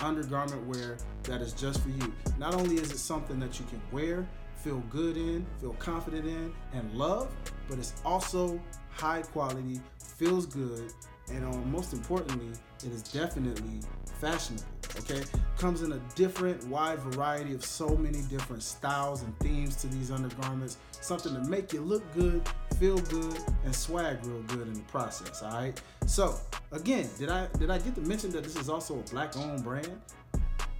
undergarment 0.03 0.65
wear 0.67 0.97
that 1.25 1.41
is 1.41 1.53
just 1.53 1.81
for 1.81 1.89
you. 1.89 2.13
Not 2.39 2.55
only 2.55 2.77
is 2.77 2.91
it 2.91 2.99
something 2.99 3.39
that 3.41 3.59
you 3.59 3.67
can 3.67 3.81
wear, 3.91 4.27
feel 4.57 4.83
good 4.91 5.17
in, 5.17 5.47
feel 5.61 5.75
confident 5.75 6.27
in, 6.27 6.53
and 6.73 6.93
love, 6.95 7.29
but 7.69 7.79
it's 7.79 7.95
also 8.05 8.61
high 8.99 9.23
quality, 9.23 9.81
feels 9.99 10.47
good, 10.47 10.93
and 11.31 11.45
um, 11.45 11.71
most 11.71 11.93
importantly, 11.93 12.49
it 12.85 12.93
is 12.93 13.03
definitely 13.03 13.81
fashionable. 14.21 14.65
Okay, 15.01 15.23
comes 15.59 15.83
in 15.83 15.93
a 15.93 16.01
different, 16.17 16.65
wide 16.67 16.99
variety 16.99 17.55
of 17.55 17.65
so 17.65 17.97
many 17.97 18.21
different 18.23 18.63
styles 18.63 19.23
and 19.23 19.39
themes 19.39 19.77
to 19.77 19.87
these 19.87 20.11
undergarments. 20.11 20.79
Something 20.93 21.35
to 21.35 21.41
make 21.49 21.73
you 21.73 21.81
look 21.81 22.03
good, 22.15 22.43
feel 22.81 22.99
good, 22.99 23.39
and 23.65 23.75
swag 23.75 24.25
real 24.25 24.43
good 24.43 24.67
in 24.67 24.75
the 24.75 24.81
process. 24.83 25.43
All 25.43 25.53
right. 25.53 25.81
So 26.07 26.37
again, 26.73 27.09
did 27.19 27.29
I 27.29 27.47
did 27.59 27.71
I 27.71 27.79
get 27.79 27.95
to 27.95 28.01
mention 28.01 28.31
that 28.33 28.43
this 28.43 28.57
is 28.57 28.69
also 28.69 28.99
a 28.99 29.03
black-owned 29.11 29.63
brand? 29.63 30.01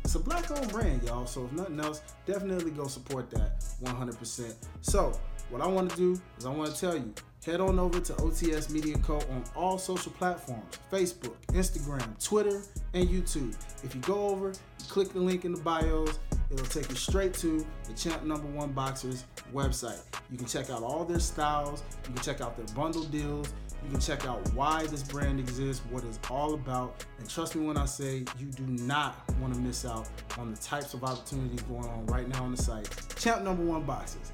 It's 0.03 0.15
a 0.15 0.21
black-owned 0.21 0.71
brand, 0.71 1.03
y'all. 1.03 1.27
So 1.27 1.45
if 1.45 1.53
nothing 1.53 1.79
else, 1.79 2.01
definitely 2.25 2.71
go 2.71 2.87
support 2.87 3.31
that 3.31 3.61
100%. 3.85 4.55
So 4.81 5.13
what 5.51 5.61
I 5.61 5.67
want 5.67 5.91
to 5.91 5.97
do 5.97 6.21
is 6.39 6.47
I 6.47 6.51
want 6.51 6.75
to 6.75 6.81
tell 6.81 6.97
you 6.97 7.13
head 7.49 7.61
on 7.63 7.79
over 7.79 7.99
to 7.99 8.13
OTS 8.15 8.71
Media 8.71 8.99
Co. 8.99 9.17
on 9.17 9.43
all 9.57 9.79
social 9.79 10.13
platforms 10.13 10.65
Facebook, 10.93 11.35
Instagram, 11.49 12.23
Twitter, 12.23 12.61
and 12.93 13.09
YouTube. 13.09 13.57
If 13.83 13.95
you 13.95 14.03
go 14.03 14.29
over, 14.29 14.53
click 14.89 15.15
the 15.15 15.21
link 15.21 15.47
in 15.47 15.53
the 15.53 15.61
bios, 15.61 16.19
it'll 16.51 16.67
take 16.67 16.91
you 16.91 16.97
straight 16.97 17.33
to 17.35 17.67
the 17.87 17.95
Champ 17.95 18.23
Number 18.25 18.47
One 18.49 18.73
Boxers 18.73 19.25
website. 19.53 20.03
You 20.31 20.37
can 20.37 20.47
check 20.47 20.69
out 20.69 20.83
all 20.83 21.07
their 21.07 21.21
styles, 21.21 21.83
you 22.07 22.13
can 22.13 22.23
check 22.23 22.43
out 22.43 22.55
their 22.57 22.67
bundle 22.77 23.05
deals, 23.05 23.51
you 23.83 23.91
can 23.93 24.01
check 24.01 24.27
out 24.27 24.47
why 24.53 24.87
this 24.87 25.03
brand 25.03 25.41
exists, 25.41 25.83
what 25.91 26.05
it's 26.05 26.19
all 26.31 26.53
about, 26.53 27.03
and 27.19 27.31
trust 27.31 27.57
me 27.57 27.67
when 27.67 27.79
I 27.79 27.87
say 27.87 28.25
you 28.39 28.47
do 28.57 28.65
not 28.67 29.17
want 29.41 29.55
to 29.55 29.61
miss 29.61 29.87
out 29.87 30.07
on 30.37 30.51
the 30.51 30.59
types 30.59 30.93
of 30.93 31.03
opportunities 31.03 31.63
going 31.63 31.87
on 31.87 32.05
right 32.07 32.29
now 32.29 32.45
on 32.45 32.51
the 32.51 32.63
site. 32.63 32.89
Champ 33.17 33.43
Number 33.43 33.65
One 33.65 33.85
Boxers. 33.85 34.33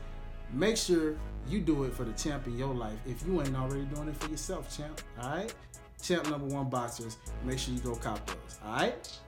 Make 0.54 0.76
sure 0.76 1.16
you 1.48 1.58
do 1.58 1.82
it 1.82 1.92
for 1.94 2.04
the 2.04 2.12
champ 2.12 2.46
in 2.46 2.56
your 2.56 2.72
life 2.72 2.96
if 3.06 3.26
you 3.26 3.42
ain't 3.42 3.56
already 3.56 3.86
doing 3.86 4.06
it 4.06 4.16
for 4.16 4.30
yourself, 4.30 4.74
champ. 4.74 5.00
All 5.20 5.30
right? 5.30 5.52
Champ 6.00 6.30
number 6.30 6.46
one 6.46 6.70
boxers. 6.70 7.16
Make 7.44 7.58
sure 7.58 7.74
you 7.74 7.80
go 7.80 7.96
cop 7.96 8.24
those. 8.24 8.36
All 8.64 8.76
right? 8.76 9.18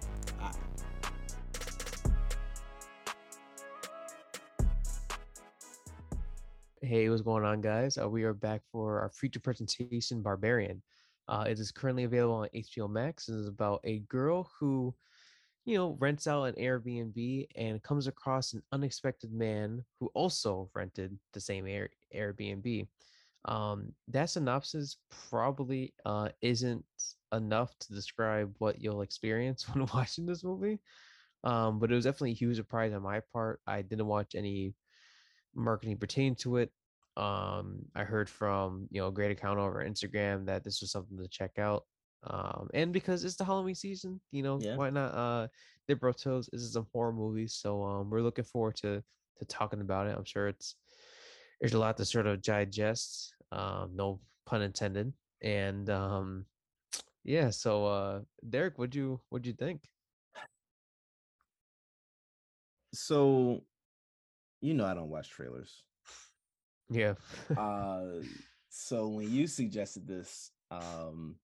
All 0.40 0.46
right. 0.46 0.56
Hey, 6.80 7.08
what's 7.08 7.22
going 7.22 7.44
on, 7.44 7.60
guys? 7.60 7.98
Uh, 7.98 8.08
we 8.08 8.22
are 8.22 8.32
back 8.32 8.62
for 8.70 9.00
our 9.00 9.08
feature 9.08 9.40
presentation, 9.40 10.22
Barbarian. 10.22 10.80
Uh, 11.26 11.44
it 11.48 11.58
is 11.58 11.72
currently 11.72 12.04
available 12.04 12.36
on 12.36 12.48
HBO 12.54 12.88
Max. 12.88 13.28
It 13.28 13.34
is 13.34 13.48
about 13.48 13.80
a 13.82 13.98
girl 14.08 14.48
who, 14.60 14.94
you 15.66 15.76
know, 15.76 15.96
rents 15.98 16.28
out 16.28 16.44
an 16.44 16.54
Airbnb 16.54 17.48
and 17.56 17.82
comes 17.82 18.06
across 18.06 18.52
an 18.52 18.62
unexpected 18.72 19.32
man 19.32 19.84
who 19.98 20.08
also 20.14 20.70
rented 20.74 21.18
the 21.34 21.40
same 21.40 21.66
Air- 21.66 21.90
Airbnb. 22.14 22.86
Um, 23.46 23.92
that 24.08 24.30
synopsis 24.30 24.96
probably 25.28 25.92
uh, 26.04 26.28
isn't 26.40 26.84
enough 27.34 27.76
to 27.80 27.92
describe 27.92 28.54
what 28.58 28.80
you'll 28.80 29.02
experience 29.02 29.68
when 29.74 29.86
watching 29.92 30.24
this 30.24 30.44
movie. 30.44 30.78
Um, 31.42 31.80
but 31.80 31.90
it 31.90 31.94
was 31.94 32.04
definitely 32.04 32.32
a 32.32 32.34
huge 32.34 32.56
surprise 32.56 32.92
on 32.92 33.02
my 33.02 33.20
part. 33.32 33.60
I 33.66 33.82
didn't 33.82 34.06
watch 34.06 34.36
any 34.36 34.74
marketing 35.54 35.96
pertaining 35.96 36.36
to 36.36 36.58
it. 36.58 36.70
Um, 37.16 37.86
I 37.94 38.04
heard 38.04 38.28
from 38.28 38.88
you 38.90 39.00
know 39.00 39.08
a 39.08 39.12
great 39.12 39.30
account 39.30 39.58
over 39.58 39.84
Instagram 39.84 40.46
that 40.46 40.64
this 40.64 40.80
was 40.80 40.92
something 40.92 41.18
to 41.18 41.28
check 41.28 41.58
out. 41.58 41.84
Um, 42.22 42.68
and 42.74 42.92
because 42.92 43.24
it's 43.24 43.36
the 43.36 43.44
Halloween 43.44 43.74
season, 43.74 44.20
you 44.32 44.42
know, 44.42 44.58
Yeah. 44.58 44.76
why 44.76 44.90
not 44.90 45.14
uh 45.14 45.48
toes? 46.12 46.48
This 46.52 46.62
is 46.62 46.76
a 46.76 46.82
horror 46.92 47.12
movie, 47.12 47.46
so 47.46 47.82
um 47.84 48.10
we're 48.10 48.22
looking 48.22 48.44
forward 48.44 48.76
to 48.76 49.02
to 49.38 49.44
talking 49.44 49.80
about 49.80 50.06
it. 50.06 50.16
I'm 50.16 50.24
sure 50.24 50.48
it's 50.48 50.74
there's 51.60 51.74
a 51.74 51.78
lot 51.78 51.96
to 51.98 52.04
sort 52.04 52.26
of 52.26 52.42
digest, 52.42 53.34
um, 53.52 53.92
no 53.94 54.20
pun 54.44 54.62
intended. 54.62 55.12
And 55.42 55.88
um 55.90 56.46
yeah, 57.24 57.50
so 57.50 57.86
uh 57.86 58.20
Derek, 58.48 58.78
what'd 58.78 58.94
you 58.94 59.20
what'd 59.28 59.46
you 59.46 59.52
think? 59.52 59.82
So, 62.94 63.62
you 64.60 64.74
know, 64.74 64.86
I 64.86 64.94
don't 64.94 65.10
watch 65.10 65.28
trailers. 65.28 65.84
Yeah. 66.88 67.14
uh 67.56 68.04
so 68.68 69.08
when 69.08 69.30
you 69.30 69.46
suggested 69.46 70.06
this 70.06 70.50
um 70.70 71.36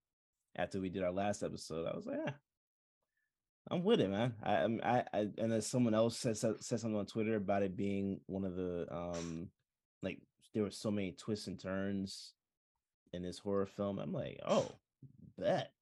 after 0.56 0.80
we 0.80 0.88
did 0.88 1.02
our 1.02 1.12
last 1.12 1.42
episode 1.42 1.86
i 1.86 1.94
was 1.96 2.06
like 2.06 2.18
yeah 2.24 2.32
i'm 3.70 3.82
with 3.84 4.00
it 4.00 4.10
man. 4.10 4.34
I 4.42 4.52
I'm- 4.54 4.80
i, 4.82 5.04
I 5.12 5.18
and 5.38 5.52
then 5.52 5.62
someone 5.62 5.94
else 5.94 6.16
said 6.18 6.36
said 6.36 6.62
said 6.62 6.80
something 6.80 6.98
on 6.98 7.06
twitter 7.06 7.36
about 7.36 7.62
it 7.62 7.76
being 7.76 8.20
one 8.26 8.44
of 8.44 8.56
the 8.56 8.86
um 8.90 9.48
like 10.02 10.20
there 10.54 10.62
were 10.64 10.70
so 10.70 10.90
many 10.90 11.12
twists 11.12 11.46
and 11.46 11.58
turns 11.60 12.34
in 13.12 13.22
this 13.22 13.38
horror 13.38 13.66
film 13.66 13.98
i'm 13.98 14.12
like 14.12 14.40
oh 14.46 14.70
bet. 15.38 15.72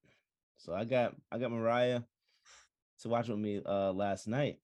So 0.58 0.74
i 0.74 0.84
got 0.84 1.14
i 1.32 1.38
got 1.38 1.50
mariah 1.50 2.02
to 3.00 3.08
watch 3.08 3.28
with 3.28 3.38
me 3.38 3.60
uh 3.64 3.92
last 3.92 4.28
night. 4.28 4.58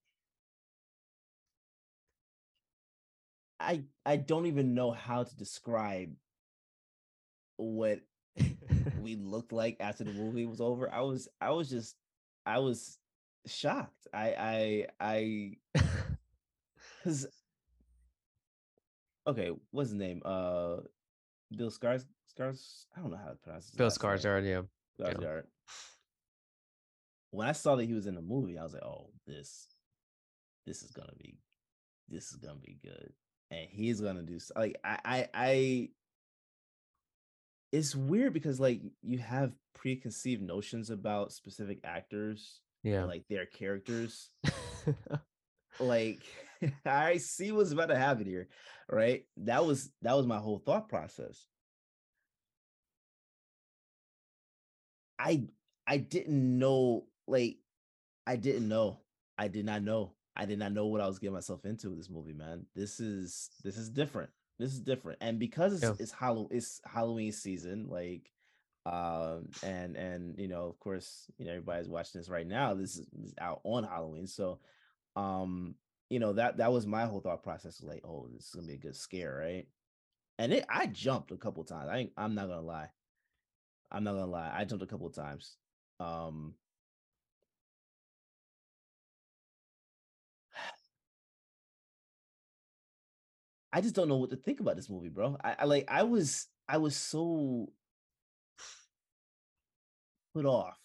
I 3.59 3.85
i 4.05 4.17
don't 4.17 4.47
even 4.47 4.75
know 4.75 4.91
how 4.91 5.25
to 5.25 5.37
describe 5.37 6.13
what 7.57 8.01
we 9.01 9.17
looked 9.21 9.53
like 9.53 9.77
after 9.81 10.05
the 10.05 10.13
movie 10.13 10.47
was 10.47 10.61
over. 10.61 10.93
I 10.93 11.01
was 11.01 11.29
I 11.41 11.51
was 11.51 11.69
just 11.69 11.97
I 12.45 12.59
was 12.59 12.99
shocked. 13.47 14.07
I 14.13 14.87
I 15.01 15.57
I 15.75 15.83
cuz 17.03 17.27
Okay, 19.27 19.51
what's 19.71 19.91
his 19.91 19.99
name? 19.99 20.23
Uh 20.25 20.79
Bill 21.57 21.71
Scars 21.71 22.05
Scars 22.27 22.87
I 22.97 23.01
don't 23.01 23.11
know 23.11 23.17
how 23.17 23.31
to 23.31 23.37
pronounce 23.37 23.71
it. 23.71 23.77
Bill. 23.77 23.91
Skarsgård, 23.91 24.45
yeah. 24.45 24.63
yeah. 24.99 25.13
Skarsgård. 25.13 25.45
When 27.31 27.49
I 27.49 27.53
saw 27.53 27.77
that 27.77 27.85
he 27.85 27.93
was 27.93 28.07
in 28.07 28.15
the 28.15 28.23
movie, 28.23 28.57
I 28.59 28.63
was 28.63 28.73
like, 28.73 28.85
"Oh, 28.85 29.11
this 29.27 29.67
this 30.67 30.83
is 30.83 30.91
going 30.91 31.09
to 31.09 31.17
be 31.17 31.39
this 32.09 32.31
is 32.31 32.37
going 32.37 32.57
to 32.57 32.63
be 32.63 32.79
good." 32.83 33.13
And 33.51 33.69
he's 33.69 34.01
going 34.01 34.17
to 34.17 34.23
do 34.23 34.39
like 34.57 34.77
I 34.85 34.99
I 35.05 35.29
I 35.35 35.89
it's 37.77 37.95
weird 37.95 38.33
because 38.33 38.59
like 38.59 38.81
you 39.03 39.19
have 39.19 39.53
preconceived 39.75 40.43
notions 40.43 40.89
about 40.91 41.33
specific 41.33 41.81
actors 41.85 42.61
Yeah. 42.83 43.05
like 43.05 43.25
their 43.29 43.47
characters. 43.47 44.31
Like 45.79 46.21
i 46.87 47.19
see 47.19 47.53
what's 47.53 47.73
about 47.73 47.89
to 47.91 47.99
happen 47.99 48.25
here 48.25 48.49
right? 48.91 49.25
That 49.37 49.67
was 49.67 49.91
that 50.01 50.17
was 50.17 50.27
my 50.27 50.39
whole 50.39 50.59
thought 50.59 50.89
process. 50.89 51.47
I 55.19 55.45
i 55.87 55.99
didn't 55.99 56.59
know 56.59 57.05
like 57.27 57.59
i 58.27 58.37
didn't 58.37 58.69
know. 58.69 59.01
I 59.39 59.49
did 59.49 59.67
not 59.67 59.83
know. 59.83 60.15
I 60.35 60.47
did 60.47 60.59
not 60.59 60.73
know 60.73 60.87
what 60.87 61.03
i 61.03 61.07
was 61.07 61.19
getting 61.19 61.35
myself 61.35 61.67
into 61.67 61.91
with 61.91 61.99
this 61.99 62.09
movie 62.11 62.33
man. 62.33 62.65
This 62.75 63.01
is 63.01 63.51
this 63.63 63.77
is 63.77 63.91
different 63.91 64.31
this 64.59 64.73
is 64.73 64.81
different 64.81 65.19
and 65.21 65.39
because 65.39 65.73
it's, 65.75 65.83
Yeah. 65.83 65.93
it's 65.99 66.13
Hallow 66.13 66.49
it's 66.51 66.81
halloween 66.85 67.33
season 67.33 67.89
like 67.89 68.31
um 68.87 69.49
and 69.63 69.97
and 69.97 70.39
you 70.39 70.49
know 70.49 70.67
of 70.67 70.79
course 70.79 71.27
you 71.39 71.45
know 71.47 71.53
everybody's 71.53 71.89
watching 71.89 72.21
this 72.21 72.29
right 72.29 72.47
now 72.47 72.73
this 72.75 72.97
is, 72.97 73.07
this 73.13 73.27
is 73.31 73.35
out 73.41 73.61
on 73.65 73.85
halloween 73.85 74.27
so 74.27 74.61
um 75.17 75.75
you 76.09 76.21
know 76.21 76.33
that 76.35 76.59
that 76.59 76.73
was 76.73 76.87
my 76.87 77.05
whole 77.05 77.21
thought 77.21 77.43
process 77.43 77.83
like 77.83 78.03
oh 78.05 78.29
this 78.33 78.47
is 78.47 78.55
gonna 78.55 78.67
be 78.67 78.75
a 78.75 78.79
good 78.79 78.95
scare 78.97 79.35
right 79.35 79.67
and 80.39 80.53
it 80.53 80.65
i 80.69 80.87
jumped 80.87 81.33
a 81.33 81.37
couple 81.37 81.65
times 81.65 81.89
i 81.91 81.99
ain't- 81.99 82.13
i'm 82.17 82.35
not 82.35 82.47
gonna 82.49 82.61
lie 82.61 82.89
i'm 83.91 84.05
not 84.05 84.13
gonna 84.13 84.27
lie 84.27 84.53
i 84.57 84.65
jumped 84.65 84.85
a 84.85 84.87
couple 84.87 85.11
times 85.11 85.57
um 85.99 86.55
i 93.77 93.81
just 93.81 93.95
don't 93.95 94.09
know 94.09 94.17
what 94.17 94.31
to 94.31 94.37
think 94.37 94.61
about 94.61 94.77
this 94.77 94.91
movie 94.91 95.09
bro 95.09 95.37
i, 95.45 95.57
I 95.61 95.65
like 95.67 95.85
i 95.89 96.03
was 96.03 96.49
i 96.69 96.79
was 96.79 96.97
so 96.97 97.69
put 100.35 100.47
off 100.47 100.79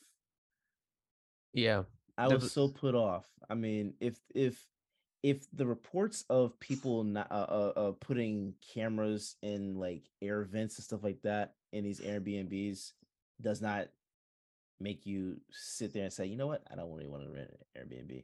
yeah. 1.53 1.83
I 2.17 2.27
was 2.27 2.43
was- 2.43 2.51
so 2.51 2.67
put 2.67 2.95
off. 2.95 3.27
I 3.49 3.55
mean, 3.55 3.93
if 3.99 4.17
if 4.33 4.65
if 5.23 5.45
the 5.53 5.65
reports 5.65 6.25
of 6.29 6.59
people 6.59 7.03
not 7.03 7.31
uh, 7.31 7.45
uh, 7.49 7.73
uh 7.75 7.91
putting 7.99 8.55
cameras 8.73 9.35
in 9.43 9.77
like 9.77 10.03
air 10.21 10.43
vents 10.43 10.77
and 10.77 10.85
stuff 10.85 11.03
like 11.03 11.21
that 11.23 11.53
in 11.73 11.83
these 11.83 11.99
Airbnbs 11.99 12.93
does 13.41 13.61
not 13.61 13.87
make 14.79 15.05
you 15.05 15.39
sit 15.51 15.93
there 15.93 16.03
and 16.03 16.13
say, 16.13 16.25
you 16.25 16.37
know 16.37 16.47
what, 16.47 16.63
I 16.71 16.75
don't 16.75 16.91
really 16.91 17.07
want 17.07 17.23
to 17.23 17.29
rent 17.29 17.51
an 17.75 17.83
Airbnb. 17.83 18.23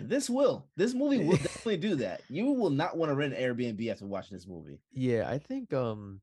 This 0.00 0.30
will. 0.30 0.66
This 0.76 0.94
movie 0.94 1.24
will 1.24 1.36
definitely 1.36 1.78
do 1.78 1.96
that. 1.96 2.22
You 2.28 2.46
will 2.46 2.70
not 2.70 2.96
want 2.96 3.10
to 3.10 3.14
rent 3.14 3.34
an 3.34 3.40
Airbnb 3.40 3.90
after 3.90 4.06
watching 4.06 4.36
this 4.36 4.46
movie. 4.46 4.80
Yeah, 4.92 5.28
I 5.28 5.38
think 5.38 5.72
um 5.72 6.20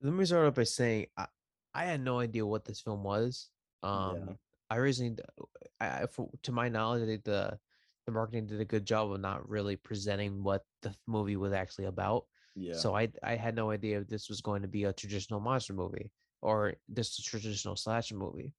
Let 0.00 0.12
me 0.12 0.24
start 0.24 0.46
off 0.46 0.54
by 0.54 0.64
saying 0.64 1.06
I, 1.16 1.26
I 1.74 1.84
had 1.84 2.00
no 2.00 2.18
idea 2.20 2.44
what 2.44 2.64
this 2.64 2.80
film 2.80 3.02
was. 3.02 3.48
Um, 3.82 4.38
I 4.70 4.76
originally, 4.76 5.16
I, 5.80 6.06
for, 6.06 6.28
to 6.44 6.52
my 6.52 6.68
knowledge, 6.68 7.02
I 7.02 7.06
think 7.06 7.24
the 7.24 7.58
the 8.06 8.12
marketing 8.12 8.46
did 8.46 8.60
a 8.60 8.64
good 8.64 8.84
job 8.84 9.12
of 9.12 9.20
not 9.20 9.48
really 9.48 9.76
presenting 9.76 10.42
what 10.42 10.64
the 10.82 10.94
movie 11.06 11.36
was 11.36 11.52
actually 11.52 11.84
about. 11.84 12.26
Yeah. 12.54 12.74
So 12.74 12.96
I 12.96 13.08
I 13.22 13.36
had 13.36 13.54
no 13.54 13.70
idea 13.70 14.00
if 14.00 14.08
this 14.08 14.28
was 14.28 14.40
going 14.40 14.62
to 14.62 14.68
be 14.68 14.84
a 14.84 14.92
traditional 14.92 15.40
monster 15.40 15.72
movie 15.72 16.10
or 16.40 16.74
this 16.88 17.18
a 17.18 17.22
traditional 17.22 17.76
slasher 17.76 18.16
movie. 18.16 18.52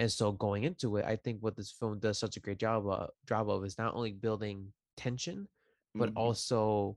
And 0.00 0.10
so 0.10 0.32
going 0.32 0.62
into 0.64 0.96
it, 0.96 1.04
I 1.04 1.14
think 1.14 1.42
what 1.42 1.56
this 1.56 1.70
film 1.70 1.98
does 1.98 2.18
such 2.18 2.38
a 2.38 2.40
great 2.40 2.58
job 2.58 2.86
of, 2.86 3.10
job 3.28 3.50
of 3.50 3.62
is 3.66 3.76
not 3.76 3.94
only 3.94 4.12
building 4.12 4.72
tension, 4.96 5.46
but 5.94 6.08
Mhm. 6.08 6.16
also 6.16 6.96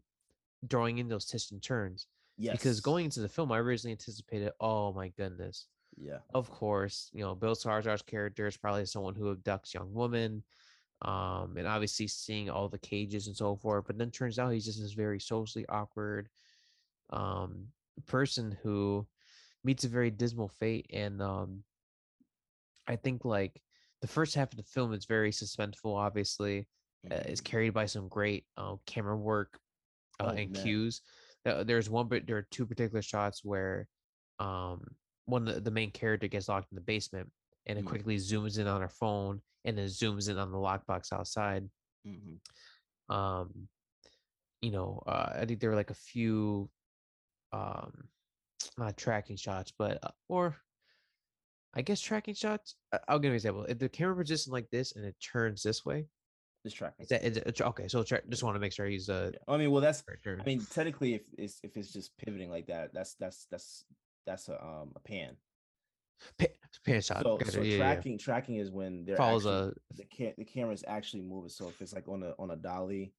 drawing 0.66 1.00
in 1.00 1.10
those 1.10 1.26
twists 1.26 1.52
and 1.52 1.62
turns. 1.62 2.08
yes. 2.38 2.54
Because 2.54 2.80
going 2.80 3.04
into 3.04 3.20
the 3.20 3.28
film, 3.28 3.52
I 3.52 3.58
originally 3.60 3.92
anticipated, 3.92 4.54
oh 4.62 4.94
my 4.94 5.10
goodness, 5.10 5.68
Yeah. 5.98 6.20
of 6.34 6.50
course, 6.50 7.10
you 7.14 7.20
know, 7.26 7.36
Bill 7.36 7.56
Skarsgård's 7.56 8.04
character 8.04 8.48
is 8.48 8.56
probably 8.56 8.86
someone 8.86 9.16
who 9.16 9.36
abducts 9.36 9.74
young 9.74 9.94
women, 9.94 10.42
um, 11.02 11.58
and 11.58 11.68
obviously 11.68 12.08
seeing 12.08 12.50
all 12.50 12.70
the 12.70 12.80
cages 12.80 13.28
and 13.28 13.36
so 13.36 13.58
forth. 13.58 13.86
But 13.86 13.98
then 13.98 14.12
turns 14.12 14.40
out 14.40 14.54
he's 14.54 14.64
just 14.64 14.80
this 14.80 14.94
very 14.94 15.20
socially 15.20 15.66
awkward 15.68 16.30
um, 17.10 17.68
person 18.06 18.58
who 18.64 19.06
meets 19.66 19.84
a 19.84 19.90
very 19.90 20.10
dismal 20.10 20.48
fate. 20.48 20.86
And 20.94 21.22
um, 21.22 21.66
I 22.88 22.96
think 22.96 23.26
like 23.26 23.62
the 24.02 24.08
first 24.08 24.36
half 24.36 24.52
of 24.52 24.58
the 24.58 24.64
film 24.64 24.94
is 24.94 25.06
very 25.06 25.32
suspenseful. 25.32 25.96
Obviously, 25.96 26.68
uh, 27.10 27.16
Mhm. 27.16 27.26
is 27.30 27.42
carried 27.42 27.74
by 27.74 27.86
some 27.86 28.08
great 28.08 28.46
uh, 28.58 28.76
camera 28.86 29.18
work 29.18 29.60
uh, 30.20 30.26
Oh, 30.26 30.30
and 30.30 30.52
man. 30.52 30.64
cues. 30.64 31.02
Uh, 31.46 31.64
there's 31.64 31.90
one, 31.90 32.08
but 32.08 32.26
there 32.28 32.38
are 32.38 32.48
two 32.52 32.66
particular 32.66 33.02
shots 33.02 33.44
where 33.44 33.88
um, 34.40 34.96
one 35.26 35.46
the, 35.46 35.60
the 35.60 35.72
main 35.72 35.92
character 35.92 36.28
gets 36.28 36.50
locked 36.50 36.72
in 36.72 36.76
the 36.76 36.82
basement, 36.82 37.32
and 37.66 37.80
it 37.80 37.86
Mm. 37.86 37.90
quickly 37.90 38.18
zooms 38.18 38.58
in 38.60 38.68
on 38.68 38.82
her 38.82 38.90
phone, 38.90 39.42
and 39.66 39.78
then 39.78 39.88
zooms 39.88 40.30
in 40.30 40.38
on 40.38 40.52
the 40.52 40.58
lockbox 40.58 41.12
outside. 41.14 41.70
Mhm. 42.06 42.40
Um, 43.10 43.70
you 44.62 44.72
know, 44.72 45.04
uh, 45.06 45.34
I 45.36 45.46
think 45.46 45.60
there 45.60 45.70
were 45.70 45.76
like 45.76 45.90
a 45.92 45.94
few, 45.96 46.72
um, 47.52 48.10
not 48.78 48.98
tracking 48.98 49.36
shots, 49.36 49.72
but 49.78 50.00
uh, 50.04 50.12
or 50.30 50.58
I 51.76 51.82
guess 51.82 52.00
tracking 52.00 52.36
shots. 52.36 52.76
I- 52.92 53.00
I'll 53.08 53.20
give 53.20 53.32
an 53.32 53.36
example. 53.36 53.64
If 53.66 53.80
the 53.80 53.90
camera 53.90 54.16
position 54.16 54.52
like 54.54 54.70
this 54.70 54.96
and 54.96 55.06
it 55.06 55.16
turns 55.20 55.64
this 55.64 55.84
way, 55.86 56.08
This 56.64 56.74
tracking. 56.74 57.04
is 57.04 57.10
that 57.10 57.24
is 57.24 57.38
it, 57.38 57.62
okay? 57.62 57.88
So 57.88 58.04
tra- 58.04 58.22
just 58.30 58.44
want 58.44 58.56
to 58.56 58.60
make 58.60 58.72
sure 58.74 58.86
he's 58.86 59.10
uh, 59.10 59.32
Yeah. 59.34 59.40
I 59.54 59.58
mean, 59.58 59.72
well, 59.72 59.82
that's. 59.82 60.04
I 60.26 60.44
mean, 60.46 60.66
technically, 60.72 61.16
if 61.16 61.22
it's 61.38 61.60
if 61.64 61.76
it's 61.78 61.92
just 61.92 62.16
pivoting 62.18 62.50
like 62.50 62.68
that, 62.68 62.94
that's 62.94 63.16
that's 63.16 63.48
that's 63.50 63.86
that's 64.26 64.50
a 64.50 64.64
um 64.64 64.92
a 64.96 65.00
pan. 65.00 65.36
Pa- 66.38 66.46
pan 66.86 67.02
shot. 67.02 67.24
So, 67.24 67.38
Gotcha, 67.38 67.52
so 67.52 67.58
yeah, 67.62 67.64
yeah, 67.66 67.72
yeah. 67.72 67.78
tracking 67.78 68.18
tracking 68.18 68.56
is 68.58 68.72
when 68.72 69.04
they're 69.04 69.18
follows 69.18 69.46
actually, 69.46 69.72
a 69.72 69.96
the 69.96 70.06
ca- 70.16 70.34
the 70.38 70.46
camera 70.46 70.74
is 70.74 70.84
actually 70.88 71.24
moving. 71.24 71.50
So 71.50 71.68
if 71.68 71.82
it's 71.82 71.94
like 71.94 72.08
on 72.08 72.24
a 72.24 72.34
on 72.40 72.52
a 72.52 72.56
dolly, 72.56 73.14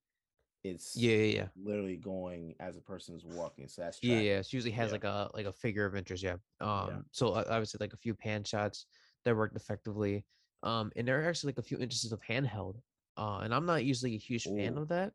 it's 0.65 0.97
yeah, 0.97 1.17
yeah, 1.17 1.25
yeah. 1.37 1.47
literally 1.63 1.97
going 1.97 2.55
as 2.59 2.77
a 2.79 2.81
person 2.81 3.15
is 3.15 3.25
walking. 3.25 3.69
So 3.69 3.83
that's 3.83 4.03
Yeah, 4.03 4.19
yeah. 4.19 4.39
It 4.39 4.53
usually 4.53 4.73
has 4.73 4.89
Yeah. 4.89 4.93
like 4.93 5.05
a 5.05 5.31
like 5.35 5.47
a 5.47 5.53
figure 5.53 5.85
of 5.85 5.95
interest. 5.95 6.23
Yeah. 6.23 6.37
Um. 6.61 7.05
So 7.13 7.29
uh, 7.29 7.45
obviously 7.49 7.79
like 7.81 7.93
a 7.93 7.99
few 7.99 8.15
pan 8.15 8.43
shots 8.45 8.87
that 9.25 9.37
worked 9.37 9.57
effectively. 9.57 10.25
Um. 10.63 10.91
And 10.97 11.07
there 11.07 11.21
are 11.23 11.29
actually 11.29 11.49
like 11.49 11.59
a 11.59 11.63
few 11.63 11.79
instances 11.79 12.13
of 12.13 12.21
handheld. 12.23 12.77
Uh. 13.17 13.41
And 13.43 13.55
I'm 13.55 13.67
not 13.67 13.85
usually 13.85 14.15
a 14.15 14.19
huge 14.19 14.45
fan 14.45 14.79
of 14.79 14.89
that. 14.89 15.13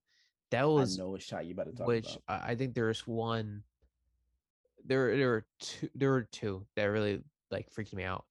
That 0.51 0.69
was 0.69 0.97
no 0.97 1.17
shot 1.17 1.45
you 1.45 1.53
about 1.53 1.65
to 1.65 1.73
talk 1.73 1.87
which 1.87 2.17
about. 2.27 2.43
I, 2.43 2.51
I 2.51 2.55
think 2.55 2.75
there's 2.75 3.05
one. 3.07 3.63
There 4.85 5.17
there 5.17 5.29
were 5.29 5.45
two. 5.59 5.89
There 5.95 6.11
were 6.11 6.27
two 6.31 6.65
that 6.75 6.85
really 6.85 7.23
like 7.49 7.71
freaked 7.71 7.93
me 7.93 8.03
out. 8.03 8.25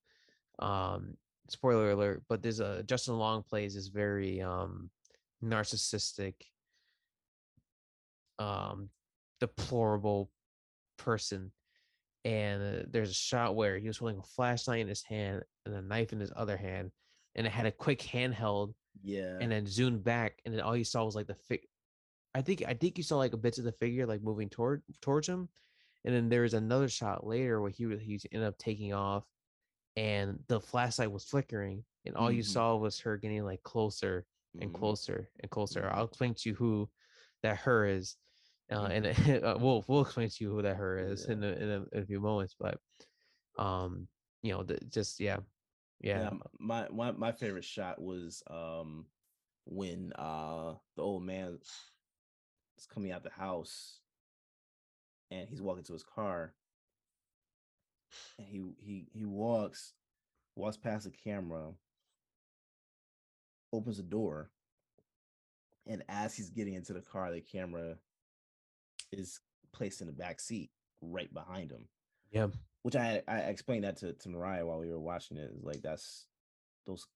Um. 0.60 1.16
Spoiler 1.48 1.90
alert. 1.90 2.22
But 2.28 2.42
there's 2.42 2.60
a 2.60 2.84
Justin 2.84 3.18
Long 3.18 3.42
plays 3.42 3.74
is 3.74 3.88
very 3.88 4.40
um 4.40 4.90
narcissistic 5.42 6.34
um 8.39 8.91
deplorable 9.41 10.30
person 10.97 11.53
and 12.24 12.62
uh, 12.62 12.82
there's 12.91 13.11
a 13.11 13.14
shot 13.14 13.55
where 13.55 13.78
he 13.78 13.86
was 13.86 13.97
holding 13.99 14.18
a 14.18 14.22
flashlight 14.22 14.80
in 14.80 14.89
his 14.89 15.03
hand 15.03 15.43
and 15.64 15.74
a 15.74 15.82
knife 15.82 16.12
in 16.12 16.20
his 16.20 16.32
other 16.36 16.57
hand 16.57 16.91
and 17.36 17.47
it 17.47 17.51
had 17.51 17.66
a 17.66 17.72
quick 17.72 18.01
handheld 18.01 18.74
Yeah. 19.03 19.39
and 19.41 19.51
then 19.53 19.66
zoomed 19.66 20.03
back 20.03 20.41
and 20.45 20.53
then 20.53 20.61
all 20.61 20.76
you 20.76 20.84
saw 20.84 21.05
was 21.05 21.14
like 21.14 21.28
the 21.28 21.34
fig 21.36 21.61
i 22.34 22.43
think 22.43 22.62
i 22.66 22.74
think 22.74 22.99
you 22.99 23.05
saw 23.05 23.16
like 23.16 23.32
a 23.32 23.36
bits 23.36 23.59
of 23.59 23.64
the 23.64 23.72
figure 23.72 24.07
like 24.07 24.22
moving 24.22 24.49
toward 24.49 24.82
towards 25.01 25.28
him 25.28 25.49
and 26.05 26.14
then 26.14 26.28
there 26.28 26.43
was 26.43 26.55
another 26.55 26.89
shot 26.89 27.24
later 27.26 27.61
where 27.61 27.70
he 27.70 27.86
was 27.86 28.01
he 28.01 28.18
ended 28.32 28.49
up 28.49 28.59
taking 28.59 28.93
off 28.93 29.24
and 29.97 30.39
the 30.49 30.61
flashlight 30.61 31.11
was 31.11 31.24
flickering 31.24 31.84
and 32.05 32.16
all 32.16 32.30
you 32.30 32.43
Mhm. 32.43 32.47
saw 32.47 32.76
was 32.76 32.99
her 33.01 33.16
getting 33.16 33.45
like 33.45 33.62
closer 33.62 34.26
and 34.61 34.70
Mhm. 34.72 34.74
closer 34.78 35.30
and 35.41 35.51
closer. 35.51 35.82
Mhm. 35.82 35.93
I'll 35.95 36.05
explain 36.07 36.34
to 36.34 36.49
you 36.49 36.55
who 36.55 36.91
that 37.43 37.59
her 37.59 37.84
is, 37.86 38.16
uh, 38.70 38.88
and 38.90 39.06
uh, 39.44 39.56
we'll 39.60 39.84
we'll 39.86 40.02
explain 40.02 40.28
to 40.28 40.44
you 40.44 40.50
who 40.50 40.62
that 40.62 40.76
her 40.76 40.98
is 40.98 41.26
in 41.26 41.42
a, 41.42 41.48
in, 41.48 41.70
a, 41.70 41.96
in 41.96 42.02
a 42.02 42.06
few 42.06 42.20
moments. 42.20 42.54
But 42.58 42.78
um, 43.58 44.08
you 44.42 44.52
know, 44.52 44.62
the, 44.62 44.78
just 44.88 45.20
yeah, 45.20 45.38
yeah, 46.00 46.28
m- 46.28 46.42
my 46.58 46.88
my 46.90 47.12
my 47.12 47.32
favorite 47.32 47.64
shot 47.64 48.00
was 48.00 48.42
um 48.50 49.06
when 49.64 50.12
uh 50.18 50.74
the 50.96 51.02
old 51.02 51.22
man 51.22 51.58
is 52.78 52.86
coming 52.86 53.12
out 53.12 53.22
the 53.22 53.30
house 53.30 54.00
and 55.30 55.48
he's 55.48 55.60
walking 55.60 55.84
to 55.84 55.92
his 55.92 56.04
car 56.04 56.54
and 58.38 58.46
he 58.46 58.62
he 58.78 59.06
he 59.12 59.24
walks 59.24 59.92
walks 60.54 60.76
past 60.76 61.04
the 61.04 61.10
camera 61.10 61.70
opens 63.72 63.98
the 63.98 64.02
door 64.02 64.50
and 65.86 66.02
as 66.08 66.34
he's 66.34 66.50
getting 66.50 66.74
into 66.74 66.92
the 66.92 67.00
car 67.00 67.30
the 67.30 67.40
camera 67.40 67.96
is 69.12 69.40
placed 69.72 70.00
in 70.00 70.06
the 70.06 70.12
back 70.12 70.40
seat 70.40 70.70
right 71.00 71.32
behind 71.32 71.70
him 71.70 71.86
yeah, 72.30 72.48
which 72.82 72.96
I 72.96 73.22
I 73.26 73.38
explained 73.40 73.84
that 73.84 73.96
to 73.98 74.12
to 74.12 74.28
Mariah 74.28 74.66
while 74.66 74.78
we 74.78 74.90
were 74.90 75.00
watching 75.00 75.36
it. 75.36 75.50
Is 75.56 75.64
like 75.64 75.82
that's 75.82 76.26
those 76.86 77.06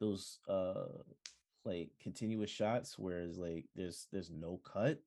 those 0.00 0.38
uh 0.48 1.02
like 1.64 1.90
continuous 2.00 2.50
shots, 2.50 2.98
whereas 2.98 3.38
like 3.38 3.64
there's 3.74 4.06
there's 4.12 4.30
no 4.30 4.60
cut. 4.64 5.00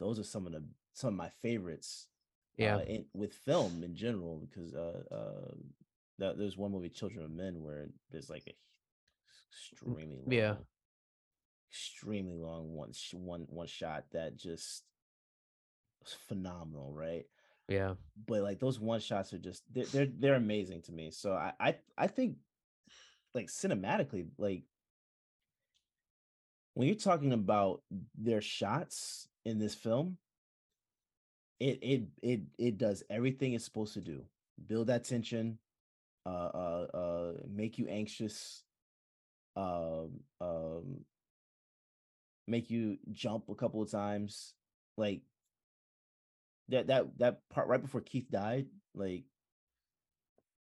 Those 0.00 0.18
are 0.18 0.24
some 0.24 0.46
of 0.46 0.52
the 0.52 0.64
some 0.94 1.08
of 1.08 1.14
my 1.14 1.30
favorites. 1.42 2.08
yeah, 2.56 2.76
uh, 2.76 2.80
in, 2.80 3.04
with 3.14 3.32
film 3.32 3.82
in 3.84 3.94
general 3.94 4.38
because 4.48 4.74
uh 4.74 5.02
uh 5.14 5.54
that 6.18 6.38
there's 6.38 6.56
one 6.56 6.72
movie 6.72 6.88
Children 6.88 7.24
of 7.24 7.30
Men 7.30 7.62
where 7.62 7.88
there's 8.10 8.30
like 8.30 8.44
a 8.48 8.54
extremely 9.50 10.16
long, 10.16 10.32
yeah. 10.32 10.54
Extremely 11.74 12.36
long 12.36 12.72
one 12.72 12.92
one 13.12 13.46
one 13.50 13.66
shot 13.66 14.04
that 14.12 14.36
just 14.36 14.84
was 16.00 16.14
phenomenal, 16.28 16.92
right? 16.94 17.26
yeah. 17.68 17.94
but 18.26 18.42
like 18.42 18.60
those 18.60 18.78
one 18.78 19.00
shots 19.00 19.32
are 19.32 19.38
just 19.38 19.62
they're 19.72 19.86
they're, 19.86 20.08
they're 20.18 20.34
amazing 20.34 20.82
to 20.82 20.92
me. 20.92 21.10
So 21.10 21.32
I, 21.32 21.52
I 21.58 21.76
I 21.98 22.06
think 22.06 22.36
like 23.34 23.48
cinematically, 23.48 24.26
like 24.38 24.62
when 26.74 26.86
you're 26.86 26.96
talking 26.96 27.32
about 27.32 27.82
their 28.16 28.40
shots 28.40 29.28
in 29.44 29.58
this 29.58 29.74
film, 29.74 30.18
it 31.58 31.78
it 31.82 32.02
it 32.22 32.40
it 32.56 32.78
does 32.78 33.02
everything 33.10 33.54
it's 33.54 33.64
supposed 33.64 33.94
to 33.94 34.00
do. 34.00 34.22
Build 34.68 34.86
that 34.86 35.04
tension, 35.04 35.58
uh 36.24 36.28
uh 36.28 36.86
uh 36.94 37.32
make 37.50 37.78
you 37.78 37.88
anxious, 37.88 38.62
um 39.56 40.20
um 40.40 41.04
make 42.46 42.70
you 42.70 42.98
jump 43.12 43.48
a 43.48 43.54
couple 43.54 43.82
of 43.82 43.90
times. 43.90 44.54
Like 44.96 45.22
that 46.68 46.86
that 46.88 47.18
that 47.18 47.40
part 47.50 47.68
right 47.68 47.80
before 47.80 48.00
Keith 48.00 48.30
died, 48.30 48.66
like 48.94 49.24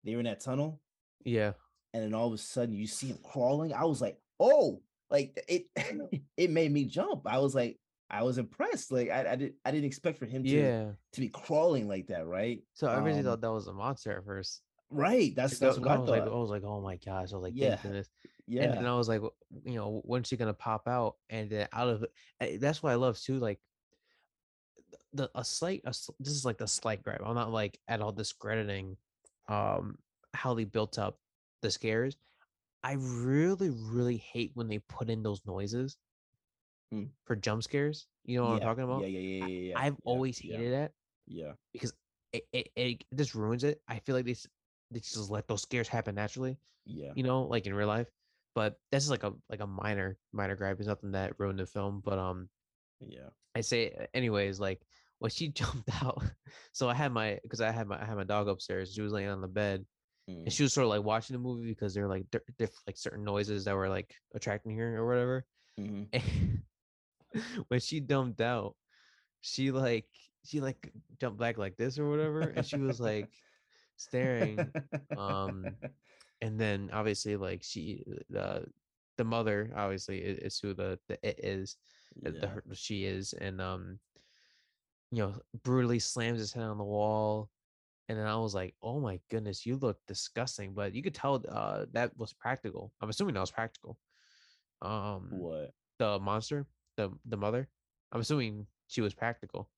they 0.04 0.14
were 0.14 0.20
in 0.20 0.26
that 0.26 0.42
tunnel, 0.42 0.82
Yeah, 1.24 1.54
and 1.94 2.04
then 2.04 2.14
all 2.14 2.28
of 2.28 2.34
a 2.34 2.38
sudden 2.38 2.76
you 2.76 2.88
see 2.88 3.08
him 3.08 3.20
crawling. 3.24 3.74
I 3.74 3.86
was 3.86 4.02
like, 4.02 4.18
oh, 4.40 4.82
like 5.10 5.42
it 5.48 5.68
it 6.38 6.50
made 6.50 6.72
me 6.72 6.86
jump. 6.86 7.28
I 7.28 7.38
was 7.38 7.54
like, 7.56 7.78
I 8.10 8.24
was 8.24 8.38
impressed. 8.38 8.92
Like 8.92 9.10
I, 9.10 9.32
I 9.32 9.36
didn't 9.36 9.56
I 9.64 9.72
didn't 9.72 9.86
expect 9.86 10.18
for 10.18 10.26
him 10.26 10.44
to 10.44 10.50
yeah. 10.50 10.92
to 11.14 11.22
be 11.22 11.30
crawling 11.30 11.88
like 11.88 12.08
that, 12.08 12.26
right? 12.28 12.62
So 12.74 12.88
I 12.88 12.98
really 13.00 13.20
Um, 13.20 13.26
thought 13.26 13.42
that 13.42 13.52
was 13.52 13.68
a 13.68 13.74
monster 13.74 14.18
at 14.18 14.26
first. 14.26 14.62
Right. 14.94 15.36
That's 15.36 15.60
that's 15.60 15.78
what 15.78 15.88
I 15.90 15.98
was 15.98 16.10
like. 16.10 16.24
I 16.24 16.30
was 16.30 16.50
like, 16.50 16.64
oh 16.64 16.82
my 16.82 16.98
gosh! 16.98 17.32
I 17.32 17.36
was 17.36 17.44
like, 17.44 17.54
Yeah, 17.56 17.78
yeah. 18.48 18.64
And 18.64 18.74
then 18.74 18.86
I 18.86 18.96
was 18.96 19.08
like, 19.08 19.22
you 19.66 19.76
know, 19.76 20.02
when's 20.06 20.28
she 20.28 20.38
gonna 20.38 20.54
pop 20.54 20.88
out? 20.88 21.16
And 21.30 21.50
then 21.50 21.68
out 21.74 21.90
of 21.90 22.06
eh, 22.40 22.58
that's 22.60 22.84
what 22.84 22.92
I 22.92 22.96
love 22.96 23.20
too. 23.20 23.40
Like 23.40 23.60
the 25.14 25.30
a 25.36 25.44
slight, 25.44 25.82
a, 25.86 25.90
this 26.20 26.34
is 26.34 26.46
like 26.46 26.58
the 26.58 26.68
slight 26.68 27.04
gripe. 27.04 27.22
I'm 27.26 27.36
not 27.36 27.52
like 27.52 27.80
at 27.88 28.02
all 28.02 28.12
discrediting 28.12 28.98
um 29.48 29.98
how 30.34 30.54
they 30.54 30.64
built 30.66 30.98
up 30.98 31.20
the 31.62 31.72
scares. 31.72 32.18
I 32.84 32.94
really, 33.00 33.70
really 33.70 34.18
hate 34.18 34.52
when 34.56 34.68
they 34.68 34.80
put 34.80 35.10
in 35.10 35.24
those 35.24 35.42
noises 35.46 35.98
Hmm. 36.92 37.06
for 37.26 37.36
jump 37.36 37.64
scares. 37.64 38.08
You 38.26 38.38
know 38.38 38.46
what 38.46 38.54
I'm 38.56 38.60
talking 38.62 38.84
about? 38.84 39.02
Yeah, 39.02 39.08
yeah, 39.08 39.20
yeah, 39.20 39.46
yeah. 39.46 39.70
yeah, 39.70 39.80
I've 39.80 39.94
yeah, 39.94 40.00
always 40.06 40.44
yeah. 40.44 40.58
hated 40.58 40.74
that. 40.74 40.92
Yeah. 41.26 41.54
because 41.72 41.94
it, 42.34 42.46
it, 42.52 42.70
it 42.76 43.04
just 43.16 43.34
ruins 43.36 43.64
it. 43.64 43.82
I 43.88 44.00
feel 44.00 44.16
like 44.16 44.26
they 44.26 44.36
they 44.94 45.00
just 45.00 45.30
let 45.30 45.48
those 45.48 45.62
scares 45.62 45.88
happen 45.88 46.16
naturally, 46.16 46.58
Yeah. 46.86 47.12
you 47.16 47.24
know, 47.24 47.44
like 47.44 47.66
in 47.66 47.74
real 47.74 47.88
life. 47.88 48.08
But 48.56 48.78
that's 48.92 49.06
just 49.06 49.12
like 49.12 49.24
a 49.24 49.34
like 49.50 49.62
a 49.62 49.68
minor 49.68 50.18
minor 50.32 50.56
gripe. 50.56 50.78
It's 50.80 50.88
nothing 50.88 51.12
that 51.14 51.34
ruined 51.40 51.60
the 51.60 51.66
film. 51.66 52.02
But 52.06 52.20
um, 52.20 52.50
Yeah. 53.00 53.30
I 53.56 53.62
say 53.62 54.08
anyways, 54.14 54.60
like 54.60 54.82
when 55.20 55.32
she 55.32 55.48
jumped 55.60 55.90
out. 56.04 56.24
So 56.72 56.88
I 56.90 56.94
had 56.94 57.12
my 57.12 57.40
because 57.44 57.62
I 57.62 57.72
had 57.72 57.88
my 57.88 58.02
I 58.02 58.06
had 58.06 58.16
my 58.16 58.24
dog 58.24 58.48
upstairs. 58.48 58.94
She 58.94 59.02
was 59.02 59.12
laying 59.14 59.30
on 59.30 59.42
the 59.42 59.48
bed, 59.48 59.86
Mm. 60.30 60.44
and 60.44 60.54
she 60.54 60.64
was 60.64 60.72
sort 60.72 60.86
of 60.86 60.90
like 60.90 61.04
watching 61.04 61.34
the 61.34 61.40
movie 61.42 61.68
because 61.68 61.94
there 61.94 62.04
were 62.04 62.10
like 62.10 62.30
di- 62.32 62.40
diff, 62.58 62.72
like 62.88 62.96
certain 62.98 63.26
noises 63.26 63.66
that 63.66 63.76
were 63.76 63.90
like 63.90 64.16
attracting 64.34 64.78
her 64.78 64.96
or 64.98 65.06
whatever. 65.08 65.46
Mhm. 65.80 66.08
When 67.68 67.80
she 67.80 68.00
dumped 68.00 68.40
out, 68.42 68.76
she 69.42 69.72
like 69.72 70.06
she 70.46 70.62
like 70.62 70.92
jumped 71.20 71.40
back 71.40 71.58
like 71.58 71.76
this 71.78 71.98
or 71.98 72.10
whatever, 72.10 72.42
and 72.42 72.66
she 72.66 72.78
was 72.78 73.00
like 73.10 73.30
staring. 73.98 74.74
Um, 75.16 75.78
and 76.42 76.60
then 76.60 76.90
obviously 76.92 77.36
like 77.38 77.64
she 77.64 78.04
the 78.30 78.66
the 79.18 79.24
mother 79.24 79.72
obviously 79.76 80.22
i- 80.24 80.40
is 80.46 80.60
who 80.60 80.74
the 80.74 81.00
the 81.08 81.18
it 81.28 81.40
is 81.44 81.78
uh, 82.26 82.32
the 82.40 82.48
Yeah. 82.48 82.48
her, 82.48 82.64
she 82.74 83.06
is 83.06 83.34
and 83.34 83.62
um 83.62 84.00
you 85.12 85.20
know 85.20 85.42
brutally 85.64 86.00
slams 86.00 86.40
his 86.40 86.54
head 86.54 86.64
on 86.64 86.78
the 86.78 86.84
wall 86.84 87.52
and 88.10 88.18
then 88.18 88.28
i 88.28 88.36
was 88.36 88.56
like 88.56 88.76
oh 88.82 89.00
my 89.00 89.20
goodness 89.30 89.66
you 89.66 89.78
look 89.78 90.00
disgusting 90.08 90.74
but 90.74 90.94
you 90.94 91.04
could 91.04 91.16
tell 91.16 91.44
uh 91.50 91.86
that 91.92 92.16
was 92.18 92.34
practical 92.34 92.94
i'm 93.02 93.10
assuming 93.10 93.34
that 93.34 93.40
was 93.42 93.52
practical 93.52 94.00
um 94.82 95.30
What? 95.30 95.76
the 96.00 96.20
monster 96.20 96.68
the 96.98 97.12
the 97.26 97.38
mother 97.38 97.70
i'm 98.12 98.22
assuming 98.22 98.68
she 98.88 99.02
was 99.02 99.14
practical 99.14 99.70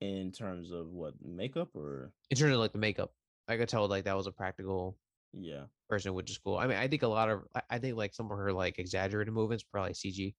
In 0.00 0.30
terms 0.32 0.70
of 0.70 0.90
what 0.90 1.14
makeup 1.22 1.74
or 1.74 2.12
in 2.30 2.36
terms 2.36 2.52
of 2.52 2.58
like 2.60 2.72
the 2.72 2.78
makeup 2.78 3.12
i 3.48 3.56
could 3.56 3.68
tell 3.68 3.86
like 3.88 4.04
that 4.04 4.16
was 4.16 4.26
a 4.26 4.32
practical 4.32 4.96
yeah. 5.32 5.64
person 5.88 6.14
which 6.14 6.30
is 6.30 6.38
cool 6.38 6.56
i 6.56 6.66
mean 6.66 6.76
i 6.78 6.88
think 6.88 7.02
a 7.02 7.06
lot 7.08 7.28
of 7.28 7.42
i, 7.70 7.78
think 7.78 7.96
like 7.96 8.14
some 8.14 8.30
of 8.30 8.38
her 8.38 8.52
like 8.52 8.78
exaggerated 8.78 9.32
movements 9.32 9.64
probably 9.64 9.92
cg 9.92 10.34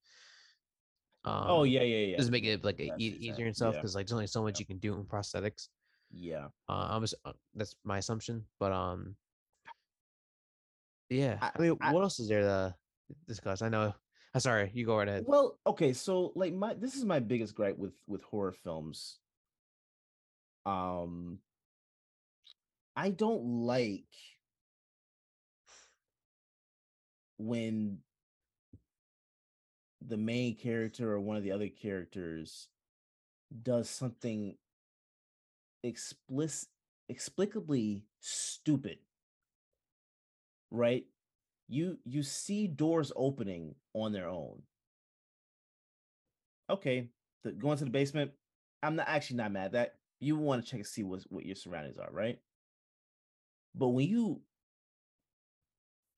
um, 1.26 1.43
oh 1.47 1.64
yeah, 1.64 1.82
yeah, 1.84 2.05
yeah. 2.07 2.18
just 2.18 2.32
make 2.32 2.45
it 2.45 2.64
like 2.64 2.80
e- 2.80 2.91
easier 2.97 3.45
and 3.45 3.55
stuff 3.55 3.74
yeah. 3.74 3.82
because 3.82 3.93
like 3.95 4.07
there's 4.07 4.14
only 4.14 4.28
so 4.28 4.41
much 4.41 4.60
you 4.60 4.66
can 4.66 4.78
do 4.78 4.93
in 4.95 5.03
prosthetics 5.03 5.68
Yeah. 6.12 6.47
uh 6.70 6.88
i'm 6.91 7.01
just, 7.01 7.16
uh, 7.26 7.34
that's 7.55 7.76
my 7.84 7.97
assumption 7.97 8.45
but 8.60 8.72
um 8.72 9.16
yeah 11.10 11.38
i, 11.41 11.51
I- 11.55 11.62
mean 11.62 11.78
I- 11.82 11.93
what 11.93 12.01
else 12.01 12.20
is 12.20 12.30
there 12.30 12.41
to 12.41 12.76
discuss 13.28 13.62
i 13.62 13.70
know 13.70 13.93
i'm 14.34 14.39
sorry 14.39 14.72
you 14.74 14.86
go 14.86 14.97
right 14.97 15.07
ahead 15.07 15.26
Well, 15.28 15.57
okay, 15.68 15.91
so 15.93 16.32
like 16.36 16.53
my 16.53 16.74
this 16.74 16.95
is 16.95 17.03
my 17.03 17.20
biggest 17.20 17.53
gripe 17.53 17.78
with 17.78 17.93
with 18.07 18.22
horror 18.24 18.51
films. 18.53 19.20
Um 20.66 21.39
I 22.99 23.11
don't 23.11 23.63
like 23.65 24.13
when 27.37 27.99
the 30.05 30.17
main 30.17 30.57
character 30.57 31.13
or 31.13 31.21
one 31.21 31.37
of 31.37 31.43
the 31.43 31.53
other 31.53 31.69
characters 31.69 32.67
does 33.63 33.89
something 33.89 34.57
explicit 35.81 36.67
explicably 37.09 38.01
stupid 38.19 38.97
right? 40.69 41.05
You 41.69 41.99
you 42.03 42.21
see 42.21 42.67
doors 42.67 43.13
opening 43.15 43.75
on 43.93 44.11
their 44.11 44.27
own. 44.27 44.61
Okay 46.69 47.07
the, 47.45 47.53
going 47.53 47.77
to 47.77 47.85
the 47.85 47.91
basement. 47.91 48.31
I'm 48.83 48.97
not 48.97 49.07
actually 49.07 49.37
not 49.37 49.53
mad 49.53 49.67
at 49.67 49.71
that. 49.71 49.95
You 50.19 50.35
want 50.35 50.65
to 50.65 50.69
check 50.69 50.79
and 50.79 50.87
see 50.87 51.03
what 51.03 51.21
what 51.29 51.45
your 51.45 51.55
surroundings 51.55 51.97
are 51.97 52.11
right 52.11 52.39
but 53.76 53.89
when 53.89 54.07
you 54.07 54.41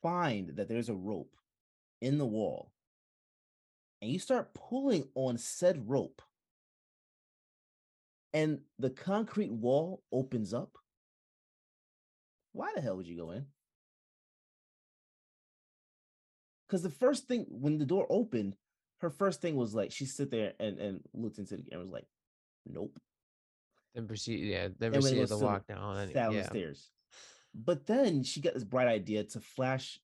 find 0.02 0.56
that 0.56 0.68
there's 0.68 0.90
a 0.90 0.96
rope 0.96 1.36
in 2.02 2.18
the 2.18 2.26
wall 2.26 2.72
and 4.02 4.12
you 4.12 4.20
start 4.20 4.54
pulling 4.54 5.08
on 5.16 5.38
said 5.38 5.88
rope 5.88 6.22
and 8.34 8.60
the 8.80 8.90
concrete 8.90 9.52
wall 9.52 10.02
opens 10.12 10.54
up 10.54 10.78
why 12.54 12.72
the 12.76 12.82
hell 12.82 12.98
would 12.98 13.08
you 13.08 13.18
go 13.18 13.32
in? 13.32 13.46
Because 16.68 16.84
the 16.84 16.90
first 16.90 17.28
thing 17.28 17.46
when 17.50 17.78
the 17.78 17.86
door 17.86 18.08
opened 18.10 18.56
her 19.00 19.10
first 19.10 19.42
thing 19.42 19.56
was 19.56 19.74
like 19.74 19.92
she 19.92 20.06
sit 20.06 20.32
there 20.32 20.54
and 20.60 20.80
and 20.80 21.02
looked 21.14 21.38
into 21.38 21.58
the 21.58 21.64
camera 21.64 21.86
was 21.86 21.92
like 21.92 22.06
nope. 22.66 22.98
Then 23.94 24.08
proceed 24.08 24.46
yeah 24.46 24.70
then 24.80 24.94
and 24.94 25.02
proceed 25.02 25.16
goes 25.16 25.30
to 25.30 25.36
to 25.36 25.40
the- 25.40 25.46
walk 25.46 25.68
down 25.68 25.98
and 25.98 26.14
down 26.14 26.34
yeah. 26.34 26.44
the 26.44 26.48
stairs 26.48 26.90
but 27.54 27.86
then 27.86 28.24
she 28.24 28.42
got 28.42 28.54
this 28.54 28.64
bright 28.64 28.88
idea 28.88 29.24
to 29.24 29.40
flash 29.40 30.00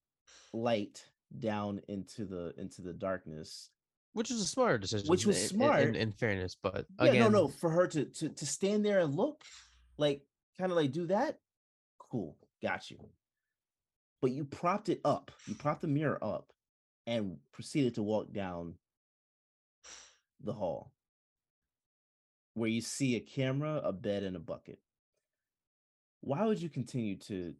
light 0.53 1.03
down 1.39 1.81
into 1.87 2.25
the 2.25 2.53
into 2.57 2.81
the 2.81 2.93
darkness. 2.93 3.69
Which 4.13 4.29
was 4.31 4.41
a 4.41 4.45
smart 4.45 4.81
decision 4.81 5.07
Which 5.09 5.25
was 5.25 5.37
in- 5.37 5.43
in- 5.43 5.49
smart. 5.49 5.81
in, 5.83 5.95
in 5.95 6.11
fairness 6.11 6.55
but 6.61 6.85
yeah 6.99 7.09
again 7.09 7.21
no 7.21 7.29
no 7.29 7.47
for 7.47 7.69
her 7.69 7.87
to 7.87 8.05
to 8.05 8.29
to 8.29 8.45
stand 8.45 8.83
there 8.83 8.99
and 8.99 9.15
look 9.15 9.43
like 9.97 10.21
kind 10.57 10.71
of 10.71 10.77
like 10.77 10.91
do 10.91 11.05
that? 11.07 11.39
Cool 11.99 12.35
got 12.61 12.89
you. 12.89 12.97
But 14.21 14.31
you 14.31 14.43
propped 14.45 14.89
it 14.89 15.01
up 15.05 15.31
you 15.45 15.53
propped 15.55 15.81
the 15.81 15.87
mirror 15.87 16.17
up 16.23 16.51
and 17.05 17.37
proceeded 17.51 17.95
to 17.95 18.03
walk 18.03 18.33
down 18.33 18.73
the 20.43 20.53
hall 20.53 20.91
where 22.53 22.69
you 22.69 22.81
see 22.81 23.15
a 23.15 23.19
camera 23.19 23.81
a 23.83 23.91
bed 23.93 24.23
and 24.23 24.35
a 24.35 24.39
bucket 24.39 24.79
why 26.27 26.45
would 26.45 26.61
you 26.61 26.69
continue 26.69 27.15
to 27.15 27.53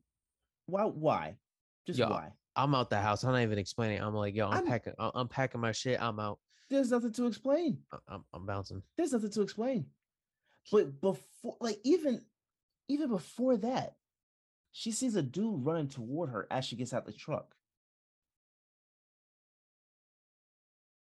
why 0.65 0.84
why 0.84 1.36
just 1.86 1.99
Yeah, 1.99 2.09
why 2.09 2.32
i'm 2.55 2.76
out 2.76 2.89
the 2.89 2.99
house 2.99 3.24
i'm 3.24 3.32
not 3.32 3.41
even 3.41 3.57
explaining 3.57 4.01
i'm 4.01 4.13
like 4.13 4.36
yo 4.36 4.47
i'm, 4.47 4.53
I'm- 4.55 4.65
packing 4.68 4.93
I'm, 4.99 5.28
packing 5.28 5.61
my 5.61 5.72
shit 5.72 6.01
i'm 6.01 6.20
out 6.20 6.39
there's 6.70 6.91
nothing 6.91 7.13
to 7.13 7.28
explain 7.28 7.80
I'm, 8.09 8.24
I'm 8.34 8.45
bouncing 8.45 8.82
there's 8.97 9.13
nothing 9.13 9.32
to 9.32 9.41
explain. 9.41 9.86
But 10.72 10.99
before, 10.99 11.55
like 11.61 11.80
even 11.84 12.22
even 12.89 13.09
before 13.09 13.57
that, 13.57 13.95
she 14.72 14.91
sees 14.91 15.15
a 15.15 15.22
dude 15.22 15.65
running 15.65 15.88
toward 15.88 16.30
her 16.30 16.47
as 16.51 16.65
she 16.65 16.76
gets 16.76 16.93
out 16.93 17.05
the 17.05 17.13
truck. 17.13 17.55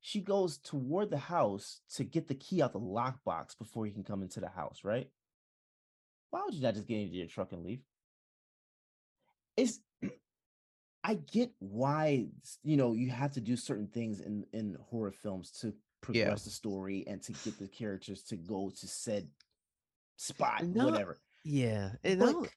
She 0.01 0.21
goes 0.21 0.59
toward 0.59 1.11
the 1.11 1.19
house 1.19 1.81
to 1.97 2.05
get 2.05 2.29
the 2.29 2.35
key 2.35 2.63
out 2.63 2.73
the 2.73 2.81
lockbox 2.81 3.59
before 3.59 3.85
he 3.85 3.93
can 3.93 4.05
come 4.05 4.23
into 4.23 4.41
the 4.41 4.49
house, 4.49 4.81
right? 4.85 5.11
Why 6.31 6.43
would 6.45 6.55
you 6.55 6.61
not 6.63 6.75
just 6.75 6.87
get 6.87 7.01
into 7.01 7.15
your 7.17 7.27
truck 7.27 7.53
and 7.53 7.65
leave? 7.65 7.81
It's 9.57 9.81
I 11.05 11.15
get 11.15 11.51
why 11.59 12.27
you 12.63 12.77
know 12.77 12.93
you 12.93 13.11
have 13.11 13.33
to 13.33 13.41
do 13.41 13.57
certain 13.57 13.87
things 13.87 14.21
in 14.21 14.45
in 14.53 14.77
horror 14.91 15.13
films 15.13 15.51
to 15.61 15.73
progress 16.01 16.45
the 16.45 16.51
story 16.51 17.05
and 17.09 17.23
to 17.23 17.33
get 17.33 17.59
the 17.59 17.67
characters 17.69 18.23
to 18.25 18.37
go 18.37 18.71
to 18.71 18.87
said 18.87 19.29
spot, 20.17 20.65
No, 20.65 20.87
whatever. 20.87 21.19
yeah 21.45 21.91
and 22.05 22.21
But, 22.21 22.33
not, 22.33 22.49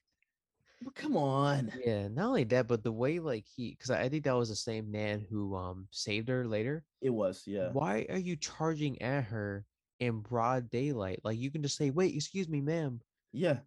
but 0.84 0.94
come 0.94 1.16
on, 1.16 1.72
yeah 1.84 2.08
not 2.08 2.26
only 2.26 2.44
that 2.44 2.68
but 2.68 2.82
the 2.84 2.92
way 2.92 3.18
like 3.18 3.44
he 3.56 3.70
because 3.70 3.90
I, 3.90 4.02
I 4.02 4.08
think 4.08 4.24
that 4.24 4.36
was 4.36 4.48
the 4.48 4.56
same 4.56 4.90
man 4.90 5.24
who 5.28 5.56
um 5.56 5.88
saved 5.90 6.28
her 6.28 6.46
later 6.46 6.84
it 7.00 7.10
was 7.10 7.42
yeah. 7.46 7.70
why 7.70 8.06
are 8.10 8.18
you 8.18 8.36
charging 8.36 9.00
at 9.02 9.24
her 9.24 9.64
in 9.98 10.20
broad 10.20 10.70
daylight 10.70 11.20
like 11.24 11.38
you 11.38 11.50
can 11.50 11.62
just 11.62 11.76
say 11.76 11.90
wait 11.90 12.14
excuse 12.14 12.48
me 12.48 12.60
ma'am 12.60 13.00
Yeah, 13.32 13.58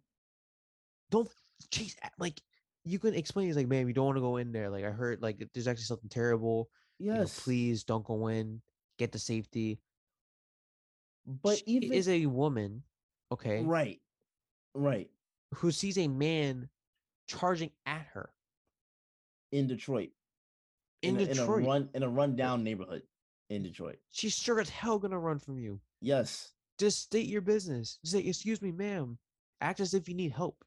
don't 1.10 1.28
chase 1.70 1.96
like 2.18 2.40
you 2.84 2.98
can 2.98 3.14
explain 3.14 3.48
it's 3.48 3.56
like 3.56 3.66
ma'am 3.66 3.88
you 3.88 3.94
don't 3.94 4.06
want 4.06 4.16
to 4.16 4.22
go 4.22 4.36
in 4.36 4.52
there 4.52 4.70
like 4.70 4.84
i 4.84 4.90
heard 4.90 5.20
like 5.20 5.42
there's 5.52 5.66
actually 5.66 5.82
something 5.82 6.08
terrible 6.08 6.68
you 6.98 7.12
know, 7.12 7.20
yes, 7.20 7.40
please 7.40 7.82
don't 7.82 8.04
go 8.04 8.28
in 8.28 8.60
get 8.98 9.12
the 9.12 9.18
safety. 9.18 9.78
But 11.26 11.58
She 11.58 11.64
even 11.66 11.92
is 11.92 12.08
a 12.08 12.26
woman 12.26 12.82
okay? 13.32 13.62
Right, 13.62 14.00
right. 14.74 15.10
Who 15.54 15.70
sees 15.70 15.98
a 15.98 16.08
man 16.08 16.68
charging 17.26 17.70
at 17.84 18.06
her. 18.12 18.30
In 19.52 19.66
Detroit, 19.66 20.10
in, 21.02 21.16
a, 21.16 21.26
detroit 21.26 21.58
in 21.58 21.64
a 21.64 21.68
run 21.68 21.88
in 21.94 22.02
a 22.02 22.08
rundown 22.08 22.64
neighborhood 22.64 23.02
in 23.48 23.62
Detroit. 23.62 23.96
she's 24.10 24.34
sure 24.34 24.60
as 24.60 24.68
hell 24.68 24.98
gonna 24.98 25.18
run 25.18 25.38
from 25.38 25.58
you. 25.58 25.80
Yes, 26.00 26.52
just 26.78 27.00
state 27.00 27.26
your 27.26 27.40
business. 27.40 27.98
Say 28.04 28.20
excuse 28.20 28.60
me 28.60 28.72
ma'am 28.72 29.16
act 29.60 29.80
as 29.80 29.94
if 29.94 30.08
you 30.08 30.14
need 30.14 30.32
help 30.32 30.64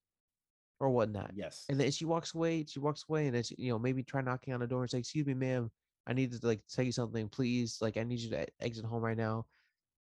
or 0.79 0.89
whatnot 0.89 1.31
yes, 1.35 1.65
and 1.69 1.79
then 1.79 1.91
she 1.91 2.05
walks 2.05 2.33
away 2.33 2.65
she 2.67 2.79
walks 2.79 3.03
away 3.09 3.27
and 3.27 3.35
then 3.35 3.43
she, 3.43 3.55
you 3.57 3.71
know 3.71 3.79
maybe 3.79 4.01
try 4.01 4.21
knocking 4.21 4.53
on 4.53 4.59
the 4.59 4.67
door 4.67 4.81
and 4.81 4.89
say 4.89 4.99
excuse 4.99 5.25
me 5.25 5.33
ma'am 5.33 5.69
i 6.07 6.13
need 6.13 6.31
to 6.31 6.39
like 6.47 6.61
tell 6.73 6.85
you 6.85 6.91
something 6.91 7.27
please 7.27 7.77
like 7.81 7.97
i 7.97 8.03
need 8.03 8.19
you 8.19 8.29
to 8.29 8.45
exit 8.61 8.85
home 8.85 9.01
right 9.01 9.17
now 9.17 9.45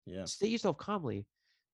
yeah. 0.06 0.26
Stay 0.26 0.48
yourself 0.48 0.78
calmly 0.78 1.26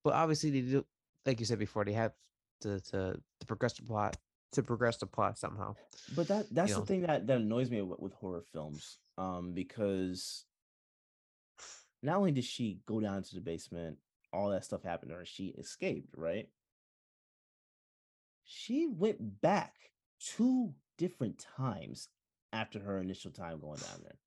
but 0.04 0.14
obviously 0.14 0.50
they 0.50 0.60
do 0.62 0.84
like 1.26 1.38
you 1.38 1.46
said 1.46 1.58
before 1.58 1.84
they 1.84 1.92
have 1.92 2.12
to 2.60 2.80
to, 2.80 3.20
to 3.40 3.46
progress 3.46 3.74
the 3.74 3.82
plot 3.82 4.16
to 4.52 4.62
progress 4.62 4.96
the 4.98 5.06
plot 5.06 5.38
somehow 5.38 5.74
But 6.14 6.28
that 6.28 6.46
that's 6.50 6.72
know. 6.72 6.80
the 6.80 6.86
thing 6.86 7.02
that 7.02 7.26
that 7.26 7.38
annoys 7.38 7.70
me 7.70 7.82
with, 7.82 8.00
with 8.00 8.12
horror 8.14 8.44
films, 8.52 8.98
um, 9.18 9.52
because 9.54 10.44
not 12.02 12.16
only 12.16 12.32
did 12.32 12.44
she 12.44 12.80
go 12.86 13.00
down 13.00 13.22
to 13.22 13.34
the 13.34 13.40
basement, 13.40 13.98
all 14.32 14.50
that 14.50 14.64
stuff 14.64 14.82
happened 14.82 15.10
to 15.10 15.16
her, 15.16 15.24
she 15.24 15.54
escaped, 15.58 16.14
right? 16.16 16.48
She 18.44 18.86
went 18.86 19.40
back 19.40 19.74
two 20.20 20.72
different 20.98 21.44
times 21.56 22.08
after 22.52 22.78
her 22.78 22.98
initial 22.98 23.30
time 23.30 23.58
going 23.60 23.78
down 23.78 24.00
there. 24.02 24.18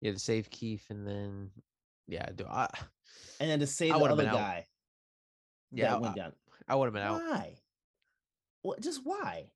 Yeah, 0.00 0.12
to 0.12 0.18
save 0.18 0.50
Keith, 0.50 0.84
and 0.90 1.06
then 1.06 1.50
yeah, 2.06 2.28
do 2.34 2.44
I? 2.46 2.68
And 3.40 3.48
then 3.50 3.60
to 3.60 3.66
save 3.66 3.92
I 3.94 3.98
the 3.98 4.04
other 4.04 4.16
been 4.16 4.26
out. 4.26 4.34
guy 4.34 4.66
Yeah, 5.72 5.90
that 5.90 6.00
went 6.00 6.16
down. 6.16 6.32
I 6.68 6.74
would 6.74 6.84
have 6.86 6.92
been 6.92 7.02
out. 7.02 7.20
Why? 7.22 7.54
What? 8.62 8.80
Just 8.80 9.00
why? 9.04 9.50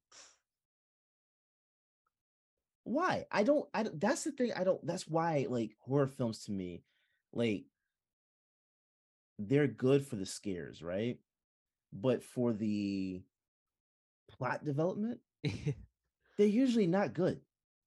Why? 2.85 3.27
I 3.31 3.43
don't. 3.43 3.69
I. 3.75 3.83
don't- 3.83 4.01
That's 4.01 4.25
the 4.25 4.33
thing. 4.33 4.53
I 4.57 4.65
don't. 4.65 4.85
That's 4.87 5.07
why 5.07 5.47
like 5.49 5.73
horror 5.81 6.07
films 6.07 6.45
to 6.45 6.53
me, 6.53 6.83
like 7.33 7.65
they're 9.39 9.67
good 9.67 10.07
for 10.07 10.17
the 10.17 10.27
scares, 10.27 10.83
right? 10.83 11.19
But 11.93 12.23
for 12.23 12.53
the 12.53 13.23
plot 14.29 14.65
development, 14.65 15.21
they're 16.39 16.47
usually 16.47 16.87
not 16.87 17.15
good. 17.15 17.41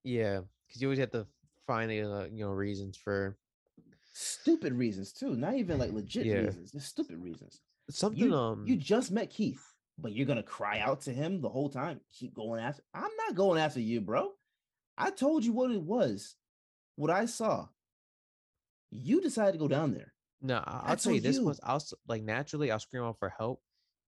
yeah, 0.04 0.42
because 0.68 0.82
you 0.82 0.88
always 0.88 1.00
have 1.00 1.12
to 1.12 1.26
find 1.68 1.90
uh, 1.92 2.26
you 2.32 2.44
know 2.46 2.52
reasons 2.52 2.98
for 2.98 3.38
Stupid 4.16 4.74
reasons 4.74 5.12
too. 5.12 5.36
Not 5.36 5.56
even 5.56 5.80
like 5.80 5.92
legit 5.92 6.26
Yeah. 6.26 6.36
reasons. 6.42 6.72
Just 6.72 6.88
stupid 6.88 7.18
reasons. 7.24 7.62
something. 7.90 8.20
You, 8.24 8.36
um, 8.36 8.64
you 8.68 8.76
just 8.76 9.12
met 9.12 9.32
Keith, 9.32 9.64
but 9.98 10.12
you're 10.14 10.28
gonna 10.28 10.44
cry 10.44 10.80
out 10.80 11.02
to 11.02 11.12
him 11.14 11.42
the 11.42 11.50
whole 11.50 11.70
time. 11.70 12.00
Keep 12.12 12.36
going 12.36 12.62
after. 12.62 12.84
I'm 12.94 13.10
not 13.26 13.36
going 13.36 13.60
after 13.60 13.80
you, 13.80 14.02
bro. 14.02 14.30
I 14.98 15.10
told 15.10 15.44
you 15.44 15.52
what 15.54 15.72
it 15.72 15.82
was, 15.82 16.36
what 16.96 17.10
I 17.10 17.26
saw. 17.26 17.68
You 18.92 19.22
decided 19.22 19.54
to 19.54 19.58
go 19.58 19.68
down 19.68 19.94
there. 19.94 20.14
No, 20.42 20.58
I- 20.58 20.82
I'll 20.88 20.96
tell 20.98 21.14
you 21.14 21.22
this 21.22 21.40
was 21.40 21.60
I'll 21.64 21.82
like 22.08 22.22
naturally 22.22 22.70
I'll 22.70 22.80
scream 22.80 23.04
out 23.04 23.18
for 23.18 23.30
help, 23.30 23.62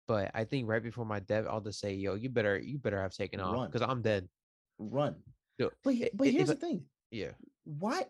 but 0.06 0.30
I 0.34 0.44
think 0.44 0.68
right 0.68 0.82
before 0.82 1.04
my 1.04 1.20
death 1.20 1.46
I'll 1.48 1.60
just 1.60 1.80
say, 1.80 1.94
"Yo, 1.94 2.14
you 2.14 2.28
better 2.28 2.58
you 2.58 2.78
better 2.78 3.00
have 3.00 3.12
taken 3.12 3.40
off 3.40 3.70
because 3.70 3.86
I'm 3.86 4.02
dead." 4.02 4.28
Run. 4.78 5.22
Yo, 5.58 5.70
But 5.82 5.94
but 6.14 6.26
i- 6.28 6.30
here's 6.30 6.48
the 6.48 6.56
thing. 6.56 6.84
Yeah, 7.10 7.32
Why 7.64 8.04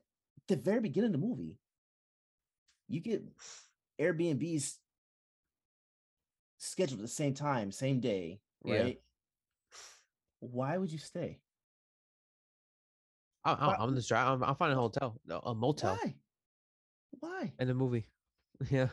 the 0.49 0.57
very 0.57 0.81
beginning 0.81 1.15
of 1.15 1.21
the 1.21 1.27
movie, 1.27 1.59
you 2.89 3.01
get 3.01 3.23
Airbnbs 4.01 4.79
scheduled 6.59 7.01
at 7.01 7.03
the 7.03 7.09
same 7.09 7.35
time, 7.35 7.71
same 7.71 8.01
day, 8.01 8.41
right? 8.65 8.87
Yeah. 8.87 9.79
Why 10.41 10.77
would 10.79 10.91
you 10.93 10.99
stay? 10.99 11.41
I, 13.45 13.53
I, 13.53 13.75
I'm 13.79 13.95
just 13.95 14.09
trying. 14.09 14.27
I'm, 14.27 14.43
I'm 14.43 14.57
finding 14.57 14.79
a 14.79 14.81
hotel, 14.81 15.21
no, 15.27 15.39
a 15.41 15.55
motel 15.55 15.99
Why? 16.03 16.15
Why? 17.21 17.53
in 17.59 17.69
the 17.69 17.75
movie. 17.75 18.07
Yeah, 18.71 18.89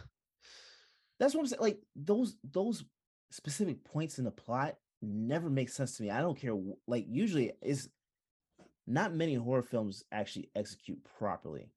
That's 1.22 1.36
what 1.36 1.42
I'm 1.42 1.48
saying. 1.48 1.62
Like 1.62 1.80
those 1.96 2.36
those 2.44 2.84
specific 3.30 3.84
points 3.84 4.18
in 4.18 4.26
the 4.26 4.32
plot 4.32 4.76
never 5.04 5.52
make 5.52 5.70
sense 5.70 5.96
to 5.98 6.04
me. 6.04 6.10
I 6.10 6.20
don't 6.20 6.38
care. 6.38 6.58
Like 6.88 7.06
usually, 7.08 7.52
is 7.62 7.90
not 8.88 9.14
many 9.14 9.36
horror 9.36 9.62
films 9.62 10.04
actually 10.12 10.50
execute 10.56 10.98
properly. 11.18 11.70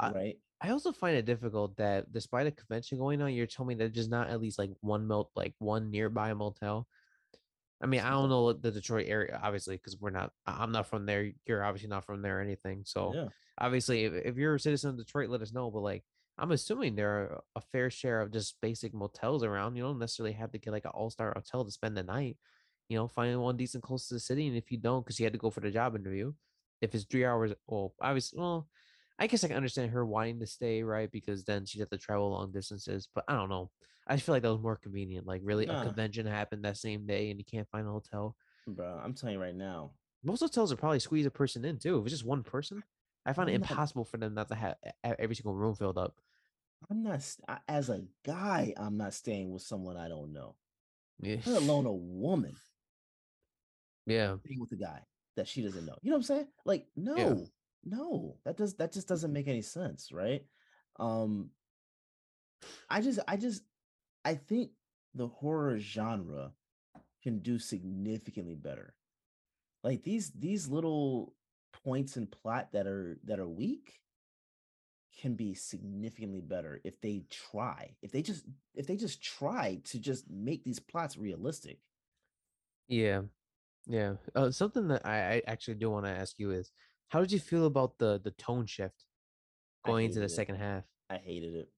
I- 0.00 0.10
right? 0.10 0.38
I 0.62 0.70
also 0.70 0.92
find 0.92 1.14
it 1.14 1.26
difficult 1.26 1.76
that 1.76 2.10
despite 2.10 2.46
a 2.46 2.50
convention 2.50 2.96
going 2.96 3.20
on, 3.20 3.34
you're 3.34 3.46
telling 3.46 3.68
me 3.68 3.74
that 3.74 3.92
there's 3.92 4.08
not 4.08 4.30
at 4.30 4.40
least 4.40 4.58
like 4.58 4.70
one 4.80 5.06
melt, 5.06 5.30
like 5.36 5.52
one 5.58 5.90
nearby 5.90 6.32
motel. 6.32 6.86
I 7.82 7.86
mean, 7.86 8.00
I 8.00 8.08
don't 8.08 8.30
know 8.30 8.54
the 8.54 8.70
Detroit 8.70 9.04
area, 9.06 9.38
obviously, 9.42 9.76
because 9.76 9.98
we're 10.00 10.08
not. 10.08 10.30
I'm 10.46 10.72
not 10.72 10.86
from 10.86 11.04
there. 11.04 11.32
You're 11.44 11.62
obviously 11.62 11.90
not 11.90 12.06
from 12.06 12.22
there 12.22 12.38
or 12.38 12.40
anything. 12.40 12.84
So 12.86 13.12
yeah. 13.14 13.26
obviously, 13.58 14.04
if, 14.04 14.14
if 14.14 14.36
you're 14.36 14.54
a 14.54 14.60
citizen 14.60 14.90
of 14.90 14.96
Detroit, 14.96 15.28
let 15.28 15.42
us 15.42 15.52
know. 15.52 15.70
But 15.70 15.80
like, 15.80 16.04
I'm 16.38 16.50
assuming 16.50 16.94
there 16.94 17.10
are 17.10 17.44
a 17.54 17.60
fair 17.60 17.90
share 17.90 18.20
of 18.20 18.32
just 18.32 18.60
basic 18.60 18.92
motels 18.92 19.44
around. 19.44 19.76
You 19.76 19.84
don't 19.84 19.98
necessarily 19.98 20.32
have 20.32 20.50
to 20.52 20.58
get 20.58 20.72
like 20.72 20.84
an 20.84 20.90
all 20.92 21.10
star 21.10 21.32
hotel 21.34 21.64
to 21.64 21.70
spend 21.70 21.96
the 21.96 22.02
night. 22.02 22.36
You 22.88 22.98
know, 22.98 23.08
find 23.08 23.40
one 23.40 23.56
decent 23.56 23.82
close 23.82 24.08
to 24.08 24.14
the 24.14 24.20
city, 24.20 24.46
and 24.46 24.56
if 24.56 24.70
you 24.70 24.78
don't, 24.78 25.04
because 25.04 25.18
you 25.18 25.24
had 25.24 25.32
to 25.32 25.38
go 25.38 25.50
for 25.50 25.60
the 25.60 25.70
job 25.70 25.96
interview, 25.96 26.32
if 26.82 26.94
it's 26.94 27.04
three 27.04 27.24
hours, 27.24 27.52
well, 27.66 27.94
obviously, 28.00 28.38
well, 28.38 28.68
I 29.18 29.26
guess 29.26 29.42
I 29.42 29.48
can 29.48 29.56
understand 29.56 29.92
her 29.92 30.04
wanting 30.04 30.40
to 30.40 30.46
stay, 30.46 30.82
right? 30.82 31.10
Because 31.10 31.44
then 31.44 31.64
she'd 31.64 31.80
have 31.80 31.90
to 31.90 31.98
travel 31.98 32.32
long 32.32 32.52
distances. 32.52 33.08
But 33.14 33.24
I 33.28 33.34
don't 33.34 33.48
know. 33.48 33.70
I 34.06 34.16
just 34.16 34.26
feel 34.26 34.34
like 34.34 34.42
that 34.42 34.52
was 34.52 34.60
more 34.60 34.76
convenient. 34.76 35.26
Like, 35.26 35.40
really, 35.44 35.64
Nah. 35.66 35.80
a 35.80 35.84
convention 35.86 36.26
happened 36.26 36.64
that 36.64 36.76
same 36.76 37.06
day, 37.06 37.30
and 37.30 37.38
you 37.38 37.44
can't 37.44 37.68
find 37.70 37.86
a 37.86 37.90
hotel. 37.90 38.36
Bro, 38.66 39.00
I'm 39.02 39.14
telling 39.14 39.36
you 39.36 39.40
right 39.40 39.54
now. 39.54 39.92
Most 40.22 40.40
hotels 40.40 40.72
are 40.72 40.76
probably 40.76 41.00
squeeze 41.00 41.26
a 41.26 41.30
person 41.30 41.64
in 41.64 41.78
too. 41.78 41.98
If 41.98 42.06
it's 42.06 42.12
just 42.14 42.24
one 42.24 42.42
person, 42.42 42.82
I 43.26 43.32
find 43.32 43.48
it 43.48 43.54
impossible 43.54 44.04
for 44.04 44.18
them 44.18 44.34
not 44.34 44.48
to 44.48 44.54
have 44.54 44.76
every 45.02 45.34
single 45.34 45.54
room 45.54 45.74
filled 45.74 45.98
up. 45.98 46.20
I'm 46.90 47.02
not 47.02 47.26
as 47.68 47.88
a 47.88 48.02
guy. 48.24 48.74
I'm 48.76 48.96
not 48.96 49.14
staying 49.14 49.50
with 49.50 49.62
someone 49.62 49.96
I 49.96 50.08
don't 50.08 50.32
know, 50.32 50.56
Yeah. 51.20 51.36
let 51.46 51.62
alone 51.62 51.86
a 51.86 51.92
woman 51.92 52.54
Yeah. 54.06 54.36
staying 54.44 54.60
with 54.60 54.72
a 54.72 54.76
guy 54.76 55.00
that 55.36 55.48
she 55.48 55.62
doesn't 55.62 55.86
know. 55.86 55.96
You 56.02 56.10
know 56.10 56.16
what 56.16 56.20
I'm 56.20 56.22
saying? 56.24 56.48
Like, 56.64 56.86
no, 56.96 57.46
no, 57.84 58.36
that 58.44 58.56
does 58.56 58.74
that 58.74 58.92
just 58.92 59.08
doesn't 59.08 59.32
make 59.32 59.48
any 59.48 59.62
sense, 59.62 60.12
right? 60.12 60.44
Um, 60.96 61.50
I 62.90 63.00
just, 63.00 63.18
I 63.26 63.36
just, 63.36 63.62
I 64.24 64.34
think 64.34 64.70
the 65.14 65.28
horror 65.28 65.78
genre 65.78 66.52
can 67.22 67.38
do 67.40 67.58
significantly 67.58 68.54
better. 68.54 68.94
Like 69.82 70.02
these 70.02 70.30
these 70.32 70.68
little 70.68 71.34
points 71.84 72.16
in 72.16 72.26
plot 72.26 72.68
that 72.72 72.86
are 72.86 73.18
that 73.24 73.38
are 73.38 73.48
weak 73.48 74.00
can 75.20 75.34
be 75.34 75.54
significantly 75.54 76.40
better 76.40 76.80
if 76.84 77.00
they 77.00 77.24
try. 77.30 77.94
If 78.02 78.10
they 78.10 78.22
just 78.22 78.44
if 78.74 78.86
they 78.86 78.96
just 78.96 79.22
try 79.22 79.80
to 79.84 79.98
just 79.98 80.28
make 80.30 80.64
these 80.64 80.80
plots 80.80 81.16
realistic. 81.16 81.78
Yeah. 82.88 83.22
Yeah. 83.86 84.14
Uh, 84.34 84.50
something 84.50 84.88
that 84.88 85.06
I, 85.06 85.34
I 85.34 85.42
actually 85.46 85.74
do 85.74 85.90
want 85.90 86.06
to 86.06 86.10
ask 86.10 86.38
you 86.38 86.50
is 86.50 86.72
how 87.08 87.20
did 87.20 87.32
you 87.32 87.38
feel 87.38 87.66
about 87.66 87.98
the 87.98 88.20
the 88.22 88.32
tone 88.32 88.66
shift 88.66 89.04
going 89.84 90.06
into 90.06 90.18
the 90.18 90.26
it. 90.26 90.30
second 90.30 90.56
half? 90.56 90.84
I 91.10 91.16
hated 91.16 91.54
it. 91.54 91.68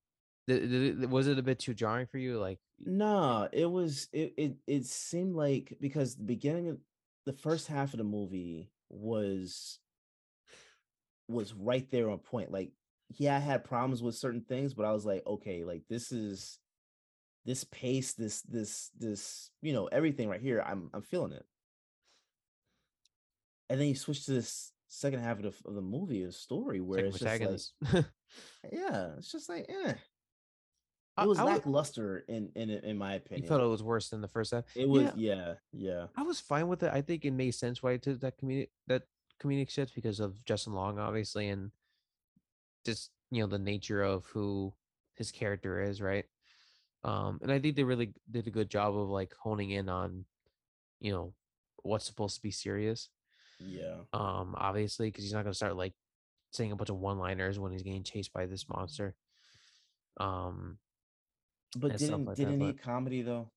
Did, 0.46 0.70
did 0.70 1.02
it, 1.02 1.11
was 1.11 1.26
it 1.26 1.38
a 1.38 1.42
bit 1.42 1.59
too 1.59 1.74
jarring 1.74 2.07
for 2.07 2.18
you? 2.18 2.38
Like, 2.38 2.59
No, 2.78 3.48
it 3.52 3.66
was 3.66 4.09
it 4.12 4.34
it 4.36 4.54
it 4.66 4.86
seemed 4.86 5.34
like 5.34 5.76
because 5.80 6.14
the 6.14 6.22
beginning 6.22 6.68
of 6.68 6.78
the 7.26 7.32
first 7.32 7.66
half 7.66 7.92
of 7.92 7.98
the 7.98 8.04
movie 8.04 8.70
was 8.88 9.80
was 11.29 11.55
right 11.55 11.89
there 11.91 12.11
on 12.11 12.18
point. 12.18 12.51
Like, 12.53 12.72
yeah, 13.16 13.37
I 13.37 13.41
had 13.41 13.64
problems 13.64 14.03
with 14.03 14.14
certain 14.14 14.43
things, 14.43 14.74
but 14.74 14.87
I 14.87 14.93
was 14.93 15.07
like, 15.07 15.24
okay, 15.27 15.64
like 15.64 15.83
this 15.89 16.12
is 16.12 16.59
this 17.45 17.64
pace, 17.64 18.14
this 18.14 18.43
this 18.43 18.91
this, 18.99 19.51
you 19.62 19.72
know, 19.72 19.87
everything 19.87 20.29
right 20.29 20.41
here. 20.41 20.62
I'm 20.64 20.91
I'm 20.93 21.03
feeling 21.03 21.33
it. 21.33 21.45
And 23.68 23.81
then 23.81 23.89
you 23.89 23.95
switch 23.95 24.27
to 24.27 24.33
this 24.33 24.72
second 24.89 25.20
half 25.20 25.39
of 25.39 25.43
the 25.43 25.68
of 25.68 25.74
the 25.74 25.81
movie, 25.83 26.22
a 26.22 26.33
story 26.33 26.81
where 26.81 27.11
second 27.12 27.55
it's 27.55 27.72
just 27.83 27.95
like, 27.95 28.05
yeah, 28.72 29.09
it's 29.18 29.33
just 29.33 29.49
like, 29.49 29.66
eh. 29.68 29.95
It 31.18 31.27
was 31.27 31.39
I 31.39 31.45
would- 31.45 31.53
lackluster 31.55 32.24
in 32.29 32.51
in 32.55 32.68
in 32.70 32.99
my 32.99 33.14
opinion. 33.14 33.45
you 33.45 33.49
felt 33.49 33.62
it 33.62 33.66
was 33.66 33.83
worse 33.83 34.11
than 34.11 34.20
the 34.20 34.29
first 34.29 34.53
half. 34.53 34.64
It 34.77 34.89
was 34.89 35.05
Yeah. 35.05 35.12
yeah, 35.16 35.55
yeah. 35.72 36.07
I 36.16 36.22
was 36.22 36.41
fine 36.41 36.68
with 36.68 36.83
it. 36.83 36.93
I 36.93 37.01
think 37.01 37.24
it 37.24 37.31
made 37.31 37.53
sense 37.53 37.83
why 37.83 37.93
it 37.93 38.03
did 38.03 38.20
that 38.20 38.37
community 38.37 38.70
that 38.89 39.03
comedic 39.43 39.70
shift 39.70 39.95
because 39.95 40.20
of 40.20 40.45
Justin 40.45 40.72
Long, 40.74 40.99
obviously, 40.99 41.49
and 41.49 41.70
just 42.84 43.11
you 43.30 43.41
know 43.43 43.47
the 43.49 43.59
nature 43.59 44.03
of 44.03 44.26
who 44.26 44.72
his 45.14 45.30
character 45.32 45.82
is, 45.82 46.01
right? 46.01 46.24
Um, 47.05 47.39
and 47.43 47.51
I 47.53 47.59
think 47.59 47.76
they 47.76 47.84
really 47.84 48.12
did 48.30 48.47
a 48.47 48.51
good 48.51 48.68
job 48.70 48.97
of 48.97 49.09
like 49.09 49.32
honing 49.41 49.70
in 49.70 49.89
on, 49.89 50.24
you 51.01 51.12
know, 51.12 51.32
what's 51.82 52.05
supposed 52.05 52.37
to 52.37 52.43
be 52.43 52.51
serious. 52.51 53.09
Yeah. 53.61 53.99
Um, 54.12 54.55
obviously, 54.59 55.09
because 55.09 55.24
he's 55.24 55.32
not 55.32 55.45
gonna 55.45 55.55
start 55.55 55.76
like 55.76 55.95
saying 56.53 56.72
a 56.72 56.76
bunch 56.76 56.91
of 56.91 56.97
one-liners 56.97 57.59
when 57.59 57.72
he's 57.72 57.82
getting 57.82 58.03
chased 58.03 58.32
by 58.32 58.47
this 58.47 58.68
monster. 58.68 59.14
Um, 60.18 60.78
But 61.76 61.97
didn't 61.99 62.24
like 62.24 62.37
didn't 62.37 62.59
but- 62.59 62.64
need 62.66 62.82
comedy 62.82 63.22
though? 63.22 63.51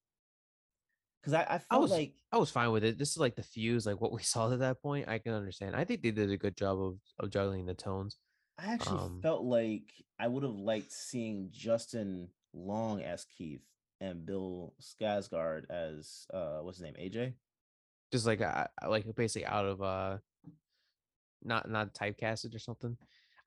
Because 1.22 1.34
I, 1.34 1.42
I 1.44 1.56
I 1.56 1.60
felt 1.60 1.82
was 1.82 1.92
like 1.92 2.14
I 2.32 2.38
was 2.38 2.50
fine 2.52 2.72
with 2.72 2.84
it. 2.84 2.98
This 2.98 3.12
is 3.12 3.18
like 3.18 3.36
the 3.36 3.44
fuse, 3.44 3.86
like 3.86 4.00
what 4.00 4.12
we 4.14 4.24
saw 4.24 4.52
at 4.52 4.60
that 4.60 4.82
point. 4.82 5.08
I 5.10 5.20
can 5.20 5.34
understand. 5.34 5.76
I 5.76 5.84
think 5.84 6.02
they 6.02 6.12
did 6.12 6.32
a 6.32 6.38
good 6.38 6.56
job 6.58 6.80
of 6.82 6.98
of 7.20 7.30
juggling 7.30 7.66
the 7.66 7.74
tones. 7.74 8.18
I 8.58 8.74
actually 8.74 9.00
um, 9.00 9.20
felt 9.22 9.44
like 9.44 9.92
I 10.20 10.28
would 10.28 10.44
have 10.44 10.56
liked 10.56 10.92
seeing 10.92 11.50
Justin 11.52 12.30
Long 12.54 13.02
as 13.02 13.26
Keith 13.26 13.62
and 14.02 14.26
Bill 14.26 14.74
Skarsgård 14.82 15.70
as 15.70 16.26
uh 16.34 16.60
what's 16.60 16.78
his 16.78 16.84
name 16.86 16.96
AJ. 17.00 17.34
just 18.12 18.26
like 18.26 18.42
uh, 18.42 18.68
like 18.88 19.06
basically 19.16 19.46
out 19.46 19.66
of 19.66 19.82
uh 19.82 20.18
not 21.44 21.70
not 21.70 21.94
typecasted 21.94 22.56
or 22.56 22.60
something 22.60 22.98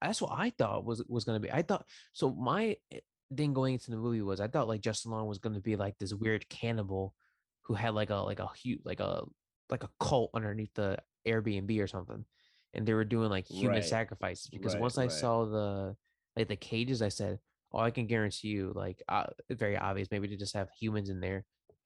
that's 0.00 0.20
what 0.20 0.32
i 0.32 0.50
thought 0.50 0.84
was 0.84 1.02
was 1.08 1.24
going 1.24 1.40
to 1.40 1.46
be 1.46 1.52
i 1.52 1.62
thought 1.62 1.84
so 2.12 2.30
my 2.32 2.76
eh, 2.90 3.00
thing 3.36 3.52
going 3.52 3.74
into 3.74 3.90
the 3.90 3.96
movie 3.96 4.22
was 4.22 4.40
i 4.40 4.46
thought 4.48 4.68
like 4.68 4.80
justin 4.80 5.10
long 5.10 5.26
was 5.26 5.38
going 5.38 5.54
to 5.54 5.60
be 5.60 5.76
like 5.76 5.96
this 5.98 6.12
weird 6.14 6.48
cannibal 6.48 7.14
who 7.62 7.74
had 7.74 7.94
like 7.94 8.10
a 8.10 8.16
like 8.16 8.40
a 8.40 8.48
huge 8.56 8.80
like 8.84 9.00
a 9.00 9.22
like 9.70 9.84
a 9.84 9.90
cult 10.00 10.30
underneath 10.34 10.72
the 10.74 10.98
airbnb 11.26 11.80
or 11.82 11.86
something 11.86 12.24
and 12.74 12.86
they 12.86 12.94
were 12.94 13.04
doing 13.04 13.30
like 13.30 13.46
human 13.46 13.76
Right. 13.76 13.84
sacrifices 13.84 14.48
because 14.50 14.74
Right, 14.74 14.82
once 14.82 14.98
i 14.98 15.02
right. 15.02 15.10
saw 15.12 15.44
the 15.44 15.96
like 16.36 16.48
the 16.48 16.56
cages 16.56 17.02
i 17.02 17.08
said 17.08 17.38
oh, 17.72 17.78
I 17.78 17.90
can 17.90 18.06
guarantee 18.06 18.48
you, 18.48 18.72
like, 18.74 19.02
uh, 19.08 19.26
very 19.50 19.76
obvious. 19.76 20.08
Maybe 20.10 20.28
they 20.28 20.36
just 20.36 20.54
have 20.54 20.68
humans 20.78 21.08
in 21.08 21.20
there, 21.20 21.44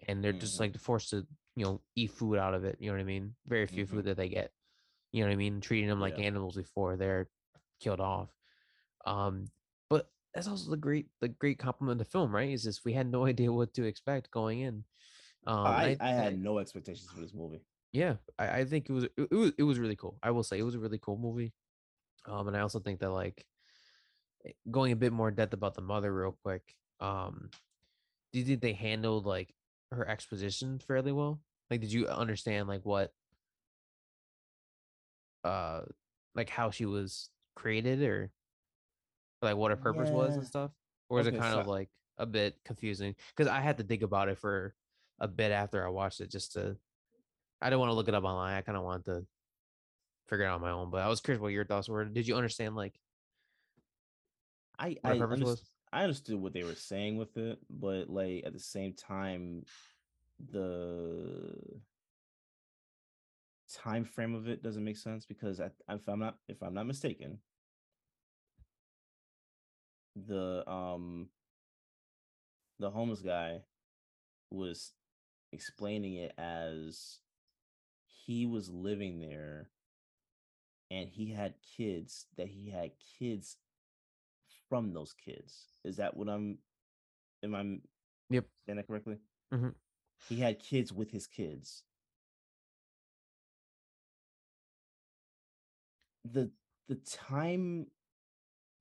and 0.09 0.23
they're 0.23 0.33
just 0.33 0.57
Mhm. 0.57 0.61
like 0.61 0.79
forced 0.79 1.11
to, 1.11 1.27
you 1.55 1.65
know, 1.65 1.81
eat 1.95 2.11
food 2.11 2.39
out 2.39 2.55
of 2.55 2.65
it. 2.65 2.77
You 2.81 2.89
know 2.89 2.95
what 2.97 3.01
I 3.03 3.05
mean? 3.05 3.35
Very 3.47 3.67
few 3.67 3.85
Mhm. 3.85 3.91
food 3.91 4.05
that 4.07 4.17
they 4.17 4.29
get. 4.29 4.53
You 5.13 5.21
know 5.23 5.29
what 5.29 5.35
I 5.35 5.37
mean? 5.37 5.61
Treating 5.61 5.89
them 5.89 6.01
like 6.01 6.19
Yeah. 6.19 6.25
animals 6.27 6.57
before 6.57 6.97
they're 6.97 7.29
killed 7.81 8.01
off. 8.01 8.35
Um, 9.07 9.47
but 9.89 10.11
that's 10.35 10.49
also 10.49 10.71
the 10.71 10.77
great, 10.77 11.09
the 11.21 11.29
great 11.29 11.59
compliment 11.59 12.01
of 12.01 12.07
the 12.07 12.11
film, 12.11 12.35
right? 12.35 12.51
Is 12.51 12.65
this 12.65 12.85
we 12.85 12.93
had 12.93 13.11
no 13.11 13.25
idea 13.33 13.53
what 13.53 13.73
to 13.75 13.85
expect 13.85 14.31
going 14.31 14.61
in. 14.61 14.85
Um, 15.47 15.67
I, 15.67 15.85
and 15.85 16.03
I 16.03 16.09
had 16.11 16.41
no 16.41 16.59
expectations 16.59 17.09
for 17.13 17.21
this 17.21 17.33
movie. 17.33 17.61
yeah, 17.93 18.17
I, 18.39 18.61
I 18.61 18.65
think 18.65 18.89
it 18.91 18.93
was 18.93 19.05
it, 19.05 19.13
it 19.17 19.35
was 19.35 19.53
it 19.59 19.63
was 19.63 19.79
really 19.79 19.97
cool. 19.97 20.19
I 20.23 20.31
will 20.33 20.43
say 20.43 20.59
it 20.59 20.65
was 20.65 20.75
a 20.75 20.81
really 20.81 20.99
cool 20.99 21.19
movie. 21.19 21.53
Um, 22.27 22.49
and 22.49 22.57
I 22.57 22.61
also 22.61 22.81
think 22.81 23.01
that 23.01 23.11
like 23.11 23.47
eh, 24.45 24.53
going 24.71 24.93
a 24.93 24.97
bit 24.97 25.13
more 25.13 25.29
in 25.29 25.35
depth 25.35 25.55
about 25.55 25.75
the 25.75 25.83
mother 25.83 26.13
real 26.13 26.37
quick. 26.43 26.63
Um, 27.01 27.51
do 28.33 28.41
you 28.41 28.45
think 28.45 28.61
they 28.61 28.73
handled 28.73 29.27
like 29.27 29.55
her 29.93 30.07
exposition 30.09 30.79
fairly 30.81 31.13
well? 31.13 31.41
Like, 31.71 31.81
did 31.81 31.93
you 31.93 32.09
understand 32.09 32.69
like 32.69 32.85
what 32.85 33.13
uh 35.45 35.83
like 36.35 36.51
how 36.51 36.71
she 36.71 36.87
was 36.87 37.31
created 37.55 38.03
or 38.03 38.31
like 39.43 39.57
what 39.57 39.71
her 39.71 39.77
purpose 39.77 40.11
was 40.11 40.37
and 40.37 40.47
stuff? 40.47 40.73
Or 41.09 41.21
is 41.21 41.27
it 41.29 41.39
kind 41.39 41.55
so 41.55 41.61
of 41.61 41.67
like 41.69 41.89
a 42.19 42.27
bit 42.27 42.57
confusing? 42.65 43.15
Because 43.37 43.51
I 43.51 43.61
had 43.61 43.79
to 43.79 43.85
think 43.85 44.03
about 44.03 44.29
it 44.29 44.39
for 44.39 44.75
a 45.19 45.29
bit 45.29 45.51
after 45.51 45.85
I 45.85 45.89
watched 45.89 46.21
it 46.21 46.31
just 46.31 46.53
to 46.53 46.77
I 47.61 47.71
didn't 47.71 47.81
want 47.81 47.91
to 47.91 47.95
look 47.95 48.09
it 48.09 48.15
up 48.15 48.25
online. 48.25 48.57
I 48.57 48.61
kind 48.61 48.77
of 48.77 48.85
wanted 48.85 49.05
to 49.07 49.27
figure 50.27 50.45
it 50.45 50.49
out 50.49 50.57
on 50.57 50.61
my 50.61 50.71
own. 50.71 50.91
But 50.91 51.03
I 51.03 51.09
was 51.09 51.21
curious 51.21 51.41
what 51.41 51.53
your 51.53 51.65
thoughts 51.65 51.89
were. 51.89 52.05
Did 52.05 52.29
you 52.29 52.37
understand 52.37 52.77
like 52.77 52.95
I 54.79 54.97
I, 55.03 55.13
underst-? 55.13 55.63
I 55.93 56.03
understood 56.03 56.37
what 56.37 56.53
they 56.53 56.65
were 56.65 56.75
saying 56.75 57.17
with 57.17 57.37
it, 57.37 57.59
but 57.71 58.11
like 58.11 58.45
at 58.45 58.53
the 58.53 58.61
same 58.61 58.93
time, 58.93 59.65
the 60.53 61.55
time 63.73 64.05
frame 64.05 64.35
of 64.35 64.49
it 64.49 64.63
doesn't 64.63 64.85
make 64.85 64.97
sense 64.97 65.25
because 65.25 65.61
I, 65.61 65.71
if 65.89 66.09
I'm 66.09 66.21
not 66.21 66.37
if 66.49 66.63
I'm 66.63 66.75
not 66.75 66.87
mistaken, 66.87 67.39
the 70.15 70.69
um 70.71 71.29
the 72.79 72.91
homeless 72.91 73.23
guy 73.23 73.63
was 74.51 74.93
explaining 75.53 76.15
it 76.15 76.33
as 76.39 77.21
he 78.05 78.47
was 78.47 78.69
living 78.71 79.21
there 79.21 79.71
and 80.91 81.09
he 81.09 81.31
had 81.33 81.55
kids 81.77 82.27
that 82.37 82.49
he 82.49 82.71
had 82.71 82.93
kids 83.19 83.57
from 84.69 84.93
those 84.93 85.13
kids. 85.15 85.67
Is 85.85 85.97
that 85.97 86.17
what 86.17 86.29
I'm 86.29 86.59
am 87.43 87.55
I 87.55 87.81
Yep. 88.31 88.47
saying 88.67 88.77
that 88.77 88.87
correctly? 88.87 89.19
Mhm. 89.53 89.75
He 90.29 90.37
had 90.37 90.59
kids 90.59 90.93
with 90.93 91.11
his 91.11 91.27
kids. 91.27 91.85
The 96.25 96.51
the 96.89 96.97
time 96.97 97.87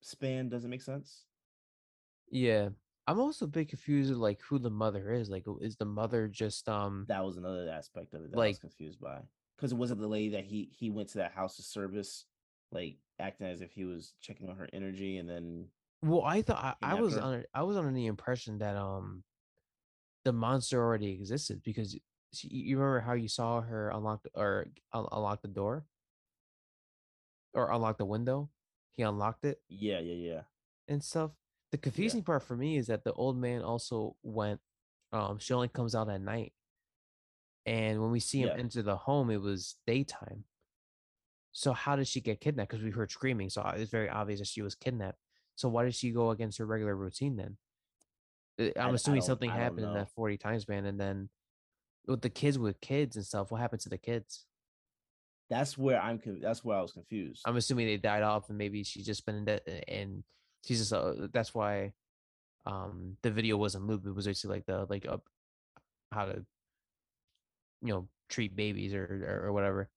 span 0.01 0.49
doesn't 0.49 0.69
make 0.69 0.81
sense. 0.81 1.25
Yeah. 2.31 2.69
I'm 3.07 3.19
also 3.19 3.45
a 3.45 3.47
bit 3.47 3.69
confused 3.69 4.09
with, 4.09 4.19
like 4.19 4.41
who 4.41 4.57
the 4.57 4.69
mother 4.69 5.11
is. 5.13 5.29
Like 5.29 5.45
is 5.61 5.75
the 5.75 5.85
mother 5.85 6.27
just 6.27 6.67
um 6.67 7.05
That 7.07 7.23
was 7.23 7.37
another 7.37 7.69
aspect 7.69 8.13
of 8.13 8.25
it 8.25 8.31
that 8.31 8.39
I 8.39 8.47
was 8.47 8.59
confused 8.59 8.99
by. 8.99 9.19
Because 9.57 9.71
it 9.71 9.77
wasn't 9.77 10.01
the 10.01 10.07
lady 10.07 10.29
that 10.29 10.45
he 10.45 10.69
he 10.71 10.89
went 10.89 11.09
to 11.09 11.19
that 11.19 11.31
house 11.31 11.59
of 11.59 11.65
service, 11.65 12.25
like 12.71 12.97
acting 13.19 13.47
as 13.47 13.61
if 13.61 13.71
he 13.71 13.85
was 13.85 14.13
checking 14.21 14.49
on 14.49 14.57
her 14.57 14.67
energy, 14.73 15.17
and 15.17 15.29
then 15.29 15.67
well 16.01 16.23
I 16.23 16.41
thought 16.41 16.77
I, 16.81 16.91
I 16.91 16.93
was 16.95 17.15
her? 17.15 17.21
under 17.21 17.45
I 17.53 17.63
was 17.63 17.77
under 17.77 17.91
the 17.91 18.07
impression 18.07 18.57
that 18.59 18.75
um 18.75 19.23
the 20.23 20.33
monster 20.33 20.81
already 20.81 21.11
existed 21.11 21.61
because 21.63 21.97
she, 22.33 22.47
you 22.47 22.77
remember 22.77 22.99
how 22.99 23.13
you 23.13 23.27
saw 23.27 23.61
her 23.61 23.91
unlock 23.91 24.25
or 24.33 24.67
un- 24.91 25.07
unlock 25.11 25.41
the 25.41 25.47
door 25.47 25.85
or 27.53 27.71
unlock 27.71 27.97
the 27.97 28.05
window? 28.05 28.49
He 28.91 29.03
unlocked 29.03 29.45
it. 29.45 29.61
yeah, 29.69 29.99
yeah, 29.99 30.31
yeah. 30.31 30.41
and 30.87 31.03
stuff. 31.03 31.31
The 31.71 31.77
confusing 31.77 32.23
part 32.23 32.43
for 32.43 32.55
me 32.55 32.77
is 32.77 32.87
that 32.87 33.03
the 33.03 33.13
old 33.13 33.37
man 33.37 33.61
also 33.61 34.15
went. 34.23 34.59
Um, 35.11 35.39
she 35.39 35.53
only 35.53 35.67
comes 35.67 35.95
out 35.95 36.09
at 36.09 36.21
night, 36.21 36.53
and 37.65 38.01
when 38.01 38.11
we 38.11 38.19
see 38.19 38.41
him 38.41 38.49
Yeah. 38.49 38.57
enter 38.57 38.81
the 38.81 38.97
home, 38.97 39.29
it 39.29 39.41
was 39.41 39.75
daytime. 39.87 40.45
So 41.51 41.71
how 41.73 41.95
did 41.95 42.07
she 42.07 42.19
get 42.21 42.41
kidnapped? 42.41 42.69
Because 42.71 42.83
we 42.83 42.91
heard 42.91 43.11
screaming, 43.11 43.49
so 43.49 43.61
it's 43.75 43.91
very 43.91 44.09
obvious 44.09 44.39
that 44.39 44.47
she 44.47 44.61
was 44.61 44.75
kidnapped. 44.75 45.19
So 45.55 45.69
why 45.69 45.85
did 45.85 45.95
she 45.95 46.11
go 46.11 46.31
against 46.31 46.57
her 46.57 46.65
regular 46.65 46.95
routine 46.95 47.37
then? 47.37 47.57
Uh, 48.59 48.71
I'm 48.79 48.87
I- 48.87 48.91
I 48.91 48.93
assuming 48.95 49.19
don't- 49.21 49.27
something 49.27 49.49
happened 49.49 49.85
in 49.85 49.93
that 49.93 50.09
40 50.11 50.37
time 50.37 50.59
span, 50.59 50.85
and 50.85 50.99
then 50.99 51.29
with 52.07 52.21
the 52.21 52.29
kids 52.29 52.59
with 52.59 52.81
kids 52.81 53.15
and 53.15 53.25
stuff, 53.25 53.51
what 53.51 53.61
happened 53.61 53.81
to 53.81 53.89
the 53.89 53.97
kids? 53.97 54.45
That's 55.49 55.77
where 55.77 56.01
I'm. 56.01 56.19
That's 56.41 56.63
where 56.63 56.77
I 56.77 56.81
was 56.81 56.91
confused. 56.91 57.43
I'm 57.45 57.55
assuming 57.55 57.85
they 57.85 57.97
died 57.97 58.23
off, 58.23 58.49
and 58.49 58.57
maybe 58.57 58.83
she's 58.83 59.05
just 59.05 59.25
been 59.25 59.47
in 59.47 59.59
and 59.87 60.23
she's 60.65 60.79
just 60.79 60.93
uh, 60.93 61.27
that's 61.31 61.53
why 61.53 61.93
um 62.65 63.17
the 63.21 63.31
video 63.31 63.57
wasn't 63.57 63.85
looped. 63.87 64.05
It 64.07 64.15
was 64.15 64.25
basically 64.25 64.57
like 64.57 64.65
the 64.65 64.85
like 64.89 65.05
up 65.07 65.23
how 66.11 66.25
to 66.25 66.45
you 67.81 67.93
know 67.93 68.07
treat 68.29 68.55
babies 68.55 68.93
or 68.93 69.03
or, 69.27 69.47
or 69.47 69.53
whatever. 69.53 69.89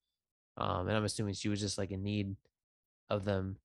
Um, 0.56 0.88
and 0.88 0.96
I'm 0.96 1.04
assuming 1.04 1.34
she 1.34 1.48
was 1.48 1.60
just 1.60 1.78
like 1.78 1.90
in 1.92 2.02
need 2.02 2.36
of 3.10 3.24
them. 3.24 3.56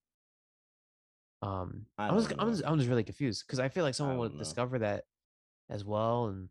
Um, 1.41 1.85
I 1.97 2.07
I 2.07 2.11
was 2.13 2.31
I'm 2.39 2.51
just, 2.51 2.63
I'm 2.65 2.77
just 2.77 2.89
really 2.89 3.03
confused 3.03 3.43
because 3.45 3.59
I 3.59 3.67
feel 3.67 3.83
like 3.83 3.95
someone 3.95 4.17
would 4.19 4.33
know. 4.33 4.39
discover 4.39 4.79
that 4.79 5.03
as 5.69 5.83
well, 5.83 6.27
and 6.27 6.47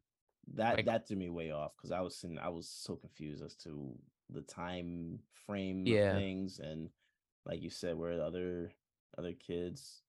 that 0.54 0.76
like- 0.76 0.86
that 0.86 1.08
threw 1.08 1.16
me 1.16 1.30
way 1.30 1.50
off 1.50 1.72
because 1.76 1.92
I 1.92 2.00
was 2.00 2.16
sitting, 2.16 2.38
I 2.38 2.48
was 2.50 2.68
so 2.68 2.96
confused 2.96 3.42
as 3.42 3.54
to 3.56 3.96
the 4.28 4.42
time 4.42 5.20
frame 5.46 5.86
Yeah. 5.86 6.10
of 6.12 6.16
things 6.18 6.58
and 6.58 6.90
like 7.46 7.62
you 7.62 7.70
said, 7.70 7.96
where 7.96 8.16
the 8.16 8.24
other 8.24 8.72
other 9.16 9.32
kids? 9.32 10.01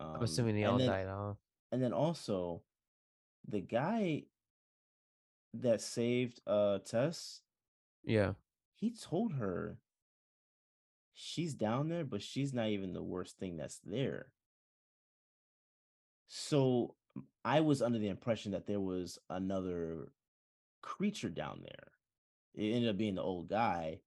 Um, 0.00 0.16
I'm 0.16 0.22
assuming 0.22 0.56
they 0.56 0.64
all 0.64 0.78
then, 0.78 0.88
died 0.88 1.08
off. 1.08 1.36
And 1.70 1.82
then 1.82 1.92
also, 1.92 2.62
the 3.46 3.60
guy 3.60 4.24
that 5.54 5.80
saved 5.80 6.40
uh 6.46 6.78
Tess, 6.78 7.42
Yeah, 8.04 8.32
he 8.74 8.90
told 8.90 9.34
her 9.34 9.78
she's 11.12 11.54
down 11.54 11.88
there, 11.88 12.04
but 12.04 12.22
she's 12.22 12.54
not 12.54 12.68
even 12.68 12.92
the 12.92 13.02
worst 13.02 13.38
thing 13.38 13.56
that's 13.56 13.80
there. 13.84 14.32
So 16.28 16.94
I 17.44 17.60
was 17.60 17.82
under 17.82 17.98
the 17.98 18.08
impression 18.08 18.52
that 18.52 18.66
there 18.66 18.80
was 18.80 19.18
another 19.28 20.12
creature 20.80 21.28
down 21.28 21.60
there. 21.62 21.90
It 22.54 22.74
ended 22.74 22.90
up 22.90 22.96
being 22.96 23.16
the 23.16 23.22
old 23.22 23.48
guy. 23.48 24.00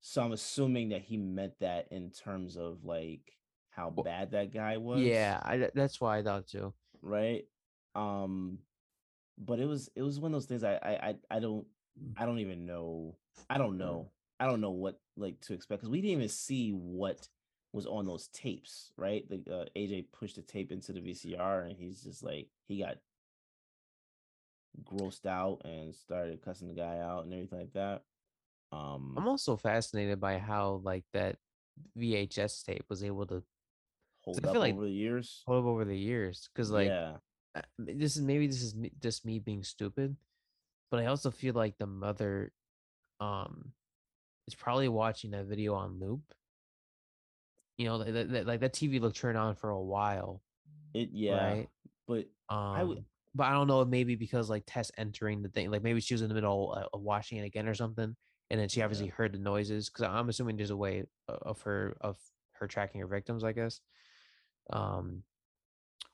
So 0.00 0.22
I'm 0.22 0.32
assuming 0.32 0.90
that 0.90 1.02
he 1.02 1.16
meant 1.16 1.58
that 1.60 1.88
in 1.90 2.10
terms 2.10 2.56
of 2.56 2.84
like 2.84 3.37
how 3.78 3.90
bad 3.90 4.32
that 4.32 4.52
guy 4.52 4.76
was. 4.76 5.00
yeah, 5.00 5.40
I, 5.42 5.70
that's 5.74 6.00
why 6.00 6.18
I 6.18 6.22
thought 6.22 6.48
too. 6.48 6.74
Right. 7.00 7.44
Um 7.94 8.58
but 9.38 9.60
it 9.60 9.66
was 9.66 9.88
it 9.94 10.02
was 10.02 10.18
one 10.18 10.32
of 10.32 10.36
those 10.36 10.46
things 10.46 10.64
I 10.64 10.74
I 10.74 11.08
I, 11.08 11.14
I 11.30 11.38
don't 11.38 11.66
I 12.16 12.26
don't 12.26 12.40
even 12.40 12.66
know. 12.66 13.16
I 13.48 13.58
don't 13.58 13.78
know. 13.78 14.10
I 14.40 14.46
don't 14.46 14.60
know 14.60 14.70
what 14.70 15.00
like 15.16 15.40
to 15.42 15.54
expect 15.54 15.80
because 15.80 15.90
we 15.90 16.00
didn't 16.00 16.16
even 16.18 16.28
see 16.28 16.70
what 16.70 17.28
was 17.72 17.86
on 17.86 18.06
those 18.06 18.28
tapes, 18.28 18.92
right? 18.96 19.24
The 19.28 19.36
uh, 19.52 19.64
AJ 19.76 20.06
pushed 20.12 20.36
the 20.36 20.42
tape 20.42 20.72
into 20.72 20.92
the 20.92 21.00
VCR 21.00 21.68
and 21.68 21.76
he's 21.76 22.02
just 22.02 22.22
like 22.24 22.48
he 22.66 22.80
got 22.80 22.98
grossed 24.84 25.26
out 25.26 25.62
and 25.64 25.94
started 25.94 26.42
cussing 26.42 26.68
the 26.68 26.74
guy 26.74 26.98
out 26.98 27.24
and 27.24 27.32
everything 27.32 27.58
like 27.58 27.72
that. 27.74 28.02
Um 28.72 29.14
I'm 29.16 29.28
also 29.28 29.56
fascinated 29.56 30.20
by 30.20 30.38
how 30.38 30.80
like 30.84 31.04
that 31.12 31.36
VHS 31.96 32.64
tape 32.64 32.84
was 32.88 33.02
able 33.04 33.26
to 33.26 33.42
hold 34.28 34.44
I 34.44 34.48
up 34.48 34.54
feel 34.54 34.60
like- 34.60 34.74
over 34.74 34.84
the 34.84 34.90
years. 34.92 35.42
hold 35.46 35.64
up 35.64 35.68
over 35.68 35.84
the 35.84 35.96
years 35.96 36.48
because 36.52 36.70
like 36.70 36.88
yeah, 36.88 37.16
uh, 37.54 37.62
this 37.78 38.16
is 38.16 38.22
maybe 38.22 38.46
this 38.46 38.62
is 38.62 38.74
me, 38.74 38.92
just 39.00 39.24
me 39.24 39.38
being 39.38 39.62
stupid, 39.62 40.16
but 40.90 41.00
I 41.00 41.06
also 41.06 41.30
feel 41.30 41.54
like 41.54 41.78
the 41.78 41.86
mother, 41.86 42.52
um, 43.20 43.72
is 44.46 44.54
probably 44.54 44.88
watching 44.88 45.30
that 45.32 45.46
video 45.46 45.74
on 45.74 45.98
loop. 45.98 46.22
You 47.76 47.86
know, 47.86 47.96
like 47.96 48.12
that, 48.12 48.30
that- 48.32 48.46
like 48.46 48.60
that 48.60 48.72
TV 48.74 49.00
looked 49.00 49.16
turned 49.16 49.38
on 49.38 49.54
for 49.54 49.70
a 49.70 49.80
while, 49.80 50.42
it 50.94 51.10
yeah, 51.12 51.48
right? 51.52 51.68
but 52.06 52.26
Um, 52.54 52.88
would- 52.88 53.04
but 53.34 53.44
I 53.44 53.52
don't 53.52 53.66
know, 53.68 53.84
maybe 53.84 54.14
because 54.16 54.50
like 54.50 54.64
Tess 54.66 54.90
entering 54.96 55.42
the 55.42 55.48
thing, 55.48 55.70
like 55.70 55.82
maybe 55.82 56.00
she 56.00 56.14
was 56.14 56.22
in 56.22 56.28
the 56.28 56.34
middle 56.34 56.72
of, 56.74 56.88
of 56.92 57.00
watching 57.02 57.38
it 57.38 57.44
again 57.44 57.68
or 57.68 57.74
something, 57.74 58.16
and 58.50 58.60
then 58.60 58.68
she 58.68 58.80
Yeah. 58.80 58.84
obviously 58.86 59.08
heard 59.08 59.32
the 59.32 59.38
noises. 59.38 59.88
Because 59.90 60.04
I'm 60.04 60.28
assuming 60.28 60.56
there's 60.56 60.70
a 60.70 60.76
way 60.76 61.04
of 61.28 61.60
her 61.62 61.96
of 62.00 62.18
her 62.52 62.66
tracking 62.66 63.00
her 63.00 63.06
victims, 63.06 63.44
I 63.44 63.52
guess. 63.52 63.80
Um, 64.70 65.22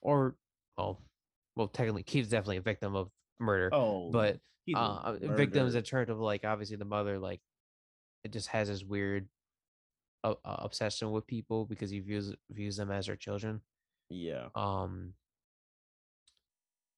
or 0.01 0.37
well, 0.77 1.01
well, 1.57 1.69
technically, 1.69 2.03
Keith's 2.03 2.29
definitely 2.29 2.59
a 2.59 2.63
victim 2.63 2.95
of 2.95 3.11
murder, 3.41 3.71
oh 3.73 4.11
but 4.11 4.39
uh, 4.75 5.17
victims 5.21 5.75
in 5.75 5.83
terms 5.83 6.11
of 6.11 6.19
like 6.19 6.45
obviously 6.45 6.77
the 6.77 6.85
mother, 6.85 7.19
like 7.19 7.41
it 8.25 8.33
just 8.33 8.49
has 8.49 8.69
this 8.69 8.83
weird 8.83 9.29
uh, 10.23 10.35
uh, 10.45 10.57
obsession 10.61 11.11
with 11.11 11.27
people 11.27 11.67
because 11.67 11.91
he 11.91 12.01
views 12.01 12.35
views 12.51 12.77
them 12.77 12.91
as 12.91 13.07
her 13.07 13.17
children. 13.17 13.61
yeah. 14.09 14.49
Um, 14.55 15.15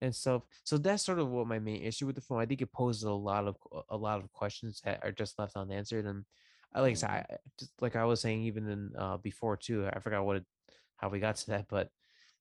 and 0.03 0.15
stuff. 0.15 0.43
So 0.65 0.79
that's 0.79 1.05
sort 1.05 1.19
of 1.19 1.29
what 1.31 1.47
my 1.47 1.59
main 1.59 1.83
issue 1.83 2.07
with 2.07 2.15
the 2.17 2.21
film. 2.21 2.41
I 2.41 2.47
think 2.47 2.63
it 2.63 2.73
poses 2.73 3.05
a 3.05 3.11
lot 3.11 3.47
of 3.47 3.57
a 3.91 3.97
lot 3.97 4.23
of 4.23 4.33
questions 4.33 4.81
that 4.85 5.01
are 5.03 5.13
just 5.13 5.39
left 5.39 5.57
unanswered. 5.57 6.07
And 6.07 6.25
like 6.75 6.93
I 6.93 6.95
said, 6.95 7.11
I, 7.11 7.25
just 7.59 7.73
like 7.81 7.97
I 7.97 8.05
was 8.05 8.21
saying 8.21 8.43
even 8.43 8.69
in 8.69 8.91
uh 8.97 9.17
before 9.17 9.57
too. 9.57 9.89
I 9.93 9.99
forgot 10.01 10.25
what 10.25 10.37
it, 10.37 10.45
how 10.97 11.09
we 11.09 11.21
got 11.21 11.37
to 11.37 11.47
that, 11.49 11.67
but 11.69 11.91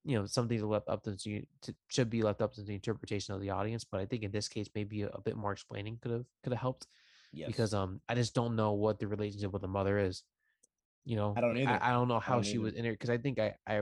you 0.04 0.18
know, 0.18 0.26
some 0.28 0.48
things 0.48 0.62
are 0.62 0.68
left 0.68 0.88
up 0.88 1.04
to, 1.04 1.18
to 1.18 1.76
should 1.88 2.10
be 2.12 2.22
left 2.22 2.42
up 2.42 2.54
to 2.54 2.62
the 2.62 2.76
interpretation 2.76 3.34
of 3.34 3.42
the 3.42 3.50
audience. 3.50 3.84
But 3.84 4.02
I 4.02 4.06
think 4.06 4.24
in 4.24 4.32
this 4.32 4.48
case, 4.48 4.70
maybe 4.76 5.02
a, 5.02 5.08
a 5.10 5.22
bit 5.22 5.36
more 5.36 5.52
explaining 5.52 5.98
could 6.02 6.12
have 6.12 6.26
could 6.44 6.54
have 6.54 6.62
helped 6.62 6.88
Yes. 7.34 7.48
because 7.48 7.74
um 7.74 8.00
I 8.08 8.16
just 8.16 8.34
don't 8.34 8.56
know 8.56 8.74
what 8.74 9.00
the 9.00 9.08
relationship 9.08 9.52
with 9.52 9.62
the 9.62 9.68
mother 9.68 9.98
is. 9.98 10.24
You 11.06 11.16
know, 11.18 11.34
I 11.36 11.42
don't 11.42 11.58
either. 11.58 11.80
I, 11.82 11.90
I 11.90 11.92
don't 11.92 12.08
know 12.08 12.20
how 12.20 12.36
don't 12.36 12.44
she 12.46 12.54
either. 12.54 12.64
was 12.64 12.74
in 12.74 12.86
it 12.86 12.92
because 12.92 13.10
I 13.10 13.18
think 13.18 13.40
I 13.40 13.56
I 13.68 13.80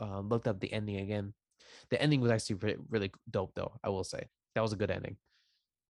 uh, 0.00 0.20
looked 0.20 0.48
up 0.48 0.60
the 0.60 0.72
ending 0.72 0.96
again. 0.96 1.32
The 1.90 2.00
ending 2.00 2.20
was 2.20 2.30
actually 2.30 2.56
really, 2.56 2.78
really 2.88 3.12
dope 3.30 3.54
though. 3.54 3.72
I 3.84 3.88
will 3.90 4.04
say 4.04 4.28
that 4.54 4.60
was 4.62 4.72
a 4.72 4.76
good 4.76 4.90
ending. 4.90 5.16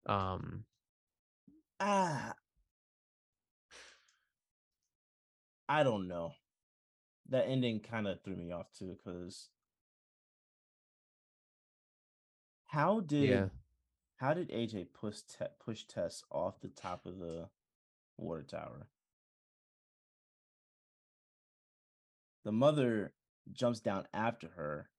Um, 0.05 0.65
ah, 1.79 2.33
I 5.69 5.83
don't 5.83 6.07
know. 6.07 6.33
That 7.31 7.47
ending 7.47 7.79
kind 7.79 8.07
of 8.07 8.21
threw 8.21 8.35
me 8.35 8.51
off 8.51 8.67
too, 8.77 8.95
because 8.97 9.49
how 12.67 13.01
did 13.01 13.29
yeah, 13.29 13.45
how 14.17 14.33
did 14.33 14.49
AJ 14.51 14.87
push 14.93 15.21
te- 15.21 15.45
push 15.59 15.83
Tess 15.85 16.23
off 16.31 16.61
the 16.61 16.67
top 16.69 17.05
of 17.05 17.19
the 17.19 17.49
water 18.17 18.43
tower? 18.43 18.87
The 22.43 22.51
mother 22.51 23.13
jumps 23.51 23.79
down 23.79 24.07
after 24.13 24.49
her 24.55 24.89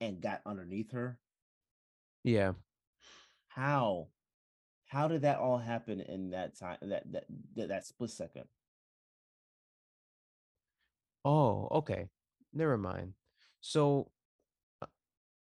and 0.00 0.20
got 0.20 0.42
underneath 0.46 0.92
her. 0.92 1.18
yeah. 2.24 2.52
How? 3.48 4.08
How 4.88 5.08
did 5.08 5.22
that 5.22 5.38
all 5.38 5.58
happen 5.58 6.00
in 6.00 6.30
that 6.30 6.58
time? 6.58 6.78
That 6.82 7.10
that 7.12 7.26
that, 7.56 7.68
that 7.68 7.86
split 7.86 8.10
second? 8.10 8.44
Oh, 11.24 11.68
okay. 11.70 12.08
Never 12.52 12.76
mind. 12.76 13.14
So 13.60 14.10
uh, 14.80 14.86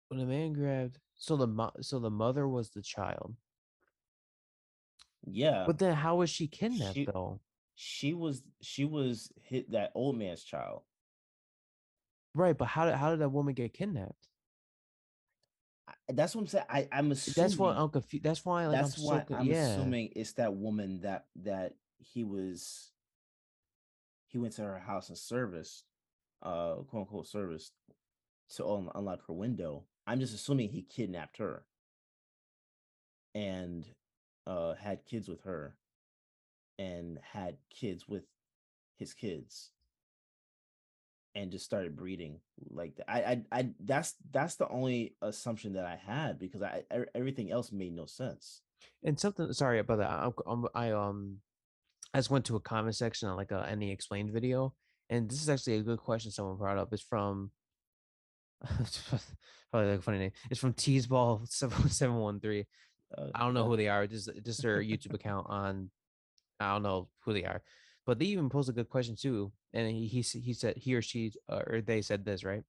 when 0.08 0.20
the 0.20 0.26
man 0.26 0.54
grabbed, 0.54 0.98
so 1.16 1.36
the 1.36 1.48
mo- 1.48 1.74
so 1.82 2.00
the 2.00 2.10
mother 2.10 2.48
was 2.48 2.70
the 2.70 2.82
child, 2.82 3.36
Yeah, 5.26 5.64
but 5.66 5.78
then 5.78 5.94
how 5.96 6.18
was 6.18 6.30
she 6.30 6.48
kidnapped 6.48 6.94
She- 6.96 7.06
though? 7.06 7.42
she 7.80 8.14
was 8.14 8.42
she 8.62 8.86
was 8.86 9.32
hit 9.42 9.72
that 9.72 9.92
old 9.94 10.18
man's 10.18 10.44
child. 10.44 10.82
Right, 12.34 12.58
but 12.58 12.66
how 12.66 12.86
did 12.86 12.96
how 12.96 13.12
did 13.12 13.20
that 13.20 13.30
woman 13.30 13.54
get 13.54 13.74
kidnapped? 13.74 14.28
I- 15.88 15.94
That's 16.14 16.34
what 16.36 16.42
I'm 16.42 16.48
saying. 16.48 16.66
I 16.70 16.88
I'm 16.92 17.12
assuming 17.12 17.36
That's 17.36 17.58
what 17.58 17.78
I'm 17.78 17.90
confused. 17.90 18.24
That's 18.24 18.44
why 18.46 18.68
like 18.68 18.80
that's 18.80 18.98
I'm 18.98 19.04
why 19.04 19.20
so 19.20 19.26
co- 19.26 19.36
I'm 19.36 19.46
yeah. 19.46 19.68
assuming 19.76 20.10
it's 20.16 20.34
that 20.34 20.54
woman 20.56 21.02
that 21.02 21.26
that 21.44 21.74
he 22.00 22.24
was 22.24 22.92
he 24.28 24.38
went 24.38 24.54
to 24.54 24.64
her 24.64 24.80
house 24.80 25.10
and 25.10 25.18
service, 25.18 25.84
uh, 26.44 26.76
quote 26.76 27.02
unquote 27.02 27.28
service 27.28 27.72
to 28.56 28.68
un- 28.68 28.90
unlock 28.96 29.26
her 29.28 29.34
window. 29.34 29.86
I'm 30.06 30.20
just 30.20 30.34
assuming 30.36 30.70
he 30.70 30.82
kidnapped 30.84 31.38
her 31.38 31.66
and 33.36 33.86
uh 34.48 34.74
had 34.76 35.06
kids 35.06 35.28
with 35.28 35.42
her 35.44 35.76
and 36.80 37.20
had 37.34 37.58
kids 37.70 38.08
with 38.08 38.24
his 38.98 39.14
kids 39.14 39.72
and 41.36 41.52
just 41.52 41.66
started 41.66 41.96
breeding 41.96 42.40
like 42.70 42.96
that. 42.96 43.10
I, 43.10 43.20
I 43.22 43.60
I 43.60 43.70
that's 43.84 44.16
that's 44.32 44.56
the 44.56 44.68
only 44.70 45.16
assumption 45.22 45.74
that 45.74 45.86
I 45.86 45.96
had 45.96 46.40
because 46.40 46.62
I 46.62 46.84
e- 46.94 47.04
everything 47.14 47.52
else 47.52 47.72
made 47.72 47.94
no 47.96 48.06
sense. 48.06 48.62
And 49.04 49.20
something 49.20 49.52
sorry 49.54 49.80
about 49.80 50.00
that. 50.00 50.10
I, 50.10 50.88
I 50.88 50.92
um 50.92 51.38
I 52.14 52.20
just 52.20 52.30
went 52.30 52.46
to 52.46 52.56
a 52.56 52.62
comment 52.62 52.96
section 52.96 53.30
on 53.30 53.38
like 53.38 53.52
a 53.52 53.68
any 53.70 53.92
explained 53.92 54.32
video, 54.32 54.74
and 55.10 55.30
this 55.30 55.42
is 55.42 55.50
actually 55.50 55.78
a 55.78 55.84
good 55.84 56.00
question 56.00 56.32
someone 56.32 56.58
brought 56.58 56.78
up. 56.78 56.90
It's 56.92 57.02
from 57.02 57.52
probably 59.72 59.92
like 59.92 60.00
a 60.00 60.02
funny 60.02 60.20
name. 60.20 60.32
It's 60.50 60.60
from 60.60 60.74
Teasball 60.74 61.48
seven 61.48 61.90
seven 61.90 62.16
one 62.16 62.40
three. 62.40 62.66
Uh, 63.16 63.28
I 63.34 63.40
don't 63.40 63.54
know 63.54 63.66
who 63.66 63.78
they 63.78 63.88
are. 63.88 64.08
Just 64.08 64.30
just 64.44 64.62
their 64.62 64.82
YouTube 64.82 65.14
account 65.14 65.48
on. 65.50 65.90
I 66.60 66.74
don't 66.74 66.84
know 66.84 67.10
who 67.24 67.34
they 67.34 67.44
are, 67.44 67.62
but 68.06 68.18
they 68.18 68.26
even 68.26 68.50
posed 68.50 68.70
a 68.70 68.74
good 68.74 68.90
question 68.90 69.16
too. 69.16 69.52
And 69.74 69.90
he 69.90 70.08
he, 70.08 70.22
he 70.22 70.54
said 70.54 70.78
he 70.78 70.96
or 70.96 71.02
she 71.02 71.34
uh, 71.50 71.62
or 71.68 71.82
they 71.82 72.02
said 72.02 72.26
this 72.26 72.44
right. 72.44 72.64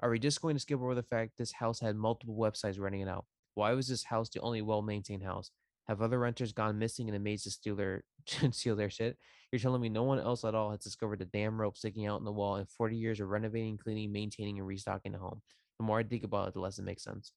Are 0.00 0.10
we 0.10 0.18
just 0.18 0.42
going 0.42 0.56
to 0.56 0.60
skip 0.60 0.80
over 0.80 0.94
the 0.94 1.02
fact 1.02 1.38
this 1.38 1.52
house 1.52 1.80
had 1.80 1.96
multiple 1.96 2.36
websites 2.36 2.78
renting 2.78 3.02
it 3.02 3.08
out? 3.08 3.24
Why 3.54 3.72
was 3.72 3.88
this 3.88 4.04
house 4.04 4.28
the 4.28 4.40
only 4.40 4.60
well-maintained 4.60 5.22
house? 5.22 5.50
Have 5.88 6.00
other 6.00 6.18
renters 6.18 6.52
gone 6.52 6.78
missing 6.78 7.10
and 7.10 7.24
maids 7.24 7.42
to 7.44 7.50
steal 7.50 7.76
their 7.76 8.04
steal 8.50 8.76
their 8.76 8.90
shit? 8.90 9.18
You're 9.52 9.58
telling 9.60 9.80
me 9.82 9.88
no 9.88 10.02
one 10.02 10.18
else 10.18 10.44
at 10.44 10.54
all 10.54 10.70
has 10.70 10.80
discovered 10.80 11.18
the 11.18 11.26
damn 11.26 11.60
rope 11.60 11.76
sticking 11.76 12.06
out 12.06 12.18
in 12.18 12.24
the 12.24 12.32
wall 12.32 12.56
in 12.56 12.66
40 12.66 12.96
years 12.96 13.20
of 13.20 13.28
renovating, 13.28 13.76
cleaning, 13.76 14.12
maintaining, 14.12 14.58
and 14.58 14.66
restocking 14.66 15.12
the 15.12 15.18
home. 15.18 15.42
The 15.78 15.84
more 15.84 15.98
I 15.98 16.02
think 16.04 16.24
about 16.24 16.48
it, 16.48 16.54
the 16.54 16.60
less 16.60 16.78
it 16.78 16.82
makes 16.84 17.04
sense. 17.04 17.32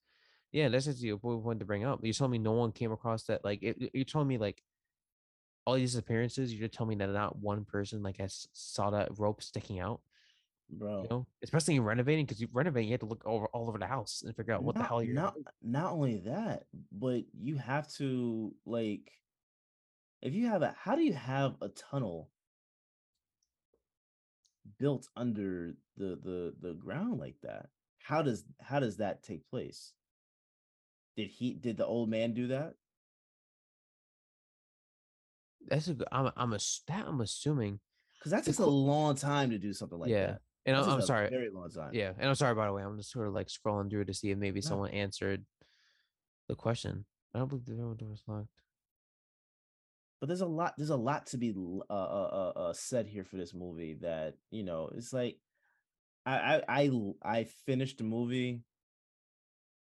Yeah, 0.52 0.70
that's 0.70 0.88
actually 0.88 1.10
good 1.10 1.22
point 1.44 1.60
to 1.60 1.66
bring 1.66 1.84
up. 1.86 2.00
You 2.04 2.14
told 2.14 2.32
me 2.32 2.38
no 2.38 2.54
one 2.54 2.72
came 2.72 2.92
across 2.92 3.24
that. 3.24 3.44
Like, 3.44 3.64
it, 3.64 3.78
it- 3.82 3.92
you 3.94 4.06
told 4.06 4.28
me 4.28 4.38
like 4.38 4.64
all 5.66 5.76
these 5.76 5.96
appearances. 5.96 6.54
You're 6.54 6.68
telling 6.70 6.98
me 6.98 7.06
that 7.06 7.12
not 7.12 7.38
one 7.38 7.66
person 7.66 8.04
like 8.04 8.18
has 8.18 8.48
saw 8.54 8.90
that 8.92 9.18
rope 9.20 9.42
sticking 9.42 9.80
out. 9.80 10.02
Bro. 10.70 11.04
You 11.04 11.10
know, 11.10 11.28
especially 11.44 11.76
in 11.76 11.84
renovating 11.84 12.26
because 12.26 12.42
you 12.42 12.48
renovating, 12.52 12.90
you 12.90 12.94
have 12.94 13.02
to 13.02 13.06
look 13.06 13.24
over 13.26 13.48
all 13.48 13.70
over 13.70 13.78
the 13.78 13.88
house 13.88 14.24
and 14.26 14.36
figure 14.36 14.54
out 14.54 14.64
what 14.64 14.76
the 14.76 14.84
hell 14.84 15.04
you're. 15.04 15.16
not 15.16 15.36
not 15.62 15.92
only 15.92 16.18
that, 16.26 16.64
but 16.92 17.24
you 17.34 17.58
have 17.58 17.92
to 17.96 18.54
like 18.66 19.12
if 20.22 20.34
you 20.34 20.48
have 20.48 20.62
a 20.62 20.76
how 20.78 20.96
do 20.96 21.04
you 21.04 21.14
have 21.14 21.56
a 21.62 21.70
tunnel 21.70 22.30
built 24.80 25.08
under 25.16 25.74
the 25.98 26.20
the 26.24 26.54
the 26.62 26.74
ground 26.74 27.20
like 27.20 27.36
that? 27.44 27.68
How 28.04 28.22
does 28.22 28.46
how 28.62 28.80
does 28.80 28.98
that 28.98 29.24
take 29.24 29.48
place? 29.50 29.94
Did 31.16 31.30
he 31.30 31.54
did 31.54 31.78
the 31.78 31.86
old 31.86 32.10
man 32.10 32.34
do 32.34 32.48
that? 32.48 32.74
That's 35.68 35.88
a 35.88 35.94
good. 35.94 36.08
I'm 36.12 36.32
I'm 36.38 36.54
a 36.54 36.60
that 36.88 37.06
I'm 37.08 37.22
assuming. 37.22 37.80
Because 38.20 38.32
that 38.32 38.46
takes 38.46 38.60
a 38.60 38.66
long 38.66 39.16
time 39.16 39.52
to 39.52 39.60
do 39.60 39.74
something 39.74 40.00
like 40.00 40.10
yeah, 40.10 40.28
that. 40.28 40.42
And 40.68 40.76
That 40.76 40.82
I'm, 40.82 40.86
takes 40.86 40.94
I'm 40.94 41.00
a 41.00 41.08
sorry. 41.08 41.30
very 41.30 41.50
long 41.50 41.70
time. 41.72 41.94
Yeah, 41.94 42.12
and 42.20 42.30
I'm 42.30 42.36
sorry 42.36 42.54
by 42.54 42.68
the 42.68 42.74
way. 42.74 42.84
I'm 42.84 42.98
just 42.98 43.12
sort 43.12 43.28
of 43.28 43.34
like 43.34 43.48
scrolling 43.48 43.90
through 43.90 44.06
to 44.06 44.14
see 44.14 44.30
if 44.32 44.38
maybe 44.38 44.62
No. 44.62 44.68
someone 44.70 44.92
answered 44.92 45.46
the 46.48 46.56
question. 46.56 47.06
I 47.34 47.40
don't 47.40 47.48
believe 47.48 47.66
the 47.66 47.74
door 47.74 47.96
door 47.96 48.14
is 48.14 48.24
locked. 48.28 48.48
but 50.20 50.28
there's 50.28 50.42
a 50.42 50.46
lot 50.46 50.74
there's 50.78 50.90
a 50.90 50.96
lot 50.96 51.28
to 51.28 51.38
be 51.38 51.54
uh, 51.90 51.94
uh, 51.94 52.54
uh, 52.56 52.60
uh, 52.60 52.74
said 52.74 53.08
here 53.08 53.24
for 53.24 53.38
this 53.38 53.54
movie 53.54 53.96
that 54.02 54.36
you 54.52 54.64
know 54.64 54.90
it's 54.96 55.14
like 55.14 55.38
I 56.26 56.62
I 56.68 56.92
I 57.24 57.44
finished 57.66 57.98
the 58.00 58.04
movie 58.04 58.64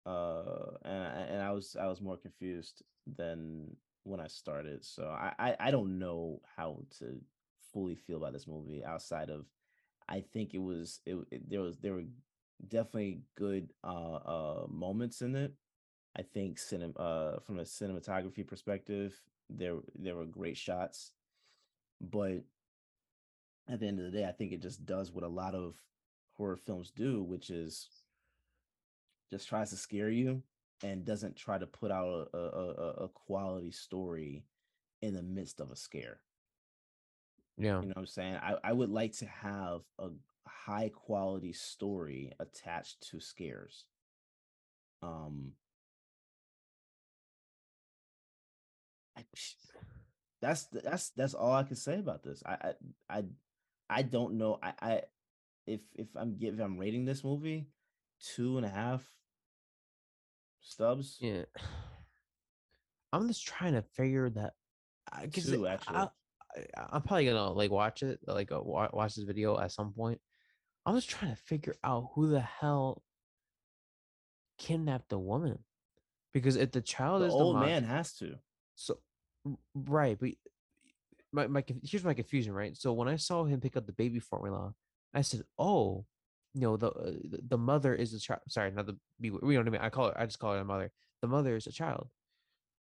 uh 0.07 0.73
and 0.85 1.05
I, 1.05 1.21
and 1.31 1.43
I 1.43 1.53
was 1.53 1.77
I 1.79 1.87
was 1.87 2.01
more 2.01 2.17
confused 2.17 2.83
than 3.17 3.77
when 4.05 4.21
I 4.21 4.29
started 4.29 4.85
so 4.85 5.05
I, 5.05 5.33
I 5.39 5.57
I 5.61 5.71
don't 5.71 5.99
know 5.99 6.41
how 6.57 6.83
to 6.99 7.21
fully 7.73 7.95
feel 7.95 8.17
about 8.19 8.33
this 8.33 8.47
movie 8.47 8.85
outside 8.85 9.31
of 9.31 9.47
I 10.11 10.25
think 10.33 10.55
it 10.55 10.63
was 10.63 11.01
it, 11.07 11.17
it 11.31 11.49
there 11.51 11.63
was 11.63 11.79
there 11.79 11.95
were 11.95 12.05
definitely 12.69 13.23
good 13.37 13.73
uh 13.85 14.15
uh 14.17 14.67
moments 14.69 15.23
in 15.23 15.37
it 15.37 15.55
I 16.17 16.23
think 16.23 16.59
cinem- 16.59 16.99
uh, 16.99 17.39
from 17.41 17.59
a 17.59 17.63
cinematography 17.63 18.47
perspective, 18.47 19.21
there 19.49 19.77
there 19.95 20.17
were 20.17 20.27
great 20.27 20.57
shots, 20.57 21.13
but 22.01 22.43
at 23.69 23.81
the 23.81 23.87
end 23.87 24.01
of 24.01 24.07
the 24.07 24.19
day, 24.19 24.27
I 24.27 24.33
think 24.33 24.53
it 24.53 24.63
just 24.63 24.85
does 24.85 25.13
what 25.13 25.25
a 25.25 25.29
lot 25.29 25.55
of 25.55 25.77
horror 26.37 26.57
films 26.57 26.91
do, 26.91 27.23
which 27.23 27.51
is 27.51 27.89
just 29.31 29.49
tries 29.49 29.71
to 29.71 29.77
scare 29.77 30.11
you 30.11 30.43
and 30.83 31.05
doesn't 31.05 31.37
try 31.37 31.59
to 31.59 31.67
put 31.67 31.93
out 31.93 32.31
a, 32.33 32.37
a, 32.37 32.91
a 33.05 33.09
quality 33.09 33.71
story 33.71 34.45
in 35.03 35.15
the 35.15 35.23
midst 35.23 35.61
of 35.61 35.71
a 35.71 35.77
scare. 35.77 36.21
Yeah, 37.61 37.81
You 37.83 37.89
know 37.89 37.93
what 37.95 37.99
I'm 37.99 38.07
saying? 38.07 38.37
I, 38.37 38.55
I 38.65 38.73
would 38.73 38.89
like 38.89 39.13
to 39.19 39.27
have 39.27 39.83
a 39.99 40.09
high 40.47 40.91
quality 40.95 41.53
story 41.53 42.33
attached 42.41 43.07
to 43.11 43.21
scares. 43.21 43.85
Um 45.03 45.53
I, 49.17 49.25
that's 50.41 50.69
that's 50.73 51.11
that's 51.11 51.35
all 51.35 51.53
I 51.53 51.65
can 51.65 51.77
say 51.77 51.99
about 51.99 52.23
this. 52.23 52.43
I 52.47 52.53
I 52.53 53.19
I, 53.19 53.25
I 53.91 54.03
don't 54.03 54.39
know. 54.39 54.59
I, 54.63 54.73
I 54.81 55.03
if 55.67 55.81
if 55.95 56.09
I'm 56.17 56.39
gi- 56.39 56.49
if 56.49 56.61
I'm 56.61 56.79
rating 56.79 57.05
this 57.05 57.23
movie 57.23 57.67
two 58.35 58.57
and 58.57 58.65
a 58.65 58.71
half 58.71 59.05
stubs. 60.63 61.19
yeah. 61.21 61.45
I'm 63.13 63.27
just 63.27 63.45
trying 63.45 63.73
to 63.73 63.83
figure 63.83 64.31
that. 64.31 64.55
I 65.13 65.27
guess 65.27 65.45
Two, 65.45 65.67
actually. 65.67 65.97
I, 65.97 66.09
I, 66.57 66.87
I'm 66.93 67.03
probably 67.03 67.27
gonna 67.27 67.51
like 67.53 67.71
watch 67.71 68.03
it, 68.03 68.21
like 68.27 68.51
uh, 68.53 68.61
watch 68.63 69.15
this 69.15 69.25
video 69.25 69.59
at 69.59 69.73
some 69.73 69.93
point. 69.93 70.21
I'm 70.87 70.95
just 70.97 71.11
trying 71.11 71.35
to 71.35 71.41
figure 71.43 71.75
out 71.85 72.11
who 72.15 72.29
the 72.31 72.41
hell 72.41 73.03
kidnapped 74.59 75.09
the 75.09 75.19
woman 75.19 75.59
because 76.35 76.57
if 76.57 76.71
the 76.73 76.81
child 76.83 77.23
The 77.23 77.27
is 77.27 77.33
old 77.33 77.57
the 77.57 77.61
mon- 77.61 77.69
man 77.69 77.85
has 77.85 78.13
to. 78.15 78.35
so 78.75 78.99
right, 79.75 80.19
but 80.19 80.31
my 81.33 81.47
my 81.47 81.65
here's 81.83 82.05
my 82.05 82.15
confusion, 82.15 82.53
right? 82.53 82.77
So 82.77 82.93
when 82.93 83.09
I 83.09 83.17
saw 83.17 83.45
him 83.45 83.61
pick 83.61 83.77
up 83.77 83.87
the 83.87 83.93
baby 83.93 84.19
formula, 84.19 84.75
I 85.15 85.23
said, 85.23 85.43
"Oh, 85.59 86.05
you 86.55 86.61
know, 86.63 86.77
the 86.77 86.91
uh, 86.91 87.11
the- 87.25 87.43
the 87.49 87.59
mother 87.59 87.95
is 87.95 88.13
a 88.15 88.19
child. 88.21 88.41
Sorry, 88.49 88.71
not 88.73 88.87
the 88.87 88.97
be. 89.21 89.31
We 89.31 89.55
don't 89.55 89.71
mean 89.71 89.81
I 89.81 89.91
call 89.91 90.09
it. 90.09 90.17
I 90.19 90.27
just 90.27 90.39
call 90.39 90.55
it 90.55 90.61
a 90.61 90.65
mother. 90.65 90.91
The 91.23 91.29
mother 91.29 91.55
is 91.57 91.67
a 91.67 91.73
child. 91.73 92.09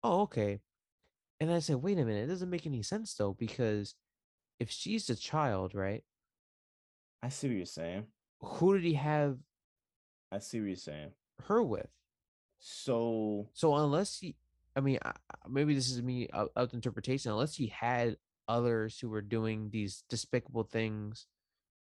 Oh, 0.04 0.22
okay. 0.24 0.60
And 1.40 1.52
I 1.52 1.60
said, 1.60 1.78
wait 1.78 1.98
a 2.00 2.06
minute, 2.06 2.24
it 2.24 2.28
doesn't 2.28 2.50
make 2.50 2.66
any 2.66 2.84
sense 2.84 3.14
though 3.14 3.36
because 3.38 3.96
if 4.60 4.70
she's 4.70 5.10
a 5.10 5.16
child, 5.16 5.76
right? 5.76 6.04
I 7.22 7.30
see 7.30 7.48
what 7.48 7.58
you're 7.58 7.66
saying. 7.66 8.06
Who 8.42 8.74
did 8.74 8.84
he 8.84 8.94
have 8.94 9.38
I 10.32 10.40
see 10.40 10.60
what 10.60 10.68
you're 10.68 10.76
saying. 10.76 11.12
her 11.48 11.62
with? 11.64 11.90
So 12.60 13.50
So 13.54 13.76
unless 13.76 14.20
he, 14.20 14.36
I 14.76 14.80
mean, 14.80 15.00
maybe 15.50 15.76
this 15.76 15.90
is 15.90 16.02
me 16.02 16.30
out, 16.34 16.52
out 16.56 16.74
interpretation. 16.74 17.32
Unless 17.32 17.56
he 17.56 17.68
had 17.68 18.18
others 18.48 19.00
who 19.00 19.10
were 19.10 19.22
doing 19.22 19.70
these 19.72 20.04
despicable 20.10 20.64
things 20.64 21.28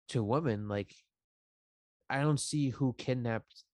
to 0.09 0.23
women, 0.23 0.69
like 0.69 0.95
I 2.09 2.21
don't 2.21 2.41
see 2.41 2.71
who 2.71 2.95
kidnapped 2.99 3.65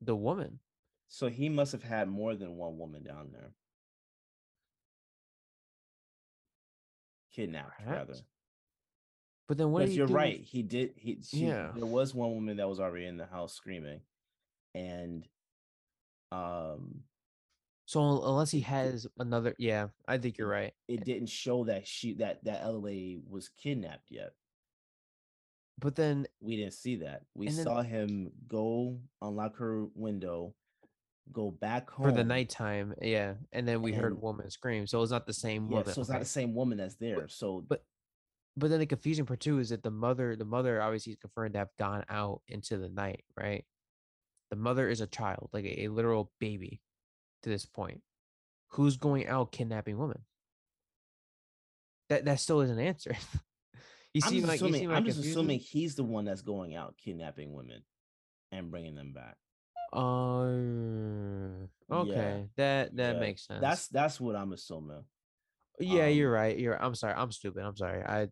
the 0.00 0.16
woman. 0.16 0.60
so 1.08 1.28
he 1.28 1.48
must 1.48 1.72
have 1.72 1.82
had 1.82 2.08
more 2.08 2.34
than 2.34 2.56
one 2.56 2.78
woman 2.78 3.02
down 3.02 3.30
there. 3.32 3.52
Kidnapped, 7.36 7.72
rather. 7.86 8.14
But 9.46 9.58
then 9.58 9.70
what? 9.70 9.86
Do 9.86 10.02
with- 10.02 10.10
right. 10.10 10.40
He 10.40 10.62
did. 10.62 10.94
He 10.96 11.18
she, 11.22 11.46
Yeah. 11.46 11.70
There 11.76 11.84
was 11.86 12.14
one 12.14 12.32
woman 12.34 12.56
that 12.56 12.68
was 12.68 12.80
already 12.80 13.04
in 13.06 13.18
the 13.18 13.26
house 13.26 13.52
screaming, 13.54 14.00
and 14.74 15.28
um, 16.32 17.04
So 17.84 18.00
unless 18.24 18.50
he 18.50 18.60
has 18.62 19.06
another, 19.18 19.54
yeah, 19.58 19.88
I 20.08 20.18
think 20.18 20.38
you're 20.38 20.48
right. 20.48 20.72
it 20.88 21.04
didn't 21.04 21.28
show 21.28 21.64
that 21.64 21.86
she 21.86 22.14
that 22.14 22.42
that 22.44 22.66
lady 22.74 23.20
was 23.28 23.48
kidnapped 23.50 24.10
yet. 24.10 24.32
But 25.78 25.94
then 25.94 26.26
We 26.40 26.56
didn't 26.56 26.72
see 26.72 26.96
that. 26.96 27.22
We 27.34 27.48
And 27.48 27.56
then- 27.58 27.64
saw 27.64 27.82
him 27.82 28.32
go 28.48 28.98
unlock 29.22 29.56
her 29.58 29.84
window, 29.94 30.54
go 31.32 31.50
back 31.50 31.90
home 31.90 32.06
for 32.06 32.12
the 32.12 32.24
nighttime, 32.24 32.94
yeah, 33.02 33.34
and 33.52 33.66
then 33.66 33.82
we 33.82 33.92
heard 33.92 34.12
a 34.12 34.16
woman 34.16 34.50
scream. 34.50 34.86
So 34.86 35.02
it's 35.02 35.12
not 35.12 35.26
the 35.26 35.32
same 35.32 35.66
Yeah, 35.68 35.78
woman. 35.78 35.92
so 35.94 36.00
it's 36.00 36.10
not 36.10 36.20
the 36.20 36.24
same 36.26 36.54
woman 36.54 36.78
that's 36.78 36.96
there. 36.96 37.28
So 37.28 37.64
but 37.68 37.84
but 38.56 38.70
then 38.70 38.80
the 38.80 38.86
confusing 38.86 39.26
part 39.26 39.40
too 39.40 39.58
is 39.58 39.68
that 39.70 39.82
the 39.82 39.90
mother 39.90 40.34
the 40.36 40.44
mother 40.44 40.80
obviously 40.80 41.12
is 41.12 41.18
confirmed 41.18 41.52
to 41.54 41.58
have 41.60 41.76
gone 41.78 42.04
out 42.08 42.40
into 42.48 42.78
the 42.78 42.88
night 42.88 43.22
right 43.36 43.64
the 44.50 44.56
mother 44.56 44.88
is 44.88 45.00
a 45.02 45.06
child 45.06 45.50
like 45.52 45.64
a, 45.66 45.84
a 45.84 45.88
literal 45.88 46.32
baby 46.40 46.80
to 47.42 47.50
this 47.50 47.66
point 47.66 48.00
who's 48.68 48.96
going 48.96 49.26
out 49.26 49.52
kidnapping 49.52 49.98
women 49.98 50.20
that 52.08 52.24
that 52.24 52.40
still 52.40 52.62
isn't 52.62 52.78
answered 52.78 53.18
you 54.14 54.22
I'm 54.24 54.30
seem 54.30 54.40
just 54.40 54.48
like 54.48 54.60
you 54.60 54.66
assuming, 54.68 54.80
seem 54.80 54.88
I'm 54.90 54.94
like 54.96 55.04
just 55.04 55.16
confused. 55.18 55.36
assuming 55.38 55.58
he's 55.58 55.94
the 55.96 56.04
one 56.04 56.24
that's 56.24 56.40
going 56.42 56.74
out 56.74 56.96
kidnapping 56.96 57.52
women 57.52 57.82
and 58.52 58.70
bringing 58.70 58.94
them 58.94 59.12
back. 59.12 59.36
Uh, 59.96 61.66
okay 61.90 62.46
that 62.56 62.94
that 62.96 63.14
Yeah, 63.14 63.20
makes 63.20 63.46
sense 63.46 63.60
That's 63.60 63.88
that's 63.88 64.20
what 64.20 64.36
I'm 64.36 64.52
assuming. 64.52 65.04
yeah 65.80 66.04
um, 66.06 66.10
you're 66.10 66.30
right 66.30 66.58
you're 66.58 66.82
i'm 66.82 66.94
sorry 66.94 67.14
i'm 67.14 67.30
stupid 67.32 67.62
i'm 67.62 67.76
sorry 67.76 68.02
i 68.02 68.22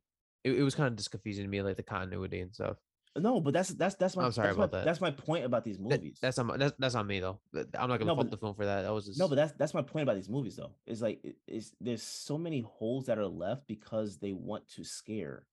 it, 0.45 0.53
it 0.53 0.63
was 0.63 0.75
kind 0.75 0.89
of 0.89 0.97
just 0.97 1.11
confusing 1.11 1.45
to 1.45 1.49
me 1.49 1.61
like 1.63 1.77
the 1.77 1.83
continuity 1.83 2.41
and 2.41 2.53
stuff 2.55 2.77
No, 3.17 3.41
but 3.41 3.53
that's 3.55 3.71
that's 3.71 3.95
that's 3.95 4.17
my 4.17 4.25
I'm 4.25 4.33
sorry 4.33 4.51
about 4.51 4.73
my, 4.73 4.79
that. 4.79 4.85
That's 4.85 5.01
my 5.01 5.11
point 5.13 5.45
about 5.45 5.63
these 5.65 5.79
That- 5.79 6.01
movies. 6.01 6.19
that's 6.21 6.39
on 6.39 6.47
my- 6.47 6.57
that's, 6.57 6.75
that's 6.79 6.95
on 6.97 7.07
me 7.07 7.21
though 7.21 7.39
i'm 7.55 7.89
not 7.89 7.99
gonna 7.99 8.07
No, 8.07 8.17
fault 8.17 8.31
the 8.31 8.37
film 8.37 8.55
for 8.57 8.65
that 8.67 8.83
that 8.83 8.93
was 8.93 9.07
just 9.07 9.19
no, 9.21 9.29
but 9.29 9.37
that's 9.37 9.53
that's 9.61 9.73
my 9.75 9.83
point 9.83 10.03
about 10.03 10.17
these 10.17 10.29
movies 10.29 10.57
though. 10.57 10.73
Is 10.87 11.01
like 11.01 11.21
it- 11.25 11.37
it's 11.47 11.71
there's 11.81 12.03
so 12.03 12.37
many 12.39 12.61
holes 12.61 13.07
that 13.07 13.19
are 13.19 13.29
left 13.45 13.67
because 13.69 14.19
they 14.19 14.33
want 14.33 14.67
to 14.77 14.83
scare, 14.85 15.47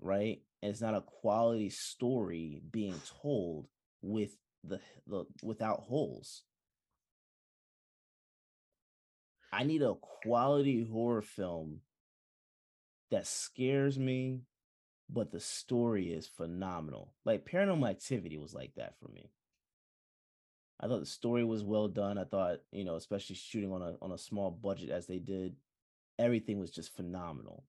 right? 0.00 0.40
And 0.62 0.70
it's 0.70 0.80
not 0.82 0.94
a 0.94 1.00
quality 1.00 1.70
story 1.70 2.60
being 2.70 2.94
told 3.22 3.66
with 4.02 4.36
the 4.64 4.80
the 5.06 5.24
without 5.42 5.80
holes. 5.80 6.42
I 9.52 9.64
need 9.64 9.82
a 9.82 9.94
quality 9.94 10.84
horror 10.84 11.22
film 11.22 11.80
that 13.10 13.26
scares 13.26 13.98
me, 13.98 14.42
but 15.08 15.32
the 15.32 15.40
story 15.40 16.12
is 16.12 16.26
phenomenal. 16.26 17.14
Like 17.24 17.44
Paranormal 17.50 17.90
Activity 17.90 18.38
was 18.38 18.54
like 18.54 18.74
that 18.76 18.94
for 19.00 19.08
me. 19.08 19.32
I 20.78 20.86
thought 20.86 21.00
the 21.00 21.06
story 21.06 21.44
was 21.44 21.62
well 21.64 21.88
done. 21.88 22.16
I 22.16 22.24
thought, 22.24 22.60
you 22.72 22.84
know, 22.84 22.94
especially 22.94 23.36
shooting 23.36 23.72
on 23.72 23.82
a 23.82 23.96
on 24.00 24.12
a 24.12 24.18
small 24.18 24.50
budget 24.50 24.90
as 24.90 25.06
they 25.06 25.18
did, 25.18 25.56
everything 26.18 26.58
was 26.58 26.70
just 26.70 26.94
phenomenal. 26.96 27.64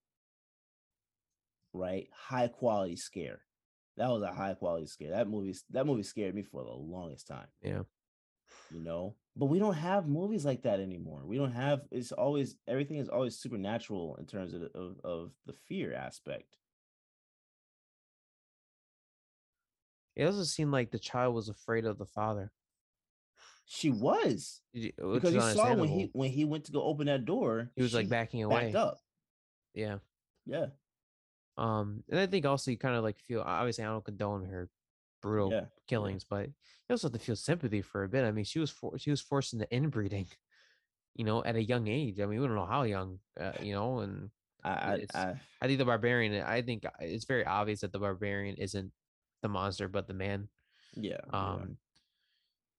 Right? 1.74 2.08
High 2.14 2.48
quality 2.48 2.96
scare. 2.96 3.42
That 3.98 4.10
was 4.10 4.22
a 4.24 4.32
high 4.34 4.54
quality 4.54 4.88
scare. 4.88 5.12
That 5.12 5.28
movie 5.30 5.56
that 5.72 5.86
movie 5.86 6.04
scared 6.04 6.34
me 6.36 6.44
for 6.44 6.64
the 6.64 6.72
longest 6.72 7.28
time. 7.28 7.48
Yeah. 7.62 7.82
You 8.74 8.80
know? 8.82 9.16
But 9.36 9.46
we 9.48 9.60
don't 9.60 9.74
have 9.76 10.08
movies 10.08 10.46
like 10.46 10.64
that 10.64 10.80
anymore. 10.80 11.22
We 11.26 11.38
don't 11.38 11.52
have 11.54 11.82
it's 11.92 12.12
always 12.12 12.56
everything 12.68 12.98
is 12.98 13.10
always 13.10 13.38
supernatural 13.38 14.16
in 14.18 14.26
terms 14.26 14.54
of 14.54 14.62
the- 14.62 14.78
of, 14.78 14.96
of 15.04 15.32
the 15.46 15.54
fear 15.68 15.94
aspect. 15.94 16.58
It 20.16 20.26
also 20.26 20.44
seemed 20.44 20.72
like 20.72 20.92
the 20.92 21.00
child 21.00 21.34
was 21.36 21.50
afraid 21.50 21.86
of 21.86 21.98
the 21.98 22.06
father. 22.06 22.52
she 23.66 23.90
was. 23.90 24.62
Which 24.74 24.94
because 24.98 25.34
you 25.34 25.42
saw 25.42 25.74
when 25.76 25.90
he 25.90 26.10
when 26.14 26.30
he 26.30 26.44
went 26.46 26.66
to 26.66 26.72
go 26.72 26.84
open 26.84 27.08
that 27.08 27.26
door 27.26 27.72
He 27.76 27.82
was 27.82 27.94
like 27.94 28.10
backing 28.10 28.44
away. 28.44 28.66
backed 28.66 28.76
up. 28.76 29.00
Yeah. 29.74 29.98
yeah 30.46 30.68
Um, 31.62 32.04
and 32.10 32.20
I 32.20 32.28
think 32.28 32.46
also 32.46 32.72
you 32.72 32.78
kind 32.78 32.96
of 32.96 33.04
like 33.04 33.20
feel 33.20 33.42
obviously 33.42 33.84
I 33.86 33.88
don't 33.88 34.06
condone 34.06 34.46
her 34.46 34.70
brutal 35.22 35.52
yeah 35.52 35.66
killings, 35.88 36.26
but 36.26 36.48
you 36.48 36.54
also 36.92 37.08
have 37.08 37.14
to 37.14 37.20
feel 37.20 37.36
sympathy 37.36 37.82
for 37.82 38.04
a 38.04 38.10
bit. 38.10 38.26
I 38.26 38.32
mean, 38.32 38.46
she 38.46 38.60
was 38.60 38.72
for, 38.72 38.98
she 39.00 39.12
was 39.12 39.22
forced 39.22 39.54
into 39.54 39.68
inbreeding, 39.74 40.28
you 41.16 41.26
know, 41.26 41.44
at 41.44 41.56
a 41.56 41.64
young 41.64 41.88
age. 41.88 42.20
I 42.20 42.26
mean, 42.26 42.42
we 42.42 42.48
don't 42.48 42.56
know 42.56 42.66
how 42.66 42.84
young, 42.84 43.20
uh, 43.40 43.54
you 43.62 43.74
know, 43.74 44.00
and 44.00 44.32
I, 44.64 44.70
I, 44.72 45.06
I 45.14 45.36
I 45.62 45.68
think 45.68 45.80
the 45.80 45.86
barbarian. 45.86 46.42
I 46.44 46.62
think 46.62 46.86
uh, 46.86 46.92
it's 47.02 47.26
very 47.26 47.46
obvious 47.46 47.82
that 47.82 47.92
the 47.92 48.00
barbarian 48.00 48.56
isn't 48.58 48.92
the 49.42 49.50
monster, 49.50 49.88
but 49.88 50.08
the 50.08 50.14
man. 50.14 50.50
yeah, 50.96 51.18
yeah. 51.32 51.40
Um, 51.40 51.78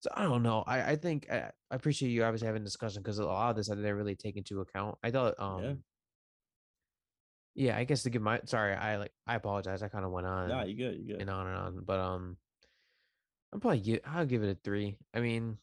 so 0.01 0.09
I 0.13 0.23
don't 0.23 0.43
know. 0.43 0.63
I 0.67 0.91
I 0.91 0.95
think 0.97 1.29
I, 1.31 1.51
I 1.71 1.75
appreciate 1.75 2.09
you 2.09 2.23
obviously 2.23 2.47
having 2.47 2.63
discussion 2.63 3.01
because 3.01 3.19
a 3.19 3.25
lot 3.25 3.51
of 3.51 3.55
this 3.55 3.69
I 3.69 3.75
didn't 3.75 3.95
really 3.95 4.15
take 4.15 4.37
into 4.37 4.61
account. 4.61 4.97
I 5.03 5.11
thought, 5.11 5.35
um, 5.39 5.61
yeah, 5.63 5.73
I 7.55 7.83
guess 7.83 8.03
to 8.03 8.09
give 8.09 8.21
my 8.21 8.41
sorry, 8.45 8.73
I 8.75 8.97
like 8.97 9.13
I 9.27 9.35
apologize. 9.35 9.83
I 9.83 9.87
kind 9.87 10.05
of 10.05 10.11
went 10.11 10.27
on 10.27 10.49
nah 10.49 10.63
you 10.63 10.75
good 10.75 10.97
you 10.97 11.05
good 11.13 11.21
and 11.21 11.29
on 11.29 11.47
and 11.47 11.55
on, 11.55 11.83
but 11.85 11.99
um, 11.99 12.37
I'm 13.51 13.59
probably 13.59 13.81
give 13.81 13.99
I'll 14.05 14.25
give 14.25 14.43
it 14.43 14.49
a 14.49 14.55
three. 14.63 14.97
I 15.13 15.19
mean, 15.19 15.57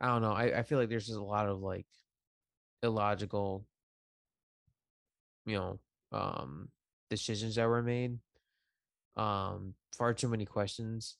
I 0.00 0.06
don't 0.08 0.22
know. 0.22 0.32
I 0.32 0.58
I 0.58 0.62
feel 0.62 0.78
like 0.78 0.88
there's 0.88 1.06
just 1.06 1.18
a 1.18 1.22
lot 1.22 1.48
of 1.48 1.60
like 1.60 1.86
illogical, 2.82 3.64
you 5.46 5.56
know, 5.56 5.80
um, 6.10 6.68
decisions 7.10 7.54
that 7.56 7.68
were 7.68 7.82
made. 7.82 8.18
Um, 9.16 9.74
far 9.96 10.14
too 10.14 10.28
many 10.28 10.46
questions 10.46 11.18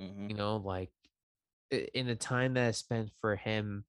Mhm. 0.00 0.30
you 0.30 0.36
know 0.36 0.56
like 0.56 0.90
in 1.94 2.06
the 2.06 2.16
time 2.16 2.54
that 2.54 2.70
is 2.70 2.78
spent 2.78 3.10
for 3.20 3.36
him 3.36 3.84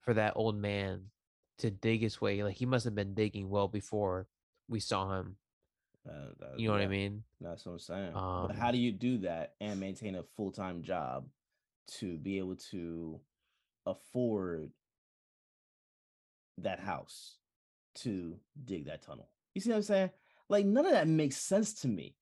for 0.00 0.14
that 0.14 0.32
old 0.36 0.56
man 0.56 1.10
to 1.58 1.70
dig 1.70 2.00
his 2.00 2.20
way 2.20 2.42
like 2.42 2.56
he 2.56 2.66
must 2.66 2.84
have 2.84 2.94
been 2.94 3.14
digging 3.14 3.48
well 3.50 3.68
before 3.68 4.26
we 4.68 4.80
saw 4.80 5.18
him. 5.18 5.36
Uh, 6.08 6.12
that- 6.38 6.58
you 6.58 6.68
know 6.68 6.74
what 6.74 6.82
i 6.82 6.86
mean? 6.86 7.22
that's 7.40 7.66
what 7.66 7.72
i'm 7.72 7.78
saying. 7.78 8.12
But 8.12 8.52
how 8.56 8.68
Um, 8.68 8.72
do 8.72 8.78
you 8.78 8.92
do 8.92 9.18
that 9.18 9.54
and 9.60 9.78
maintain 9.80 10.14
a 10.14 10.22
full-time 10.22 10.82
job 10.82 11.28
to 11.98 12.16
be 12.18 12.38
able 12.38 12.56
to 12.70 13.20
afford 13.86 14.70
that 16.58 16.80
house 16.80 17.36
to 17.96 18.38
dig 18.64 18.86
that 18.86 19.02
tunnel? 19.02 19.28
You 19.54 19.60
see 19.60 19.70
what 19.70 19.76
i'm 19.76 19.82
saying? 19.82 20.10
Like 20.48 20.64
none 20.66 20.86
of 20.86 20.92
that 20.92 21.08
makes 21.08 21.36
sense 21.36 21.74
to 21.82 21.88
me. 21.88 22.16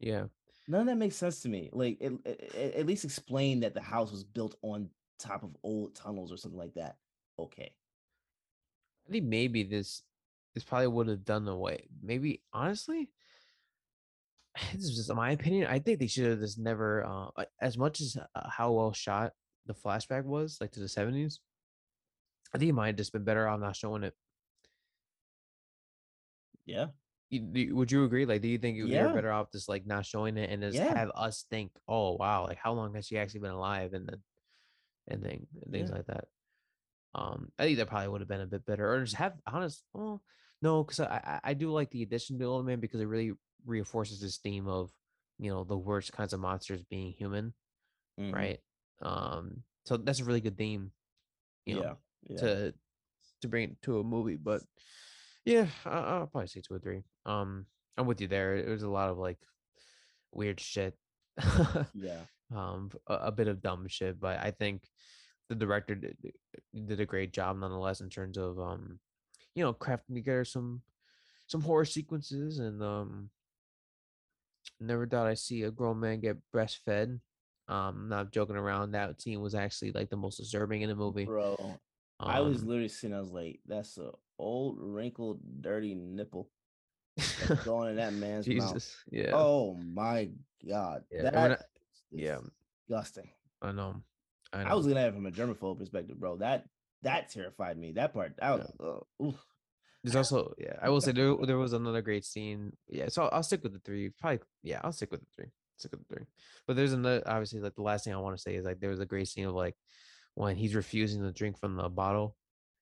Yeah. 0.00 0.24
None 0.66 0.82
of 0.82 0.86
that 0.88 0.96
makes 0.96 1.16
sense 1.16 1.40
to 1.40 1.48
me. 1.48 1.70
Like 1.72 1.98
it, 2.00 2.12
it- 2.24 2.40
it- 2.54 2.74
at 2.74 2.86
least 2.86 3.04
explain 3.04 3.60
that 3.60 3.74
the 3.74 3.80
house 3.80 4.10
was 4.10 4.24
built 4.24 4.56
on 4.62 4.90
top 5.18 5.42
of 5.42 5.56
old 5.62 5.94
tunnels 5.94 6.30
or 6.32 6.36
something 6.36 6.58
like 6.58 6.74
that. 6.74 6.98
Okay 7.38 7.72
i 9.08 9.12
think 9.12 9.24
maybe 9.24 9.62
this 9.62 10.02
this 10.54 10.64
probably 10.64 10.86
would 10.88 11.08
have 11.08 11.24
done 11.24 11.46
away 11.48 11.88
maybe 12.02 12.42
honestly 12.52 13.10
this 14.72 14.84
is 14.84 14.96
just 14.96 15.14
my 15.14 15.30
opinion 15.32 15.66
i 15.68 15.78
think 15.78 15.98
they 15.98 16.06
should 16.06 16.30
have 16.30 16.40
just 16.40 16.58
never 16.58 17.04
uh 17.04 17.44
as 17.60 17.76
much 17.78 18.00
as 18.00 18.16
uh, 18.34 18.48
how 18.50 18.72
well 18.72 18.92
shot 18.92 19.32
the 19.66 19.74
flashback 19.74 20.24
was 20.24 20.58
like 20.60 20.72
to 20.72 20.80
the 20.80 20.86
70s 20.86 21.38
i 22.54 22.58
think 22.58 22.70
it 22.70 22.74
might 22.74 22.88
have 22.88 22.96
just 22.96 23.12
been 23.12 23.24
better 23.24 23.46
off 23.48 23.60
not 23.60 23.76
showing 23.76 24.02
it 24.04 24.14
yeah 26.66 26.86
You, 27.30 27.44
you- 27.52 27.76
would 27.76 27.92
you 27.92 28.04
agree? 28.04 28.24
Like, 28.24 28.40
do 28.40 28.48
you 28.48 28.56
think 28.56 28.78
you- 28.78 28.86
you're 28.86 29.12
better 29.14 29.30
off 29.30 29.52
just 29.52 29.68
like 29.68 29.84
not 29.84 30.06
showing 30.06 30.38
it 30.38 30.48
and 30.50 30.62
just 30.62 30.76
Yeah. 30.78 30.96
have 30.96 31.10
us 31.14 31.44
think, 31.50 31.72
oh 31.86 32.16
wow, 32.16 32.46
like 32.46 32.56
how 32.56 32.72
long 32.72 32.94
has 32.94 33.04
she 33.06 33.18
actually 33.18 33.40
been 33.40 33.50
alive, 33.52 33.92
and 33.92 34.08
then 34.08 34.22
and 35.08 35.22
thing, 35.22 35.46
and 35.60 35.70
things 35.70 35.90
Yeah. 35.90 35.96
like 35.96 36.06
that. 36.06 36.24
Um, 37.14 37.48
I 37.58 37.64
think 37.64 37.78
that 37.78 37.88
probably 37.88 38.08
would 38.08 38.20
have 38.20 38.28
been 38.28 38.40
a 38.42 38.46
bit 38.46 38.66
better, 38.66 38.92
or 38.92 39.00
just 39.02 39.16
have 39.16 39.34
honest. 39.46 39.82
Well, 39.94 40.22
no, 40.62 40.84
because 40.84 41.00
I 41.00 41.40
I 41.44 41.50
I 41.50 41.54
do 41.54 41.70
like 41.70 41.90
the 41.90 42.02
addition 42.02 42.38
to 42.38 42.44
Old 42.44 42.66
Man 42.66 42.80
because 42.80 43.00
it 43.00 43.06
really 43.06 43.32
reinforces 43.66 44.20
this 44.20 44.38
theme 44.38 44.68
of 44.68 44.90
you 45.38 45.50
know 45.50 45.64
the 45.64 45.76
worst 45.76 46.12
kinds 46.12 46.32
of 46.32 46.40
monsters 46.40 46.82
being 46.84 47.12
human, 47.12 47.54
Mhm. 48.18 48.32
right? 48.34 48.60
Um, 49.00 49.62
so 49.86 49.96
that's 49.96 50.20
a 50.20 50.24
really 50.24 50.40
good 50.40 50.58
theme, 50.58 50.92
you 51.64 51.76
know, 51.76 51.82
Yeah. 51.82 51.94
Yeah. 52.28 52.36
to 52.38 52.74
to 53.42 53.48
bring 53.48 53.70
it 53.70 53.82
to 53.82 54.00
a 54.00 54.04
movie. 54.04 54.36
But 54.36 54.62
yeah, 55.44 55.68
I, 55.84 55.90
I'll 55.98 56.26
probably 56.26 56.48
say 56.48 56.60
two 56.60 56.74
or 56.74 56.78
three. 56.80 57.02
Um, 57.24 57.66
I'm 57.96 58.06
with 58.06 58.20
you 58.20 58.28
there. 58.28 58.56
It 58.56 58.68
was 58.68 58.82
a 58.82 58.88
lot 58.90 59.08
of 59.08 59.16
like 59.18 59.38
weird 60.32 60.60
shit. 60.60 60.94
yeah. 61.94 62.24
um, 62.54 62.90
a, 63.06 63.14
a 63.14 63.32
bit 63.32 63.48
of 63.48 63.62
dumb 63.62 63.86
shit, 63.88 64.18
but 64.20 64.38
I 64.40 64.50
think 64.50 64.82
the 65.48 65.54
director 65.54 65.94
did, 65.94 66.16
did 66.86 67.00
a 67.00 67.06
great 67.06 67.32
job 67.32 67.56
nonetheless 67.58 68.00
in 68.00 68.10
terms 68.10 68.36
of 68.36 68.58
um, 68.60 68.98
you 69.54 69.62
know, 69.64 69.72
crafting 69.72 70.14
together 70.14 70.44
some 70.44 70.82
some 71.46 71.60
horror 71.62 71.84
sequences 71.84 72.58
and 72.58 72.82
um. 72.82 73.30
Never 74.80 75.06
thought 75.08 75.26
I'd 75.26 75.38
see 75.38 75.62
a 75.62 75.70
grown 75.72 75.98
man 75.98 76.20
get 76.20 76.36
breastfed. 76.54 77.18
Um, 77.66 77.96
I'm 77.96 78.08
not 78.08 78.30
joking 78.30 78.54
around. 78.54 78.92
That 78.92 79.20
scene 79.20 79.40
was 79.40 79.54
actually 79.54 79.90
like 79.92 80.08
the 80.08 80.16
most 80.16 80.36
disturbing 80.36 80.82
in 80.82 80.88
the 80.88 80.94
movie. 80.94 81.24
Bro, 81.24 81.80
I 82.20 82.40
was 82.40 82.62
Um, 82.62 82.68
literally 82.68 82.88
sitting. 82.88 83.16
I 83.16 83.20
was 83.20 83.32
like, 83.32 83.60
"That's 83.66 83.98
a 83.98 84.12
old, 84.38 84.76
wrinkled, 84.78 85.40
dirty 85.62 85.94
nipple 85.96 86.48
going 87.64 87.90
in 87.90 87.96
that 87.96 88.12
man's 88.12 88.46
mouth." 88.46 88.74
Jesus, 88.74 88.96
yeah, 89.10 89.32
Oh 89.34 89.74
my 89.74 90.30
god, 90.68 91.04
Yeah, 91.10 91.22
that 91.22 91.52
I- 91.52 91.64
yeah. 92.12 92.38
disgusting. 92.86 93.30
I 93.60 93.72
know. 93.72 94.02
I. 94.52 94.62
I 94.62 94.74
was 94.74 94.86
looking 94.86 94.98
at 94.98 95.08
it 95.08 95.14
from 95.14 95.26
a 95.26 95.30
germaphobe 95.30 95.78
perspective, 95.78 96.18
bro. 96.18 96.36
That 96.36 96.66
that 97.02 97.30
terrified 97.30 97.78
me. 97.78 97.92
That 97.92 98.12
part, 98.12 98.34
that 98.40 98.58
was, 98.78 99.04
uh. 99.20 99.30
There's 100.02 100.16
also 100.16 100.54
yeah, 100.58 100.74
I 100.80 100.88
will 100.88 101.00
say 101.00 101.12
there 101.12 101.34
there 101.44 101.58
was 101.58 101.72
another 101.72 102.02
great 102.02 102.24
scene. 102.24 102.72
Yeah, 102.88 103.08
so 103.08 103.24
I'll, 103.24 103.30
I'll 103.34 103.42
stick 103.42 103.62
with 103.62 103.72
the 103.72 103.80
three. 103.80 104.10
Probably 104.10 104.40
yeah, 104.62 104.80
I'll 104.82 104.92
stick 104.92 105.10
with 105.10 105.20
the 105.20 105.26
three. 105.36 105.50
Stick 105.76 105.92
with 105.92 106.06
the 106.08 106.14
three. 106.14 106.24
But 106.66 106.76
there's 106.76 106.92
another 106.92 107.22
obviously 107.26 107.60
like 107.60 107.74
the 107.74 107.82
last 107.82 108.04
thing 108.04 108.14
I 108.14 108.18
want 108.18 108.36
to 108.36 108.42
say 108.42 108.54
is 108.54 108.64
like 108.64 108.80
there 108.80 108.90
was 108.90 109.00
a 109.00 109.06
great 109.06 109.28
scene 109.28 109.46
of 109.46 109.54
like 109.54 109.76
when 110.34 110.56
he's 110.56 110.74
refusing 110.74 111.22
to 111.22 111.32
drink 111.32 111.58
from 111.58 111.76
the 111.76 111.88
bottle, 111.88 112.36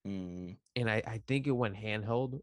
Mm, 0.07 0.57
and 0.77 0.89
I 0.91 1.03
I 1.07 1.23
think 1.27 1.47
it 1.47 1.53
went 1.53 1.75
handheld. 1.75 2.41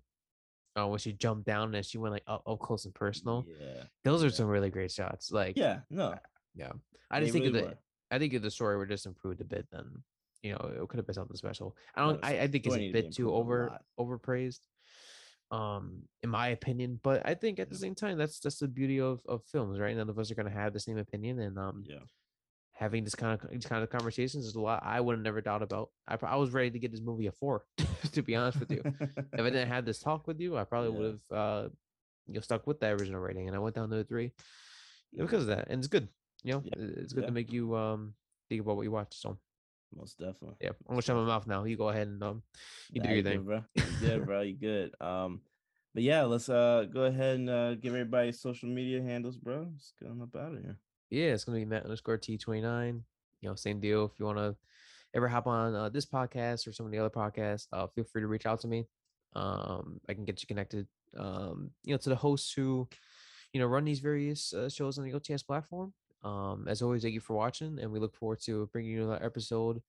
Uh, 0.75 0.87
when 0.87 0.97
she 0.97 1.13
jumped 1.13 1.45
down 1.45 1.75
and 1.75 1.85
she 1.85 1.99
went 1.99 2.13
like 2.13 2.23
up, 2.25 2.41
up 2.47 2.57
close 2.57 2.85
and 2.85 2.95
personal. 2.95 3.45
yeah, 3.47 3.83
Those 4.03 4.23
are 4.23 4.27
yeah. 4.27 4.33
some 4.33 4.47
really 4.47 4.71
great 4.71 4.91
shots. 4.91 5.31
Like 5.31 5.55
yeah, 5.55 5.81
no, 5.91 6.15
yeah. 6.55 6.71
I 7.11 7.19
they 7.19 7.27
just 7.27 7.33
think 7.33 7.45
really 7.45 7.59
of 7.59 7.65
the 7.65 7.69
were. 7.69 7.77
I 8.13 8.19
think 8.19 8.33
if 8.33 8.41
the 8.41 8.51
story 8.51 8.77
were 8.77 8.85
just 8.85 9.05
improved 9.05 9.41
a 9.41 9.45
bit, 9.45 9.67
then 9.71 10.03
you 10.41 10.51
know 10.51 10.71
it 10.81 10.87
could 10.89 10.97
have 10.97 11.05
been 11.07 11.15
something 11.15 11.35
special. 11.37 11.75
I 11.95 12.01
don't. 12.01 12.19
I, 12.23 12.41
I 12.41 12.47
think 12.47 12.65
it's 12.67 12.75
a 12.75 12.79
to 12.79 12.91
bit 12.91 13.11
too 13.11 13.33
over 13.33 13.79
overpraised, 13.99 14.67
um, 15.51 16.03
in 16.21 16.29
my 16.29 16.49
opinion. 16.49 16.99
But 17.01 17.23
I 17.25 17.33
think 17.33 17.59
at 17.59 17.69
the 17.69 17.77
same 17.77 17.95
time, 17.95 18.17
that's 18.17 18.39
that's 18.39 18.59
the 18.59 18.67
beauty 18.67 18.99
of 18.99 19.21
of 19.27 19.43
films, 19.45 19.79
right? 19.79 19.95
None 19.95 20.09
of 20.09 20.19
us 20.19 20.31
are 20.31 20.35
gonna 20.35 20.49
have 20.49 20.73
the 20.73 20.79
same 20.79 20.97
opinion, 20.97 21.39
and 21.39 21.57
um, 21.57 21.85
Yeah, 21.87 21.99
having 22.71 23.03
this 23.03 23.15
kind 23.15 23.39
of 23.39 23.49
these 23.49 23.65
kind 23.65 23.83
of 23.83 23.89
conversations 23.89 24.45
is 24.45 24.55
a 24.55 24.61
lot 24.61 24.83
I 24.85 24.99
would 25.01 25.13
have 25.15 25.23
never 25.23 25.41
doubt 25.41 25.63
about. 25.63 25.89
I 26.07 26.17
I 26.23 26.35
was 26.35 26.51
ready 26.51 26.71
to 26.71 26.79
get 26.79 26.91
this 26.91 27.01
movie 27.01 27.27
a 27.27 27.31
four, 27.31 27.65
to 28.11 28.21
be 28.21 28.35
honest 28.35 28.59
with 28.59 28.71
you. 28.71 28.83
if 29.09 29.39
I 29.39 29.49
didn't 29.49 29.69
have 29.69 29.85
this 29.85 29.99
talk 29.99 30.27
with 30.27 30.39
you, 30.39 30.57
I 30.57 30.63
probably 30.65 30.91
Yeah. 30.91 30.97
would 30.97 31.19
have 31.31 31.37
uh, 31.37 31.69
you 32.27 32.33
know, 32.35 32.41
stuck 32.41 32.67
with 32.67 32.79
the 32.79 32.89
original 32.89 33.21
rating, 33.21 33.47
and 33.47 33.55
I 33.55 33.59
went 33.59 33.75
down 33.75 33.89
to 33.89 33.97
a 33.97 34.03
three 34.03 34.31
because 35.17 35.43
of 35.43 35.47
that, 35.47 35.67
and 35.69 35.79
it's 35.79 35.87
good. 35.87 36.09
You 36.43 36.53
know, 36.53 36.63
Yeah. 36.65 36.73
it's 37.03 37.13
good 37.13 37.21
Yeah. 37.21 37.27
to 37.27 37.33
make 37.33 37.51
you 37.51 37.75
um 37.75 38.13
think 38.49 38.61
about 38.61 38.75
what 38.75 38.83
you 38.83 38.91
watch. 38.91 39.15
So 39.15 39.37
most 39.95 40.17
definitely. 40.17 40.55
yeah, 40.59 40.69
I'm 40.87 40.95
gonna 40.95 41.01
shut 41.01 41.15
my 41.15 41.23
mouth 41.25 41.47
now. 41.47 41.63
You 41.65 41.77
go 41.77 41.89
ahead 41.89 42.07
and 42.07 42.21
um, 42.23 42.43
you 42.91 43.01
Nah, 43.01 43.07
do 43.09 43.13
your 43.15 43.23
thing. 43.23 43.43
bro. 43.43 43.63
You 43.75 43.83
good, 43.99 44.25
bro. 44.25 44.41
You 44.41 44.55
good. 44.55 44.95
Um, 44.99 45.41
but 45.93 46.03
yeah, 46.03 46.23
let's 46.23 46.49
uh 46.49 46.85
go 46.91 47.03
ahead 47.03 47.35
and 47.35 47.49
uh 47.49 47.75
give 47.75 47.93
everybody 47.93 48.31
social 48.31 48.69
media 48.69 49.01
handles, 49.01 49.37
bro. 49.37 49.67
Let's 49.71 49.93
get 49.99 50.09
on 50.09 50.21
up 50.21 50.35
out 50.35 50.53
of 50.53 50.61
here. 50.61 50.77
Yeah, 51.09 51.33
it's 51.33 51.43
gonna 51.45 51.59
be 51.59 51.65
Matt 51.65 51.83
underscore 51.83 52.17
T 52.17 52.37
twenty 52.37 52.61
nine. 52.61 53.03
You 53.41 53.49
know, 53.49 53.55
same 53.55 53.79
deal. 53.79 54.05
If 54.05 54.19
you 54.19 54.25
wanna 54.25 54.55
ever 55.13 55.27
hop 55.27 55.45
on 55.47 55.75
uh, 55.75 55.89
this 55.89 56.05
podcast 56.07 56.65
or 56.67 56.71
some 56.73 56.87
of 56.87 56.91
the 56.91 56.97
other 56.97 57.09
podcasts, 57.11 57.67
uh, 57.71 57.85
feel 57.87 58.03
free 58.03 58.21
to 58.21 58.27
reach 58.27 58.47
out 58.47 58.59
to 58.61 58.67
me. 58.67 58.87
Um, 59.35 59.99
I 60.09 60.13
can 60.15 60.25
get 60.25 60.41
you 60.41 60.47
connected. 60.47 60.87
Um, 61.15 61.69
you 61.83 61.93
know, 61.93 61.97
to 61.99 62.09
the 62.09 62.15
hosts 62.15 62.51
who, 62.53 62.87
you 63.51 63.59
know, 63.59 63.67
run 63.67 63.85
these 63.85 63.99
various 63.99 64.51
uh, 64.53 64.69
shows 64.69 64.97
on 64.97 65.05
the 65.05 65.13
OTS 65.13 65.45
platform. 65.45 65.93
Um, 66.23 66.67
as 66.67 66.81
always, 66.81 67.01
thank 67.01 67.13
you 67.13 67.19
for 67.19 67.35
watching, 67.35 67.79
and 67.79 67.91
we 67.91 67.99
look 67.99 68.15
forward 68.15 68.39
to 68.41 68.69
bringing 68.71 68.91
you 68.91 69.03
another 69.03 69.25
episode, 69.25 69.81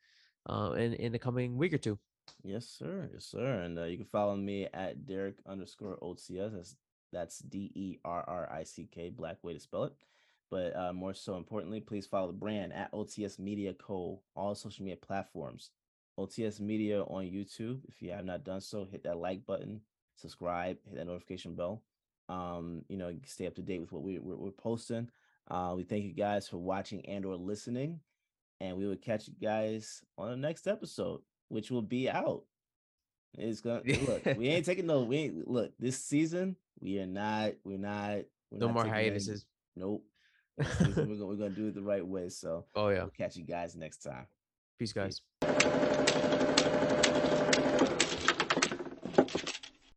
uh, 0.49 0.73
in 0.77 0.95
in 0.95 1.13
the 1.13 1.19
coming 1.19 1.57
week 1.57 1.73
or 1.73 1.79
two. 1.79 1.99
Yes, 2.43 2.67
sir. 2.67 3.09
Yes, 3.13 3.25
sir. 3.25 3.61
And 3.61 3.79
uh, 3.79 3.85
you 3.85 3.97
can 3.97 4.07
follow 4.07 4.37
me 4.37 4.69
at 4.73 5.07
Derrick 5.07 5.37
underscore. 5.47 5.99
That's 6.29 6.77
that's 7.13 7.39
D 7.39 7.71
E 7.75 7.99
R 8.05 8.25
R 8.27 8.51
I 8.53 8.65
C 8.65 8.89
K, 8.93 9.11
black 9.11 9.43
way 9.43 9.55
to 9.55 9.61
spell 9.61 9.85
it. 9.85 9.93
But 10.51 10.77
uh, 10.77 10.93
more 10.93 11.15
so 11.15 11.37
importantly, 11.37 11.81
please 11.81 12.07
follow 12.07 12.29
the 12.29 12.33
brand 12.33 12.73
at 12.73 12.93
OTS 12.93 13.39
Media 13.39 13.73
Co. 13.75 14.21
All 14.37 14.55
social 14.55 14.85
media 14.85 14.97
platforms. 14.97 15.71
OTS 16.19 16.61
Media 16.61 17.03
on 17.03 17.25
YouTube. 17.25 17.81
If 17.89 18.03
you 18.03 18.11
have 18.13 18.25
not 18.25 18.45
done 18.45 18.61
so, 18.61 18.85
hit 18.85 19.03
that 19.05 19.19
like 19.19 19.45
button, 19.47 19.81
subscribe, 20.17 20.77
hit 20.85 20.97
that 20.97 21.07
notification 21.07 21.55
bell. 21.55 21.83
Um, 22.29 22.83
you 22.89 22.97
know, 22.97 23.15
stay 23.27 23.47
up 23.47 23.55
to 23.57 23.63
date 23.63 23.81
with 23.81 23.93
what 23.93 24.03
we, 24.03 24.19
we're, 24.19 24.37
we're 24.37 24.51
posting. 24.51 25.11
Uh, 25.51 25.75
we 25.77 25.83
thank 25.85 26.05
you 26.05 26.13
guys 26.13 26.49
for 26.49 26.57
watching 26.59 27.05
and 27.07 27.25
or 27.25 27.37
listening, 27.37 28.01
and 28.61 28.77
we 28.77 28.87
will 28.87 28.97
catch 28.97 29.29
you 29.29 29.35
guys 29.43 30.03
on 30.17 30.31
the 30.31 30.37
next 30.37 30.67
episode, 30.67 31.21
which 31.49 31.71
will 31.71 31.83
be 31.83 32.09
out. 32.09 32.43
It's 33.37 33.61
gonna 33.61 33.83
look. 34.07 34.25
We 34.39 34.49
ain't 34.49 34.65
taking 34.65 34.87
no. 34.87 35.03
We 35.03 35.17
ain't 35.19 35.49
look. 35.49 35.73
This 35.79 36.03
season, 36.03 36.57
we 36.81 36.99
are 37.01 37.07
not. 37.07 37.53
We're 37.65 37.79
not. 37.79 38.21
We're 38.51 38.59
No 38.59 38.67
not 38.67 38.75
more 38.75 38.83
taking 38.85 38.97
any- 38.99 39.09
hiatuses. 39.11 39.47
Nope. 39.77 40.05
We're 40.57 40.93
gonna 40.93 41.27
we're 41.27 41.35
gonna 41.35 41.51
do 41.51 41.67
it 41.67 41.75
the 41.75 41.83
right 41.83 42.07
way. 42.07 42.29
So 42.29 42.67
Oh 42.77 42.89
yeah, 42.91 43.01
we'll 43.01 43.11
catch 43.11 43.35
you 43.37 43.43
guys 43.43 43.75
next 43.75 43.99
time. 44.05 44.29
peace, 44.79 44.93
guys. 44.93 45.21
Peace. 45.41 47.11